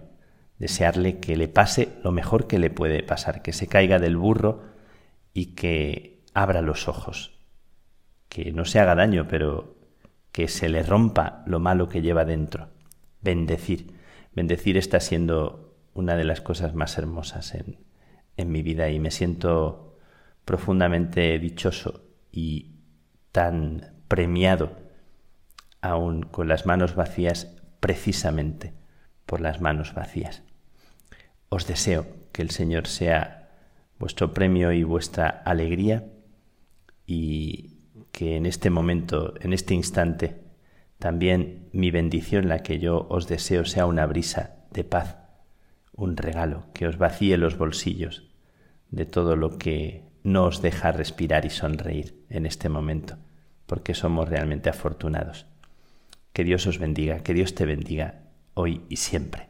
[0.58, 4.64] desearle que le pase lo mejor que le puede pasar, que se caiga del burro
[5.32, 7.38] y que abra los ojos.
[8.28, 9.76] que no se haga daño, pero
[10.30, 12.68] que se le rompa lo malo que lleva dentro.
[13.20, 13.92] Bendecir.
[14.32, 17.78] Bendecir está siendo una de las cosas más hermosas en,
[18.36, 19.98] en mi vida y me siento
[20.44, 22.76] profundamente dichoso y
[23.32, 24.76] tan premiado
[25.80, 28.74] aún con las manos vacías precisamente
[29.26, 30.42] por las manos vacías.
[31.48, 33.50] Os deseo que el Señor sea
[33.98, 36.04] vuestro premio y vuestra alegría
[37.10, 37.70] y
[38.12, 40.36] que en este momento, en este instante,
[41.00, 45.16] también mi bendición, la que yo os deseo, sea una brisa de paz,
[45.92, 48.30] un regalo que os vacíe los bolsillos
[48.92, 53.16] de todo lo que no os deja respirar y sonreír en este momento,
[53.66, 55.46] porque somos realmente afortunados.
[56.32, 58.20] Que Dios os bendiga, que Dios te bendiga
[58.54, 59.49] hoy y siempre.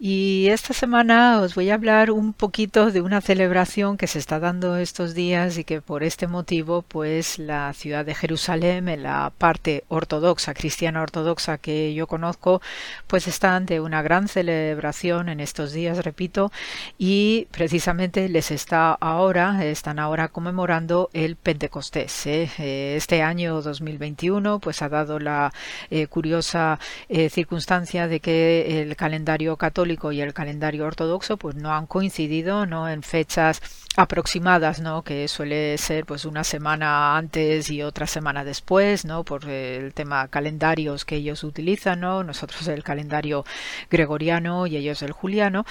[0.00, 4.38] Y esta semana os voy a hablar un poquito de una celebración que se está
[4.38, 9.32] dando estos días y que por este motivo, pues la ciudad de Jerusalén, en la
[9.36, 12.62] parte ortodoxa, cristiana ortodoxa que yo conozco,
[13.08, 16.52] pues están de una gran celebración en estos días, repito,
[16.96, 22.24] y precisamente les está ahora, están ahora conmemorando el Pentecostés.
[22.28, 22.48] ¿eh?
[22.58, 25.52] Eh, este año 2021 pues ha dado la
[25.90, 26.78] eh, curiosa
[27.30, 32.88] circunstancia de que el calendario católico y el calendario ortodoxo pues no han coincidido no
[32.88, 33.62] en fechas
[33.98, 35.02] aproximadas, ¿no?
[35.02, 39.24] Que suele ser pues una semana antes y otra semana después, ¿no?
[39.24, 42.22] Por el tema calendarios que ellos utilizan, ¿no?
[42.22, 43.44] Nosotros el calendario
[43.90, 45.66] gregoriano y ellos el juliano.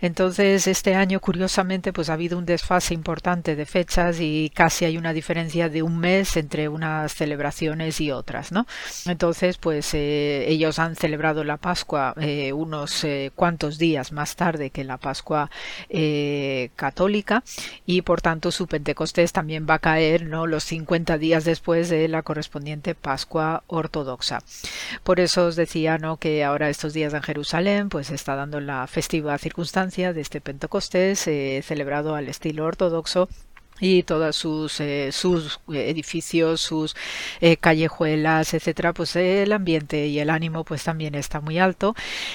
[0.00, 4.96] Entonces, este año curiosamente pues ha habido un desfase importante de fechas y casi hay
[4.96, 8.64] una diferencia de un mes entre unas celebraciones y otras, ¿no?
[9.06, 14.70] Entonces, pues eh, ellos han celebrado la Pascua eh, unos eh, cuantos días más tarde
[14.70, 15.50] que la Pascua
[16.76, 17.42] católica
[17.86, 20.46] y por tanto su Pentecostés también va a caer ¿no?
[20.46, 24.42] los 50 días después de la correspondiente Pascua ortodoxa.
[25.02, 26.16] Por eso os decía ¿no?
[26.16, 31.26] que ahora estos días en Jerusalén pues está dando la festiva circunstancia de este Pentecostés
[31.26, 33.28] eh, celebrado al estilo ortodoxo
[33.80, 36.94] y todos sus, eh, sus edificios, sus
[37.40, 41.94] eh, callejuelas, etcétera, pues el ambiente y el ánimo pues también está muy alto.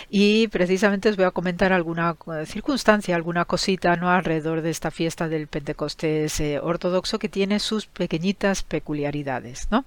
[0.10, 4.92] Y precisamente os voy a comentar alguna eh, circunstancia, alguna cosita no alrededor de esta
[4.92, 9.86] fiesta del Pentecostés ortodoxo que tiene sus pequeñitas peculiaridades, ¿no?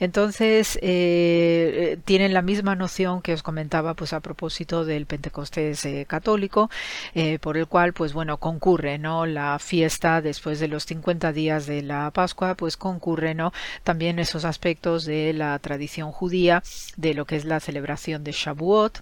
[0.00, 6.70] Entonces tienen la misma noción que os comentaba pues a propósito del Pentecostés católico,
[7.40, 11.82] por el cual pues bueno concurre no la fiesta después de los 50 días de
[11.82, 13.52] la Pascua, pues concurren ¿no?
[13.84, 16.62] también esos aspectos de la tradición judía,
[16.96, 19.00] de lo que es la celebración de Shavuot,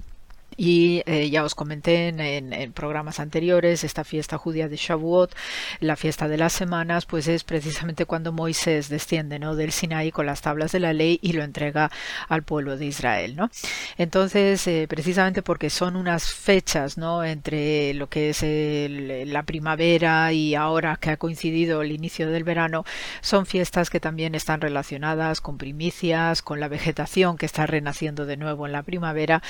[0.56, 5.34] y eh, ya os comenté en, programas anteriores, esta fiesta judía de Shavuot,
[5.80, 9.54] la fiesta de las semanas, pues es precisamente cuando Moisés desciende ¿no?
[9.56, 11.90] del Sinaí con las tablas de la ley y lo entrega
[12.28, 13.36] al pueblo de Israel.
[13.36, 13.50] ¿no?
[13.98, 17.24] Entonces, eh, precisamente porque son unas fechas ¿no?
[17.24, 18.44] entre lo que es
[19.28, 22.84] la primavera y ahora que ha coincidido el inicio del verano,
[23.20, 28.36] son fiestas que también están relacionadas con primicias, con la vegetación que está renaciendo de
[28.36, 29.42] nuevo en la primavera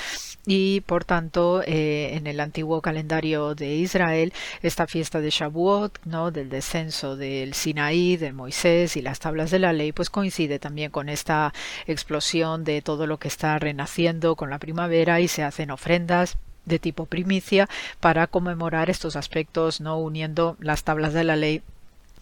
[0.45, 6.31] y tanto, eh, en el antiguo calendario de Israel, esta fiesta de Shavuot, ¿no?
[6.31, 10.91] del descenso del Sinaí, de Moisés y las tablas de la ley, pues coincide también
[10.91, 11.53] con esta
[11.85, 16.79] explosión de todo lo que está renaciendo con la primavera y se hacen ofrendas de
[16.79, 17.67] tipo primicia
[17.99, 21.61] para conmemorar estos aspectos, no uniendo las tablas de la ley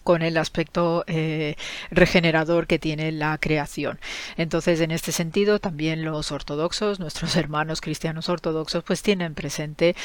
[0.06, 1.56] con el aspecto eh,
[1.90, 3.98] regenerador que tiene la creación.
[4.36, 9.96] Entonces, en este sentido, también los ortodoxos, nuestros hermanos cristianos ortodoxos, pues tienen presente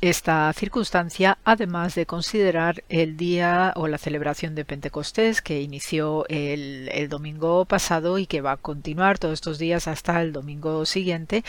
[0.00, 6.88] esta circunstancia, además de considerar el día o la celebración de Pentecostés que inició el,
[7.10, 11.44] domingo pasado y que va a continuar todos estos días hasta el domingo siguiente.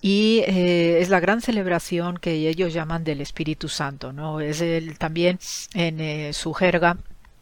[0.00, 4.38] Y eh, es la gran celebración que ellos llaman del Espíritu Santo, ¿no?
[4.40, 4.62] Es
[4.98, 5.40] también
[5.74, 6.98] en eh, su jerga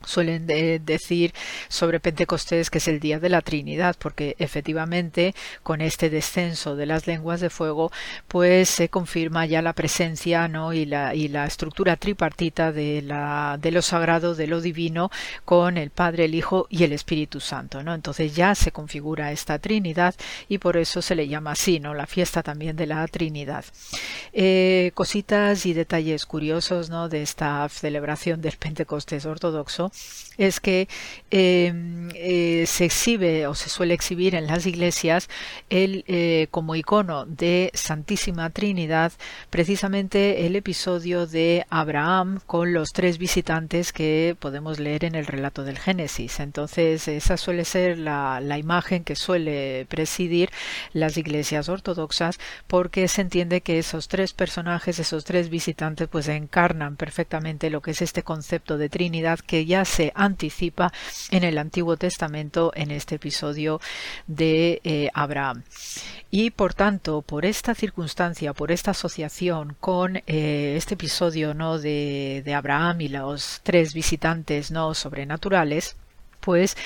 [0.07, 1.35] suelen decir
[1.69, 6.87] sobre Pentecostés que es el día de la Trinidad, porque efectivamente con este descenso de
[6.87, 7.93] las lenguas de fuego,
[8.29, 10.73] pues se confirma ya la presencia ¿no?
[10.73, 15.11] y, la, y la estructura tripartita de, la, de lo sagrado, de lo divino,
[15.45, 17.83] con el Padre, el Hijo y el Espíritu Santo.
[17.83, 17.95] ¿no?
[17.95, 20.15] Entonces ya se configura esta Trinidad
[20.49, 21.95] y por eso se le llama así, ¿no?
[21.95, 23.65] la fiesta también de la Trinidad.
[24.33, 27.09] Eh, cositas y detalles curiosos ¿no?
[27.09, 29.91] de esta celebración del Pentecostés ortodoxo
[30.39, 30.89] es que
[31.31, 35.29] em, eh, se exhibe o se suele exhibir en las iglesias
[35.71, 39.13] el, eh, como icono de Santísima Trinidad
[39.51, 45.65] precisamente el episodio de Abraham con los tres visitantes que podemos leer en el relato
[45.65, 46.41] del Génesis.
[46.41, 50.51] Entonces esa suele ser la, la imagen que suele presidir
[50.93, 56.97] las iglesias ortodoxas porque se entiende que esos tres personajes, esos tres visitantes pues encarnan
[56.97, 60.93] perfectamente lo que es este concepto de Trinidad que ya se anticipa
[61.31, 63.81] en el Antiguo Testamento en este episodio
[64.27, 65.63] de eh, Abraham.
[66.31, 71.79] Y por tanto, por esta circunstancia, por esta asociación con eh, este episodio ¿no?
[71.79, 75.97] de, de Abraham y los tres visitantes no sobrenaturales,
[76.47, 76.77] pues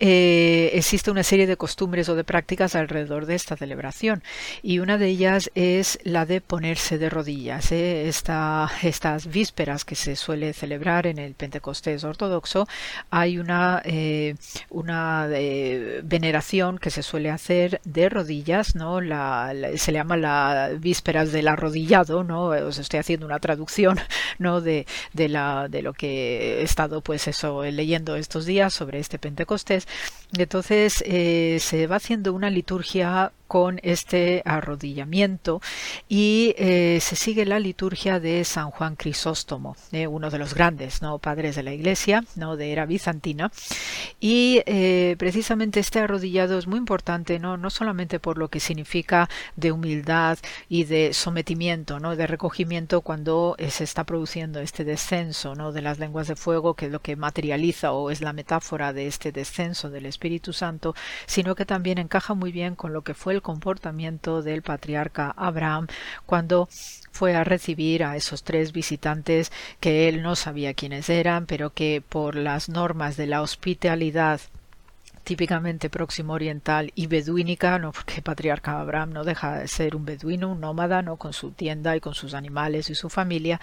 [0.00, 4.24] existe una serie de costumbres o de prácticas alrededor de esta celebración
[4.60, 7.70] y una de ellas es la de ponerse de rodillas.
[7.70, 8.08] ¿eh?
[8.08, 12.66] estas vísperas que se suele celebrar en el Pentecostés ortodoxo
[13.08, 14.34] hay una, eh,
[14.70, 15.28] una
[16.02, 18.98] veneración que se suele hacer de rodillas, ¿no?
[18.98, 22.46] se le llama la vísperas del arrodillado, ¿no?
[22.46, 24.00] os estoy haciendo una traducción
[24.40, 24.60] ¿no?
[24.60, 29.86] de, de lo que he estado pues eso leyendo estos días sobre este Pentecostés.
[30.36, 35.60] Entonces eh, se va haciendo una liturgia con este arrodillamiento
[36.08, 41.02] y eh, se sigue la liturgia de San Juan Crisóstomo, eh, uno de los grandes
[41.02, 41.18] ¿no?
[41.18, 42.56] padres de la iglesia, ¿no?
[42.56, 43.50] de era bizantina.
[44.20, 47.56] Y eh, precisamente este arrodillado es muy importante, ¿no?
[47.56, 50.38] no solamente por lo que significa de humildad
[50.68, 52.16] y de sometimiento, ¿no?
[52.16, 55.72] de recogimiento cuando se está produciendo este descenso ¿no?
[55.72, 59.06] de las lenguas de fuego, que es lo que materializa o es la metáfora de
[59.06, 60.94] este descenso del Espíritu Santo,
[61.26, 65.86] sino que también encaja muy bien con lo que fue el comportamiento del patriarca Abraham
[66.26, 66.68] cuando
[67.12, 72.02] fue a recibir a esos tres visitantes que él no sabía quiénes eran, pero que
[72.06, 74.40] por las normas de la hospitalidad
[75.24, 80.52] típicamente próximo oriental y beduínica, no porque patriarca Abraham no deja de ser un beduino,
[80.52, 83.60] un nómada, no con su tienda y con sus animales y su familia,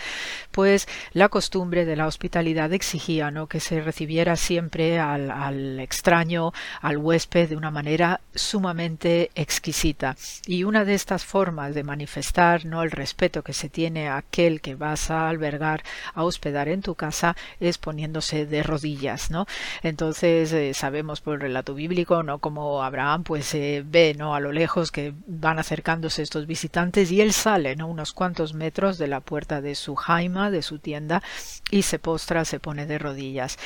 [0.52, 3.48] pues la costumbre de la hospitalidad exigía ¿no?
[3.48, 6.52] que se recibiera siempre al, extraño,
[6.82, 10.16] al huésped de una manera sumamente exquisita.
[10.48, 12.84] Y una de estas formas de manifestar ¿no?
[12.84, 15.84] el respeto que se tiene a aquel que vas a albergar,
[16.14, 19.46] a hospedar en tu casa, es poniéndose de rodillas, ¿no?
[19.84, 22.40] Entonces eh, sabemos por relato bíblico, ¿no?
[22.40, 24.34] Como Abraham pues eh, ve, ¿no?
[24.36, 27.88] A lo lejos que van acercándose estos visitantes y él sale, ¿no?
[27.88, 31.22] Unos cuantos metros de la puerta de su jaima, de su tienda
[31.70, 33.58] y se postra, se pone de rodillas.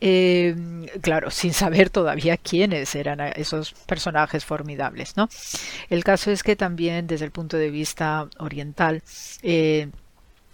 [0.00, 0.56] Eh,
[1.02, 5.28] claro, sin saber todavía quiénes eran esos personajes formidables, ¿no?
[5.90, 9.02] El caso es que también desde el punto de vista oriental,
[9.42, 9.88] eh,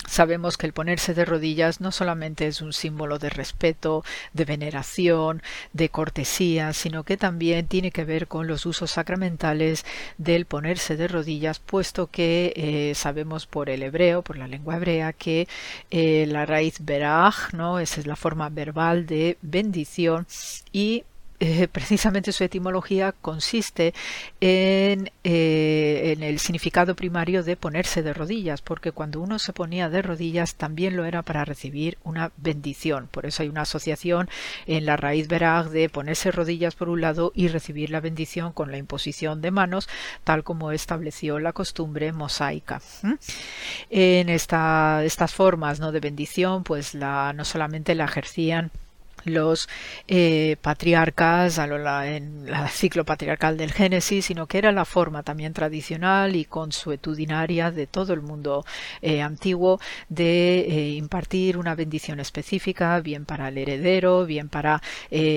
[0.06, 5.42] Sabemos que el ponerse de rodillas no solamente es un símbolo de respeto, de veneración,
[5.72, 9.84] de cortesía, sino que también tiene que ver con los usos sacramentales
[10.18, 15.12] del ponerse de rodillas, puesto que eh, sabemos por el hebreo, por la lengua hebrea,
[15.12, 15.48] que
[15.90, 17.78] eh, la raíz beraj, ¿no?
[17.78, 20.26] esa es la forma verbal de bendición,
[20.72, 21.04] y
[21.44, 23.94] eh, precisamente su etimología consiste
[24.40, 29.88] en, eh, en, el significado primario de ponerse de rodillas, porque cuando uno se ponía
[29.88, 33.08] de rodillas también lo era para recibir una bendición.
[33.10, 34.30] Por eso hay una asociación
[34.68, 38.70] en la raíz verag de ponerse rodillas por un lado y recibir la bendición con
[38.70, 39.88] la imposición de manos,
[40.22, 42.80] tal como estableció la costumbre mosaica.
[43.90, 45.90] En esta, estas formas ¿no?
[45.90, 48.70] de bendición, pues la, no solamente la ejercían
[49.24, 49.68] los
[50.08, 56.36] eh, patriarcas en la ciclo patriarcal del Génesis, sino que era la forma también tradicional
[56.36, 58.64] y consuetudinaria de todo el mundo
[59.00, 64.82] eh, antiguo de eh, impartir una bendición específica, bien para el heredero, bien para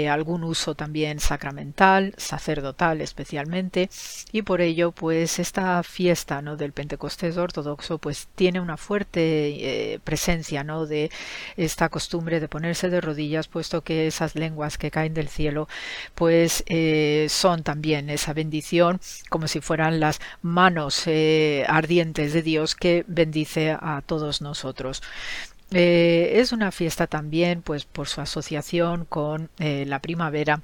[0.09, 3.89] algún uso también sacramental, sacerdotal especialmente,
[4.31, 6.55] y por ello pues esta fiesta ¿no?
[6.55, 10.85] del Pentecostés ortodoxo pues tiene una fuerte presencia ¿no?
[10.85, 11.11] de
[11.57, 15.67] esta costumbre de ponerse de rodillas puesto que esas lenguas que caen del cielo
[16.15, 18.99] pues eh, son también esa bendición
[19.29, 25.01] como si fueran las manos eh, ardientes de Dios que bendice a todos nosotros.
[25.71, 30.61] Eh, es una fiesta también pues por su asociación con la primavera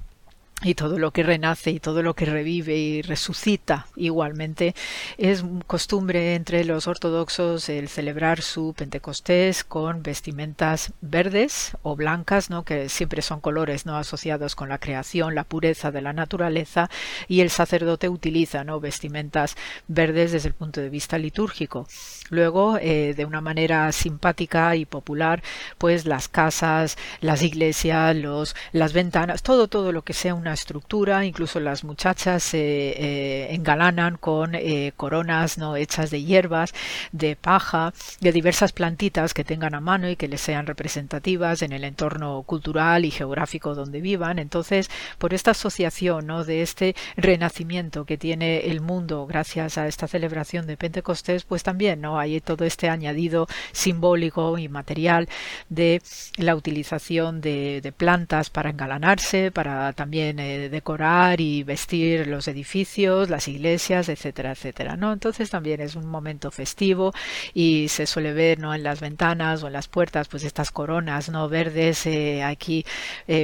[0.62, 4.74] y todo lo que renace y todo lo que revive y resucita igualmente.
[5.18, 12.64] Es costumbre entre los ortodoxos el celebrar su Pentecostés con vestimentas verdes o blancas, ¿no?
[12.64, 16.90] que siempre son colores no asociados con la creación, la pureza de la naturaleza,
[17.28, 18.80] y el sacerdote utiliza ¿no?
[18.80, 19.56] vestimentas
[19.88, 21.86] verdes desde el punto de vista litúrgico.
[22.32, 25.42] Luego, eh, de una manera simpática y popular,
[25.76, 31.26] pues las casas, las iglesias, los, las ventanas, todo, todo lo que sea una estructura,
[31.26, 36.72] incluso las muchachas se eh, engalanan con eh, coronas no hechas de hierbas,
[37.12, 41.72] de paja, de diversas plantitas que tengan a mano y que les sean representativas en
[41.72, 44.38] el entorno cultural y geográfico donde vivan.
[44.38, 46.44] Entonces, por esta asociación ¿no?
[46.44, 52.00] de este renacimiento que tiene el mundo gracias a esta celebración de Pentecostés, pues también
[52.00, 55.28] no hay todo este añadido simbólico y material
[55.68, 56.02] de
[56.36, 63.48] la utilización de, plantas para engalanarse, para también eh, decorar y vestir los edificios, las
[63.48, 65.12] iglesias, etcétera, etcétera, ¿no?
[65.12, 67.12] Entonces también es un momento festivo
[67.54, 68.74] y se suele ver, ¿no?
[68.74, 71.48] En las ventanas o en las puertas, pues estas coronas, ¿no?
[71.48, 72.84] Verdes eh, aquí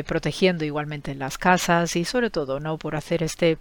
[0.06, 2.78] protegiendo igualmente las casas y sobre todo, ¿no?
[2.78, 3.58] Por hacer este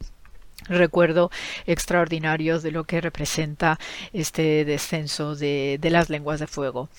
[0.67, 1.31] recuerdo
[1.65, 3.79] extraordinario de lo que representa
[4.13, 6.89] este descenso de, de, las lenguas de fuego.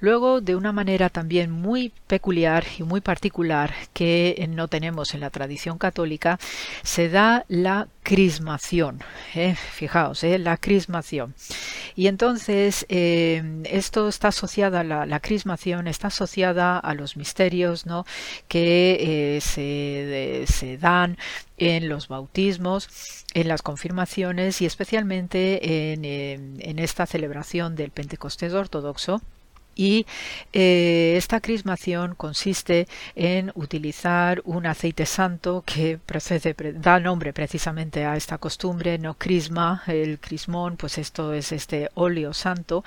[0.00, 5.30] Luego, de una manera también muy peculiar y muy particular que no tenemos en la
[5.30, 6.38] tradición católica,
[6.82, 9.00] se da la crismación.
[9.34, 9.54] ¿eh?
[9.54, 10.38] Fijaos, ¿eh?
[10.38, 11.34] la crismación.
[11.94, 18.06] Y entonces eh, esto está asociada, la, la, crismación está asociada a los misterios ¿no?
[18.48, 21.18] que se, se dan
[21.58, 22.88] en los bautismos,
[23.34, 29.20] en las confirmaciones y especialmente en, en esta celebración del Pentecostés ortodoxo
[29.78, 30.06] y
[30.52, 36.00] eh, esta crismación consiste en utilizar un aceite santo que
[36.74, 42.34] da nombre precisamente a esta costumbre, no crisma, el crismón, pues esto es este óleo
[42.34, 42.84] santo,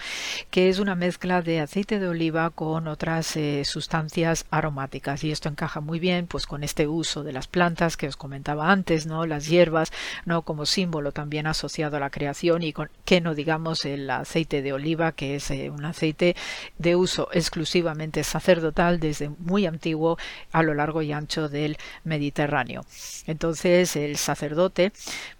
[0.50, 5.24] que es una mezcla de aceite de oliva con otras eh, sustancias aromáticas.
[5.24, 8.70] Y esto encaja muy bien pues con este uso de las plantas que os comentaba
[8.70, 9.94] antes, no las hierbas,
[10.26, 14.62] no como símbolo también asociado a la creación y con que no digamos el aceite
[14.62, 16.36] de oliva que es eh, un aceite
[16.82, 20.18] de uso exclusivamente sacerdotal desde muy antiguo
[20.52, 22.84] a lo largo y ancho del Mediterráneo.
[23.28, 24.92] Entonces el sacerdote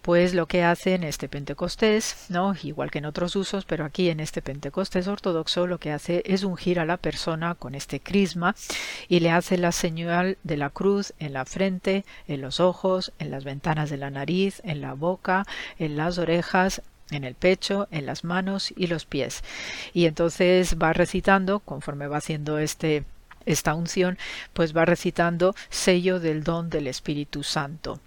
[0.02, 2.54] pues lo que hace en este Pentecostés, ¿no?
[2.62, 6.44] igual que en otros usos, pero aquí en este Pentecostés ortodoxo lo que hace es
[6.44, 8.54] ungir a la persona con este crisma
[9.08, 13.30] y le hace la señal de la cruz en la frente, en los ojos, en
[13.30, 15.44] las ventanas de la nariz, en la boca,
[15.78, 19.42] en las orejas, en el pecho, en las manos y los pies.
[19.92, 23.04] Y entonces va recitando, conforme va haciendo este
[23.46, 24.18] esta unción,
[24.52, 28.00] pues va recitando sello del don del Espíritu Santo.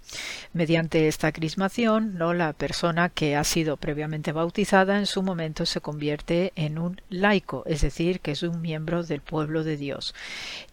[0.52, 2.32] Mediante esta crismación, ¿no?
[2.34, 7.62] la persona que ha sido previamente bautizada en su momento se convierte en un laico,
[7.66, 10.14] es decir, que es un miembro del pueblo de Dios.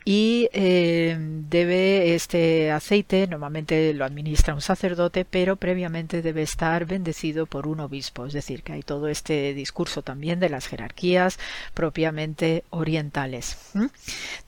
[0.06, 7.45] Y eh, debe este aceite, normalmente lo administra un sacerdote, pero previamente debe estar bendecido
[7.45, 11.40] por un obispo, es decir, que hay todo este discurso también de las jerarquías
[11.73, 13.57] propiamente orientales.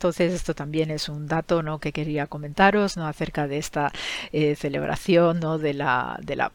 [0.06, 1.80] Entonces, esto también es un dato ¿no?
[1.80, 3.08] que quería comentaros ¿no?
[3.08, 3.92] acerca de esta
[4.32, 5.58] eh, celebración ¿no?
[5.58, 6.52] de, la, de la de la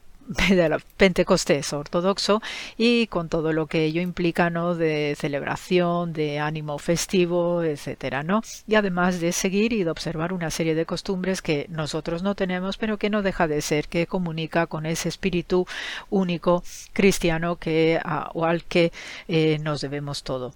[0.96, 2.40] Pentecostés ortodoxo
[2.76, 4.74] y con todo lo que ello implica ¿no?
[4.74, 8.42] de celebración, de ánimo festivo, etcétera, ¿no?
[8.66, 12.76] Y además de seguir y de observar una serie de costumbres que nosotros no tenemos,
[12.76, 15.66] pero que no deja de ser que comunica con ese espíritu
[16.10, 16.62] único
[16.92, 18.00] cristiano que
[18.34, 18.92] o al que
[19.28, 20.52] eh, nos debemos todo.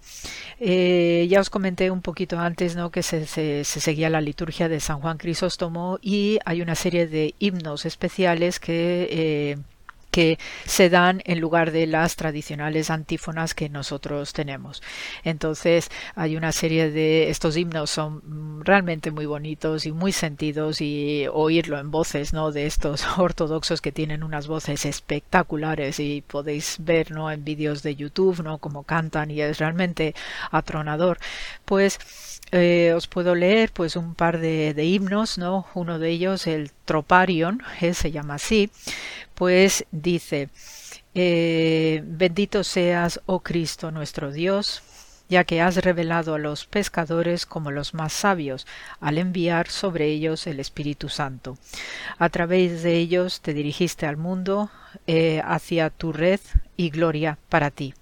[0.59, 2.91] Eh, ya os comenté un poquito antes ¿no?
[2.91, 7.35] que se, se, seguía la liturgia de San Juan Crisóstomo y hay una serie de
[7.39, 9.57] himnos especiales que eh,
[10.15, 14.81] que se dan en lugar de las tradicionales antífonas que nosotros tenemos.
[15.25, 21.27] Entonces hay una serie de estos himnos son realmente muy bonitos y muy sentidos y
[21.33, 22.53] oírlo en voces ¿no?
[22.53, 27.29] de estos ortodoxos que tienen unas voces espectaculares y podéis ver ¿no?
[27.29, 28.59] en vídeos de YouTube ¿no?
[28.59, 30.15] como cantan y es realmente
[30.49, 31.17] atronador.
[31.65, 31.99] Pues
[32.51, 35.65] eh, os puedo leer pues un par de, himnos, ¿no?
[35.73, 38.69] Uno de ellos, el Troparion, eh, se llama así,
[39.35, 40.49] pues dice,
[41.13, 44.81] eh, bendito seas, oh Cristo nuestro Dios,
[45.29, 48.65] ya que has revelado a los pescadores como los más sabios,
[48.99, 51.57] al enviar sobre ellos el Espíritu Santo.
[52.17, 54.69] A través de ellos te dirigiste al mundo
[55.43, 56.39] hacia tu red
[56.77, 57.93] y gloria para ti.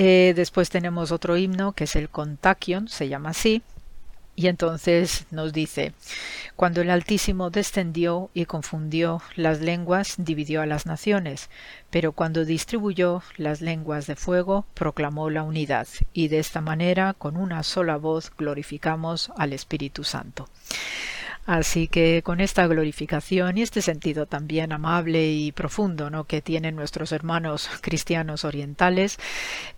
[0.00, 3.62] Eh, después tenemos otro himno que es el Contagion, se llama así,
[4.38, 5.94] y entonces nos dice,
[6.54, 11.50] cuando el Altísimo descendió y confundió las lenguas, dividió a las naciones,
[11.90, 17.36] pero cuando distribuyó las lenguas de fuego, proclamó la unidad, y de esta manera, con
[17.36, 20.48] una sola voz, glorificamos al Espíritu Santo.
[21.48, 26.24] Así que con esta glorificación y este sentido también amable y profundo ¿no?
[26.24, 29.18] que tienen nuestros hermanos cristianos orientales,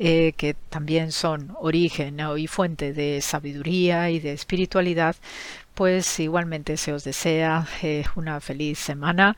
[0.00, 5.14] eh, que también son origen y fuente de sabiduría y de espiritualidad,
[5.80, 9.34] pues igualmente se os desea eh, una feliz semana,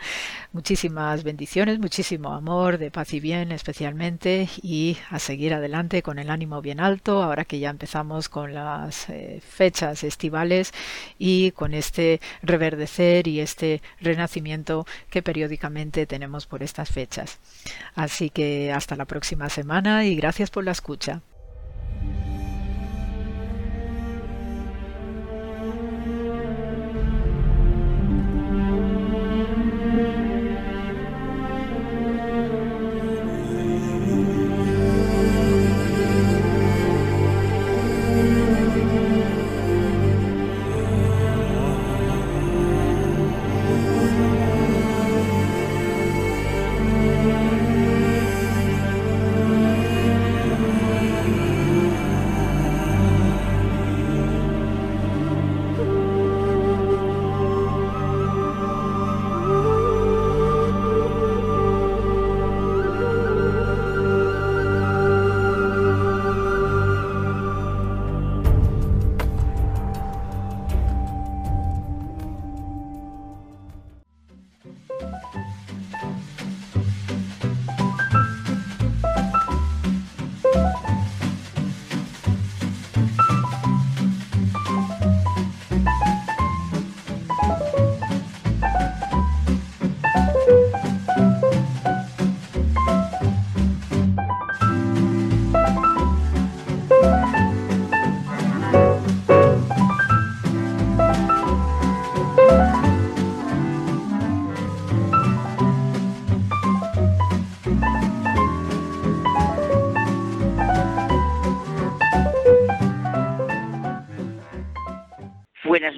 [0.51, 6.31] muchísimas bendiciones, muchísimo amor, de paz y bien especialmente y a seguir adelante con el
[6.31, 10.73] ánimo bien alto ahora que ya empezamos con las eh, fechas estivales
[11.17, 17.39] y con este reverdecer y este renacimiento que periódicamente tenemos por estas fechas.
[17.95, 21.23] Así que hasta la próxima semana y gracias por la escucha.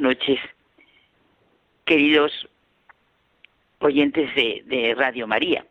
[0.05, 0.39] Noches,
[1.86, 2.31] queridos
[3.78, 5.64] oyentes de, Radio María.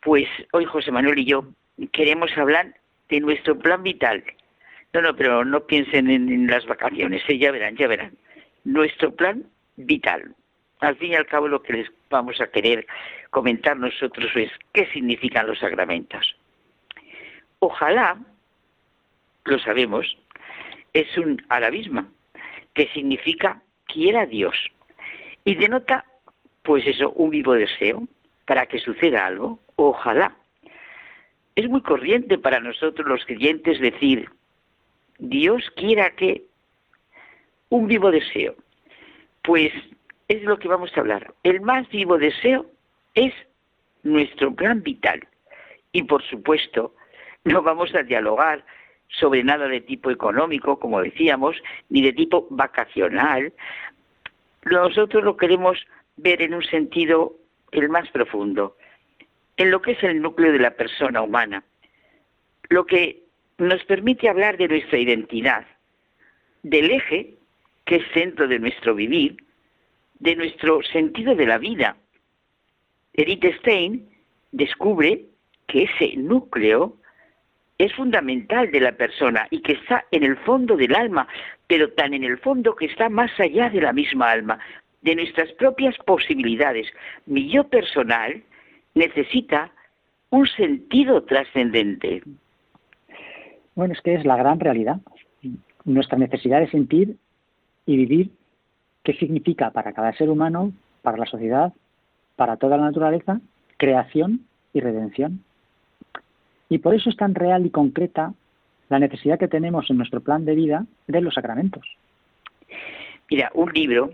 [0.00, 1.44] Pues hoy José Manuel y yo
[1.92, 2.74] queremos hablar
[3.10, 4.24] de nuestro plan vital.
[4.94, 7.36] No, no, pero no piensen en, las vacaciones, ¿eh?
[7.36, 8.16] ya verán, ya verán.
[8.64, 9.44] Nuestro plan
[9.76, 10.34] vital.
[10.80, 12.86] Al fin y al cabo lo que les vamos a querer
[13.28, 16.34] comentar nosotros es qué significan los sacramentos.
[17.58, 18.16] Ojalá,
[19.44, 20.16] lo sabemos,
[20.94, 22.06] es un arabismo
[22.78, 24.54] que significa quiera Dios
[25.44, 26.04] y denota,
[26.62, 28.06] pues eso, un vivo deseo
[28.46, 30.36] para que suceda algo, ojalá.
[31.56, 34.30] Es muy corriente para nosotros los creyentes decir,
[35.18, 36.44] Dios quiera que
[37.68, 38.54] un vivo deseo.
[39.42, 39.72] Pues
[40.28, 41.34] es lo que vamos a hablar.
[41.42, 42.64] El más vivo deseo
[43.14, 43.34] es
[44.04, 45.26] nuestro plan vital.
[45.90, 46.94] Y por supuesto,
[47.44, 48.64] no vamos a dialogar
[49.08, 51.56] sobre nada de tipo económico, como decíamos,
[51.88, 53.52] ni de tipo vacacional.
[54.64, 55.78] Nosotros lo queremos
[56.16, 57.34] ver en un sentido
[57.72, 58.76] el más profundo,
[59.56, 61.64] en lo que es el núcleo de la persona humana,
[62.68, 63.22] lo que
[63.58, 65.66] nos permite hablar de nuestra identidad,
[66.62, 67.34] del eje
[67.84, 69.36] que es centro de nuestro vivir,
[70.18, 71.96] de nuestro sentido de la vida.
[73.14, 74.08] Edith Stein
[74.52, 75.24] descubre
[75.66, 76.96] que ese núcleo
[77.78, 81.28] es fundamental de la persona y que está en el fondo del alma,
[81.68, 84.58] pero tan en el fondo que está más allá de la misma alma,
[85.02, 86.88] de nuestras propias posibilidades.
[87.26, 88.42] Mi yo personal
[88.94, 89.70] necesita
[90.30, 92.22] un sentido trascendente.
[93.76, 94.96] Bueno, es que es la gran realidad.
[95.84, 97.16] Nuestra necesidad de sentir
[97.86, 98.30] y vivir
[99.04, 100.72] qué significa para cada ser humano,
[101.02, 101.72] para la sociedad,
[102.34, 103.40] para toda la naturaleza,
[103.76, 104.40] creación
[104.74, 105.44] y redención.
[106.68, 108.34] Y por eso es tan real y concreta
[108.88, 111.84] la necesidad que tenemos en nuestro plan de vida de los sacramentos.
[113.30, 114.10] Mira, un libro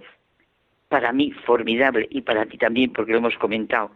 [0.88, 3.90] para mí formidable y para ti también, porque lo hemos comentado,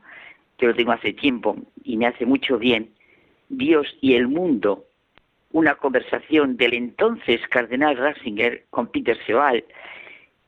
[0.57, 2.91] que lo tengo hace tiempo y me hace mucho bien,
[3.49, 4.85] Dios y el mundo,
[5.53, 9.65] una conversación del entonces cardenal Ratzinger con Peter Seoal,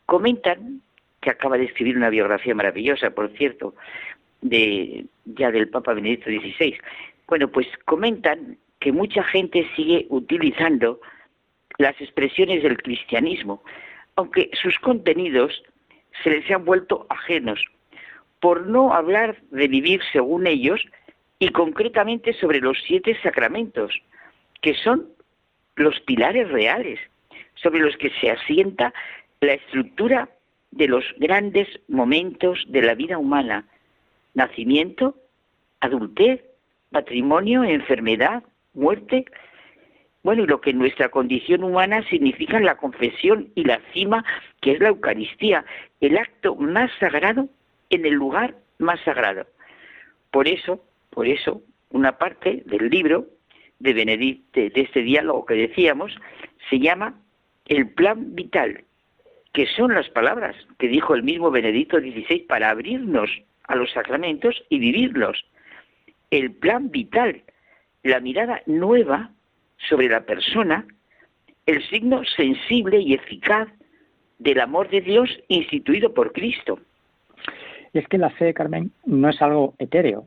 [0.07, 0.83] comentan,
[1.21, 3.75] que acaba de escribir una biografía maravillosa, por cierto,
[4.41, 6.79] de ya del Papa Benedicto XVI,
[7.31, 11.01] bueno, pues comentan que mucha gente sigue utilizando
[11.79, 13.63] las expresiones del cristianismo,
[14.17, 15.63] aunque sus contenidos
[16.23, 17.65] se les han vuelto ajenos,
[18.41, 20.85] por no hablar de vivir según ellos
[21.39, 23.95] y concretamente sobre los siete sacramentos,
[24.61, 25.07] que son
[25.77, 26.99] los pilares reales
[27.55, 28.93] sobre los que se asienta
[29.41, 30.29] la estructura
[30.73, 33.67] de los grandes momentos de la vida humana,
[34.35, 35.15] nacimiento,
[35.81, 36.50] adultez,
[36.91, 38.43] patrimonio, enfermedad,
[38.75, 39.25] muerte.
[40.23, 44.25] Bueno, y lo que en nuestra condición humana significa la confesión y la cima,
[44.61, 45.65] que es la Eucaristía,
[46.01, 47.49] el acto más sagrado
[47.89, 49.47] en el lugar más sagrado.
[50.31, 53.27] Por eso, por eso, una parte del libro
[53.79, 56.15] de Benedicto, de este diálogo que decíamos,
[56.69, 57.15] se llama
[57.67, 58.85] el plan vital,
[59.53, 63.31] que son las palabras que dijo el mismo Benedicto XVI para abrirnos
[63.65, 65.45] a los sacramentos y vivirlos
[66.31, 67.43] el plan vital,
[68.03, 69.31] la mirada nueva
[69.89, 70.87] sobre la persona,
[71.67, 73.69] el signo sensible y eficaz
[74.39, 76.79] del amor de Dios instituido por Cristo.
[77.93, 80.25] Y es que la fe, Carmen, no es algo etéreo,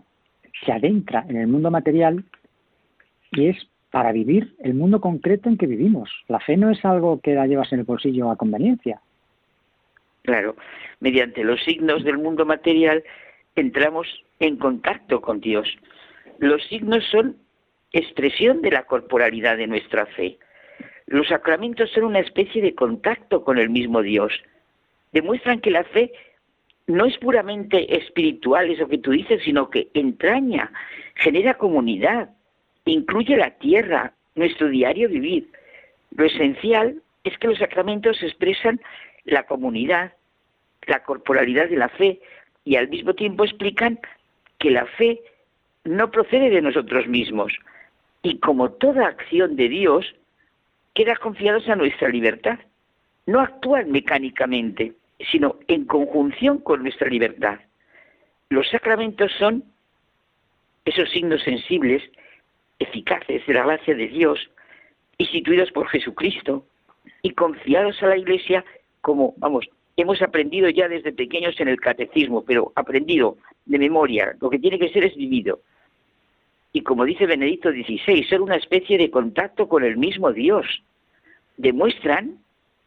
[0.65, 2.23] se adentra en el mundo material
[3.31, 6.09] y es para vivir el mundo concreto en que vivimos.
[6.27, 9.01] La fe no es algo que la llevas en el bolsillo a conveniencia.
[10.23, 10.55] Claro,
[10.99, 13.03] mediante los signos del mundo material
[13.55, 14.07] entramos
[14.39, 15.67] en contacto con Dios.
[16.39, 17.37] Los signos son
[17.91, 20.37] expresión de la corporalidad de nuestra fe.
[21.05, 24.33] Los sacramentos son una especie de contacto con el mismo Dios.
[25.11, 26.11] Demuestran que la fe
[26.87, 30.71] no es puramente espiritual, eso que tú dices, sino que entraña,
[31.15, 32.29] genera comunidad,
[32.85, 35.49] incluye la tierra, nuestro diario vivir.
[36.15, 38.81] Lo esencial es que los sacramentos expresan
[39.23, 40.13] la comunidad,
[40.87, 42.19] la corporalidad de la fe
[42.65, 43.99] y al mismo tiempo explican
[44.59, 45.21] que la fe
[45.83, 47.53] no procede de nosotros mismos
[48.23, 50.15] y como toda acción de Dios,
[50.93, 52.57] queda confiados a nuestra libertad.
[53.25, 54.93] No actúan mecánicamente,
[55.31, 57.59] sino en conjunción con nuestra libertad.
[58.49, 59.65] Los sacramentos son
[60.85, 62.01] esos signos sensibles,
[62.79, 64.49] eficaces de la gracia de Dios,
[65.17, 66.65] instituidos por Jesucristo
[67.21, 68.63] y confiados a la Iglesia
[69.01, 74.49] como, vamos, hemos aprendido ya desde pequeños en el catecismo, pero aprendido de memoria, lo
[74.49, 75.59] que tiene que ser es vivido.
[76.71, 80.65] Y como dice Benedicto XVI, son una especie de contacto con el mismo Dios.
[81.57, 82.39] Demuestran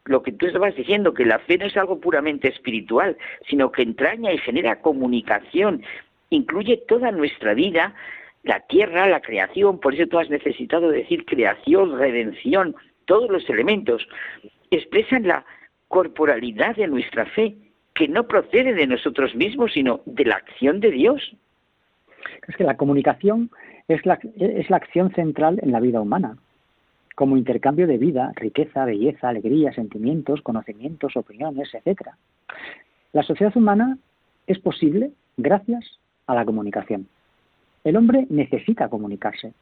[0.04, 3.16] lo que tú estabas diciendo, que la fe no es algo puramente espiritual,
[3.48, 5.82] sino que entraña y genera comunicación,
[6.30, 7.94] incluye toda nuestra vida,
[8.42, 14.06] la tierra, la creación, por eso tú has necesitado decir creación, redención, todos los elementos,
[14.70, 15.44] expresan la
[15.96, 17.56] corporalidad de nuestra fe,
[17.94, 21.34] que no procede de nosotros mismos, sino de la acción de Dios.
[22.46, 23.50] Es que la comunicación
[23.88, 26.36] es la, es la acción central en la vida humana,
[27.14, 32.10] como intercambio de vida, riqueza, belleza, alegría, sentimientos, conocimientos, opiniones, etc.
[33.14, 33.96] La sociedad humana
[34.46, 37.08] es posible gracias a la comunicación.
[37.84, 39.54] El hombre necesita comunicarse.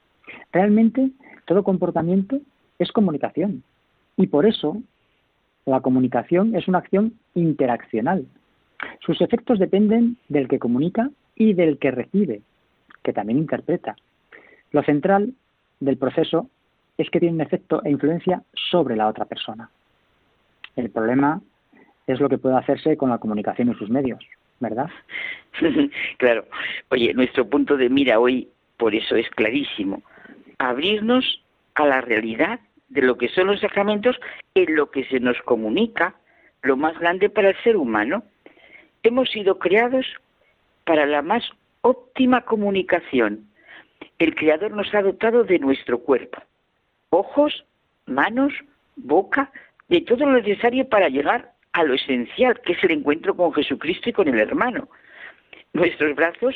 [0.51, 1.11] Realmente
[1.44, 2.40] todo comportamiento
[2.81, 3.62] es comunicación.
[4.16, 4.82] Y por eso
[5.66, 8.27] la comunicación es una acción interaccional.
[9.01, 12.43] Sus efectos dependen del que comunica y del que recibe,
[13.03, 13.97] que también interpreta.
[14.73, 15.32] Lo central
[15.81, 16.49] del proceso
[16.99, 19.70] es que tiene un efecto e influencia sobre la otra persona.
[20.77, 21.41] El problema
[22.07, 24.24] es lo que puede hacerse con la comunicación y sus medios,
[24.61, 24.91] ¿verdad?
[26.19, 26.45] claro.
[26.91, 30.03] Oye, nuestro punto de mira hoy por eso es clarísimo.
[30.59, 31.43] Abrirnos
[31.74, 32.61] a la realidad
[32.95, 34.16] de lo que son los sacramentos
[34.55, 36.15] en lo que se nos comunica,
[36.62, 38.23] lo más grande para el ser humano.
[39.03, 40.07] Hemos sido creados
[40.85, 41.43] para la más
[41.83, 43.49] óptima comunicación.
[44.19, 46.41] El Creador nos ha dotado de nuestro cuerpo,
[47.11, 47.65] ojos,
[48.07, 48.53] manos,
[48.95, 49.51] boca,
[49.89, 54.11] de todo lo necesario para llegar a lo esencial, que es el encuentro con Jesucristo
[54.11, 54.89] y con el hermano.
[55.73, 56.55] Nuestros brazos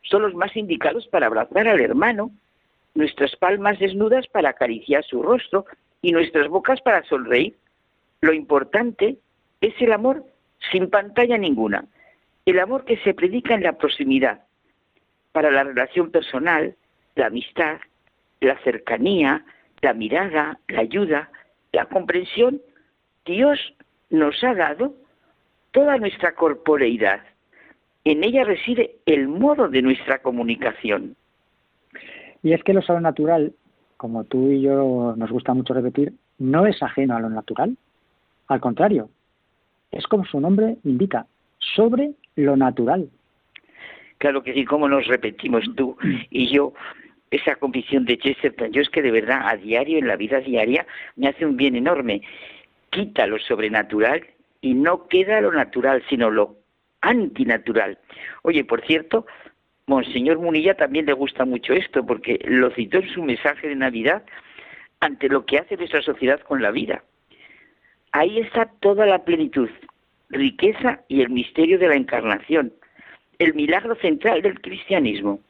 [0.00, 2.30] son los más indicados para abrazar al hermano,
[2.94, 5.66] nuestras palmas desnudas para acariciar su rostro
[6.00, 7.56] y nuestras bocas para sonreír.
[8.20, 9.16] Lo importante
[9.60, 10.24] es el amor
[10.72, 11.84] sin pantalla ninguna,
[12.46, 14.44] el amor que se predica en la proximidad,
[15.32, 16.76] para la relación personal,
[17.16, 17.78] la amistad,
[18.40, 19.44] la cercanía,
[19.80, 21.30] la mirada, la ayuda,
[21.72, 22.62] la comprensión.
[23.24, 23.58] Dios
[24.10, 24.94] nos ha dado
[25.72, 27.20] toda nuestra corporeidad.
[28.04, 31.16] En ella reside el modo de nuestra comunicación.
[32.44, 33.54] Y es que lo sobrenatural,
[33.96, 37.76] como tú y yo nos gusta mucho repetir, no es ajeno a lo natural.
[38.48, 39.08] Al contrario,
[39.90, 41.26] es como su nombre indica,
[41.58, 43.08] sobre lo natural.
[44.18, 45.96] Claro que sí, como nos repetimos tú
[46.30, 46.74] y yo
[47.30, 48.72] esa convicción de Chesterton.
[48.72, 51.76] Yo es que de verdad a diario, en la vida diaria, me hace un bien
[51.76, 52.20] enorme.
[52.90, 54.22] Quita lo sobrenatural
[54.60, 56.58] y no queda lo natural, sino lo
[57.00, 57.98] antinatural.
[58.42, 59.24] Oye, por cierto,
[59.86, 64.24] Monseñor Munilla también le gusta mucho esto, porque lo citó en su mensaje de Navidad
[65.00, 67.04] ante lo que hace nuestra sociedad con la vida.
[68.12, 69.68] Ahí está toda la plenitud,
[70.30, 72.72] riqueza y el misterio de la encarnación,
[73.38, 75.40] el milagro central del cristianismo,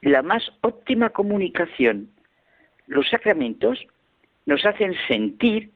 [0.00, 2.08] la más óptima comunicación.
[2.86, 3.86] Los sacramentos
[4.46, 5.70] nos hacen sentir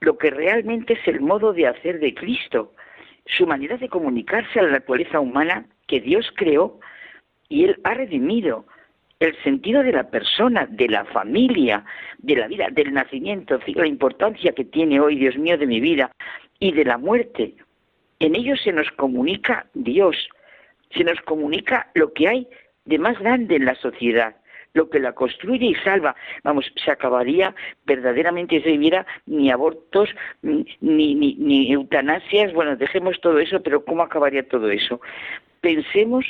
[0.00, 2.72] lo que realmente es el modo de hacer de Cristo,
[3.26, 6.80] su manera de comunicarse a la naturaleza humana que Dios creó
[7.50, 8.64] y Él ha redimido
[9.18, 11.84] el sentido de la persona, de la familia,
[12.18, 16.10] de la vida, del nacimiento, la importancia que tiene hoy, Dios mío, de mi vida
[16.58, 17.54] y de la muerte.
[18.18, 20.16] En ello se nos comunica Dios,
[20.96, 22.48] se nos comunica lo que hay
[22.86, 24.36] de más grande en la sociedad,
[24.72, 26.16] lo que la construye y salva.
[26.42, 27.54] Vamos, se acabaría
[27.84, 30.08] verdaderamente si viviera ni abortos,
[30.40, 35.00] ni, ni, ni eutanasias, bueno, dejemos todo eso, pero ¿cómo acabaría todo eso?
[35.60, 36.24] Pensemos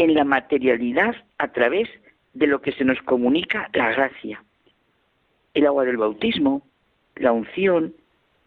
[0.00, 1.86] en la materialidad a través
[2.32, 4.42] de lo que se nos comunica la gracia.
[5.52, 6.62] El agua del bautismo,
[7.16, 7.94] la unción,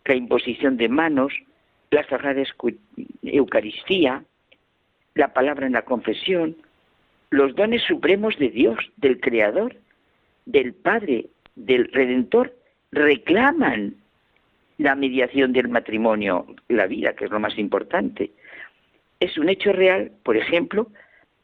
[0.06, 1.32] la imposición de manos,
[1.92, 2.42] la sagrada
[3.22, 4.24] Eucaristía,
[5.14, 6.58] la palabra en la confesión,
[7.30, 9.76] los dones supremos de Dios, del Creador,
[10.48, 12.56] del Padre, del Redentor,
[12.92, 13.94] reclaman
[14.80, 18.32] la mediación del matrimonio, la vida, que es lo más importante.
[19.20, 20.88] Es un hecho real, por ejemplo,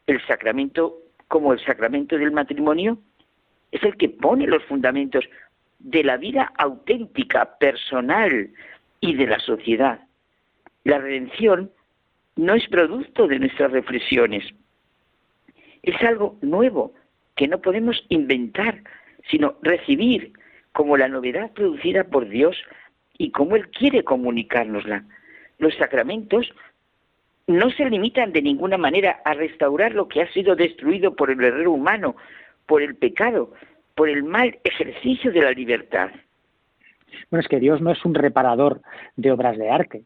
[0.10, 2.98] el sacramento, como el sacramento del matrimonio,
[3.72, 5.26] es el que pone los fundamentos
[5.80, 8.50] de la vida auténtica, personal
[9.00, 10.02] y de la sociedad.
[10.84, 11.72] La redención
[12.36, 14.44] no es producto de nuestras reflexiones,
[15.84, 16.94] es algo nuevo
[17.36, 18.82] que no podemos inventar,
[19.30, 20.34] sino recibir
[20.74, 22.58] como la novedad producida por Dios
[23.18, 25.06] y como Él quiere comunicárnosla.
[25.58, 26.54] Los sacramentos
[27.50, 31.44] no se limitan de ninguna manera a restaurar lo que ha sido destruido por el
[31.44, 32.16] error humano,
[32.68, 33.52] por el pecado,
[33.96, 36.12] por el mal ejercicio de la libertad.
[37.32, 38.82] Bueno, es que Dios no es un reparador
[39.16, 40.04] de obras de arte.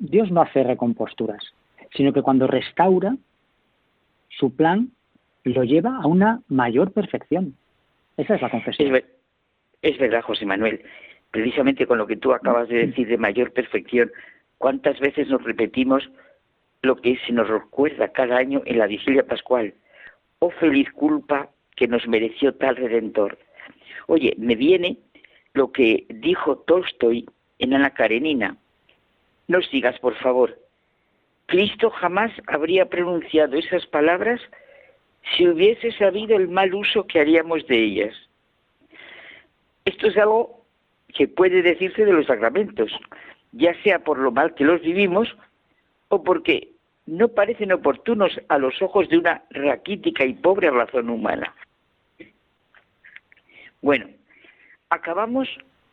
[0.00, 1.44] Dios no hace recomposturas,
[1.94, 3.16] sino que cuando restaura,
[4.28, 4.90] su plan
[5.44, 7.54] lo lleva a una mayor perfección.
[8.16, 9.00] Esa es la confesión.
[9.80, 10.82] Es, verdad, José Manuel.
[11.30, 14.10] precisamente con lo que tú acabas de decir de mayor perfección,
[14.58, 16.10] cuántas veces nos repetimos
[16.82, 19.74] lo que se nos recuerda cada año en la vigilia pascual.
[20.38, 23.38] Oh feliz culpa que nos mereció tal redentor.
[24.06, 24.98] Oye, me viene
[25.54, 27.26] lo que dijo Tolstoy
[27.58, 28.56] en Ana Karenina.
[29.48, 30.58] No sigas, por favor.
[31.46, 34.40] Cristo jamás habría pronunciado esas palabras
[35.36, 38.14] si hubiese sabido el mal uso que haríamos de ellas.
[39.84, 40.64] Esto es algo
[41.14, 42.92] que puede decirse de los sacramentos,
[43.52, 45.34] ya sea por lo mal que los vivimos
[46.08, 46.70] o porque
[47.06, 51.54] no parecen oportunos a los ojos de una raquítica y pobre razón humana.
[53.80, 54.06] Bueno,
[54.90, 55.48] acabamos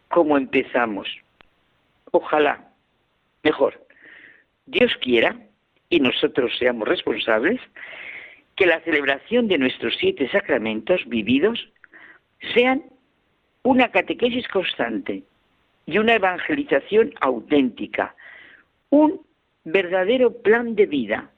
[0.10, 1.08] como empezamos.
[2.12, 2.70] Ojalá,
[3.44, 3.86] mejor,
[4.66, 5.38] Dios quiera,
[5.90, 7.62] y nosotros seamos responsables,
[8.56, 11.70] que la celebración de nuestros siete sacramentos vividos
[12.54, 12.84] sean
[13.64, 15.24] una catequesis constante
[15.86, 18.16] y una evangelización auténtica,
[18.90, 19.22] un
[19.66, 21.32] verdadero plan de vida,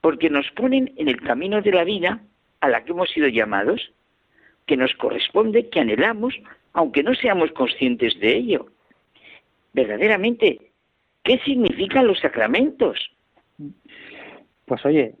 [0.00, 2.20] porque nos ponen en el camino de la vida
[2.60, 3.92] a la que hemos sido llamados,
[4.66, 6.34] que nos corresponde, que anhelamos,
[6.72, 8.66] aunque no seamos conscientes de ello.
[9.72, 10.72] Verdaderamente,
[11.22, 12.98] ¿qué significan los sacramentos?
[14.64, 15.14] Pues oye,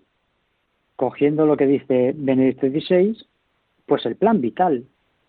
[0.96, 3.16] cogiendo lo que dice Benedicto XVI,
[3.86, 4.84] pues el plan vital,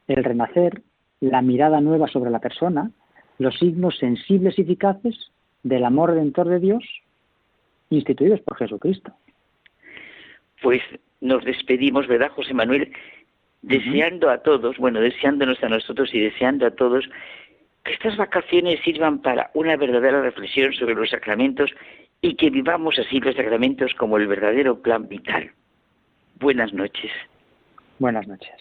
[0.07, 0.81] el renacer,
[1.19, 2.91] la mirada nueva sobre la persona,
[3.37, 5.31] los signos sensibles y eficaces
[5.63, 6.83] del amor redentor de Dios
[7.89, 9.13] instituidos por Jesucristo.
[10.61, 10.81] Pues
[11.21, 12.91] nos despedimos, ¿verdad, José Manuel?
[13.61, 17.09] Deseando a todos, bueno, deseándonos a nosotros y deseando a todos
[17.83, 21.71] que estas vacaciones sirvan para una verdadera reflexión sobre los sacramentos
[22.21, 25.51] y que vivamos así los sacramentos como el verdadero plan vital.
[26.39, 27.11] Buenas noches.
[27.99, 28.55] Buenas noches.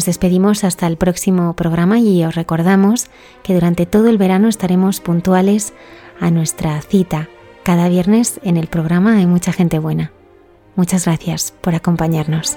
[0.00, 3.08] Nos despedimos hasta el próximo programa y os recordamos
[3.42, 5.74] que durante todo el verano estaremos puntuales
[6.18, 7.28] a nuestra cita
[7.64, 10.10] cada viernes en el programa Hay mucha gente buena.
[10.74, 12.56] Muchas gracias por acompañarnos.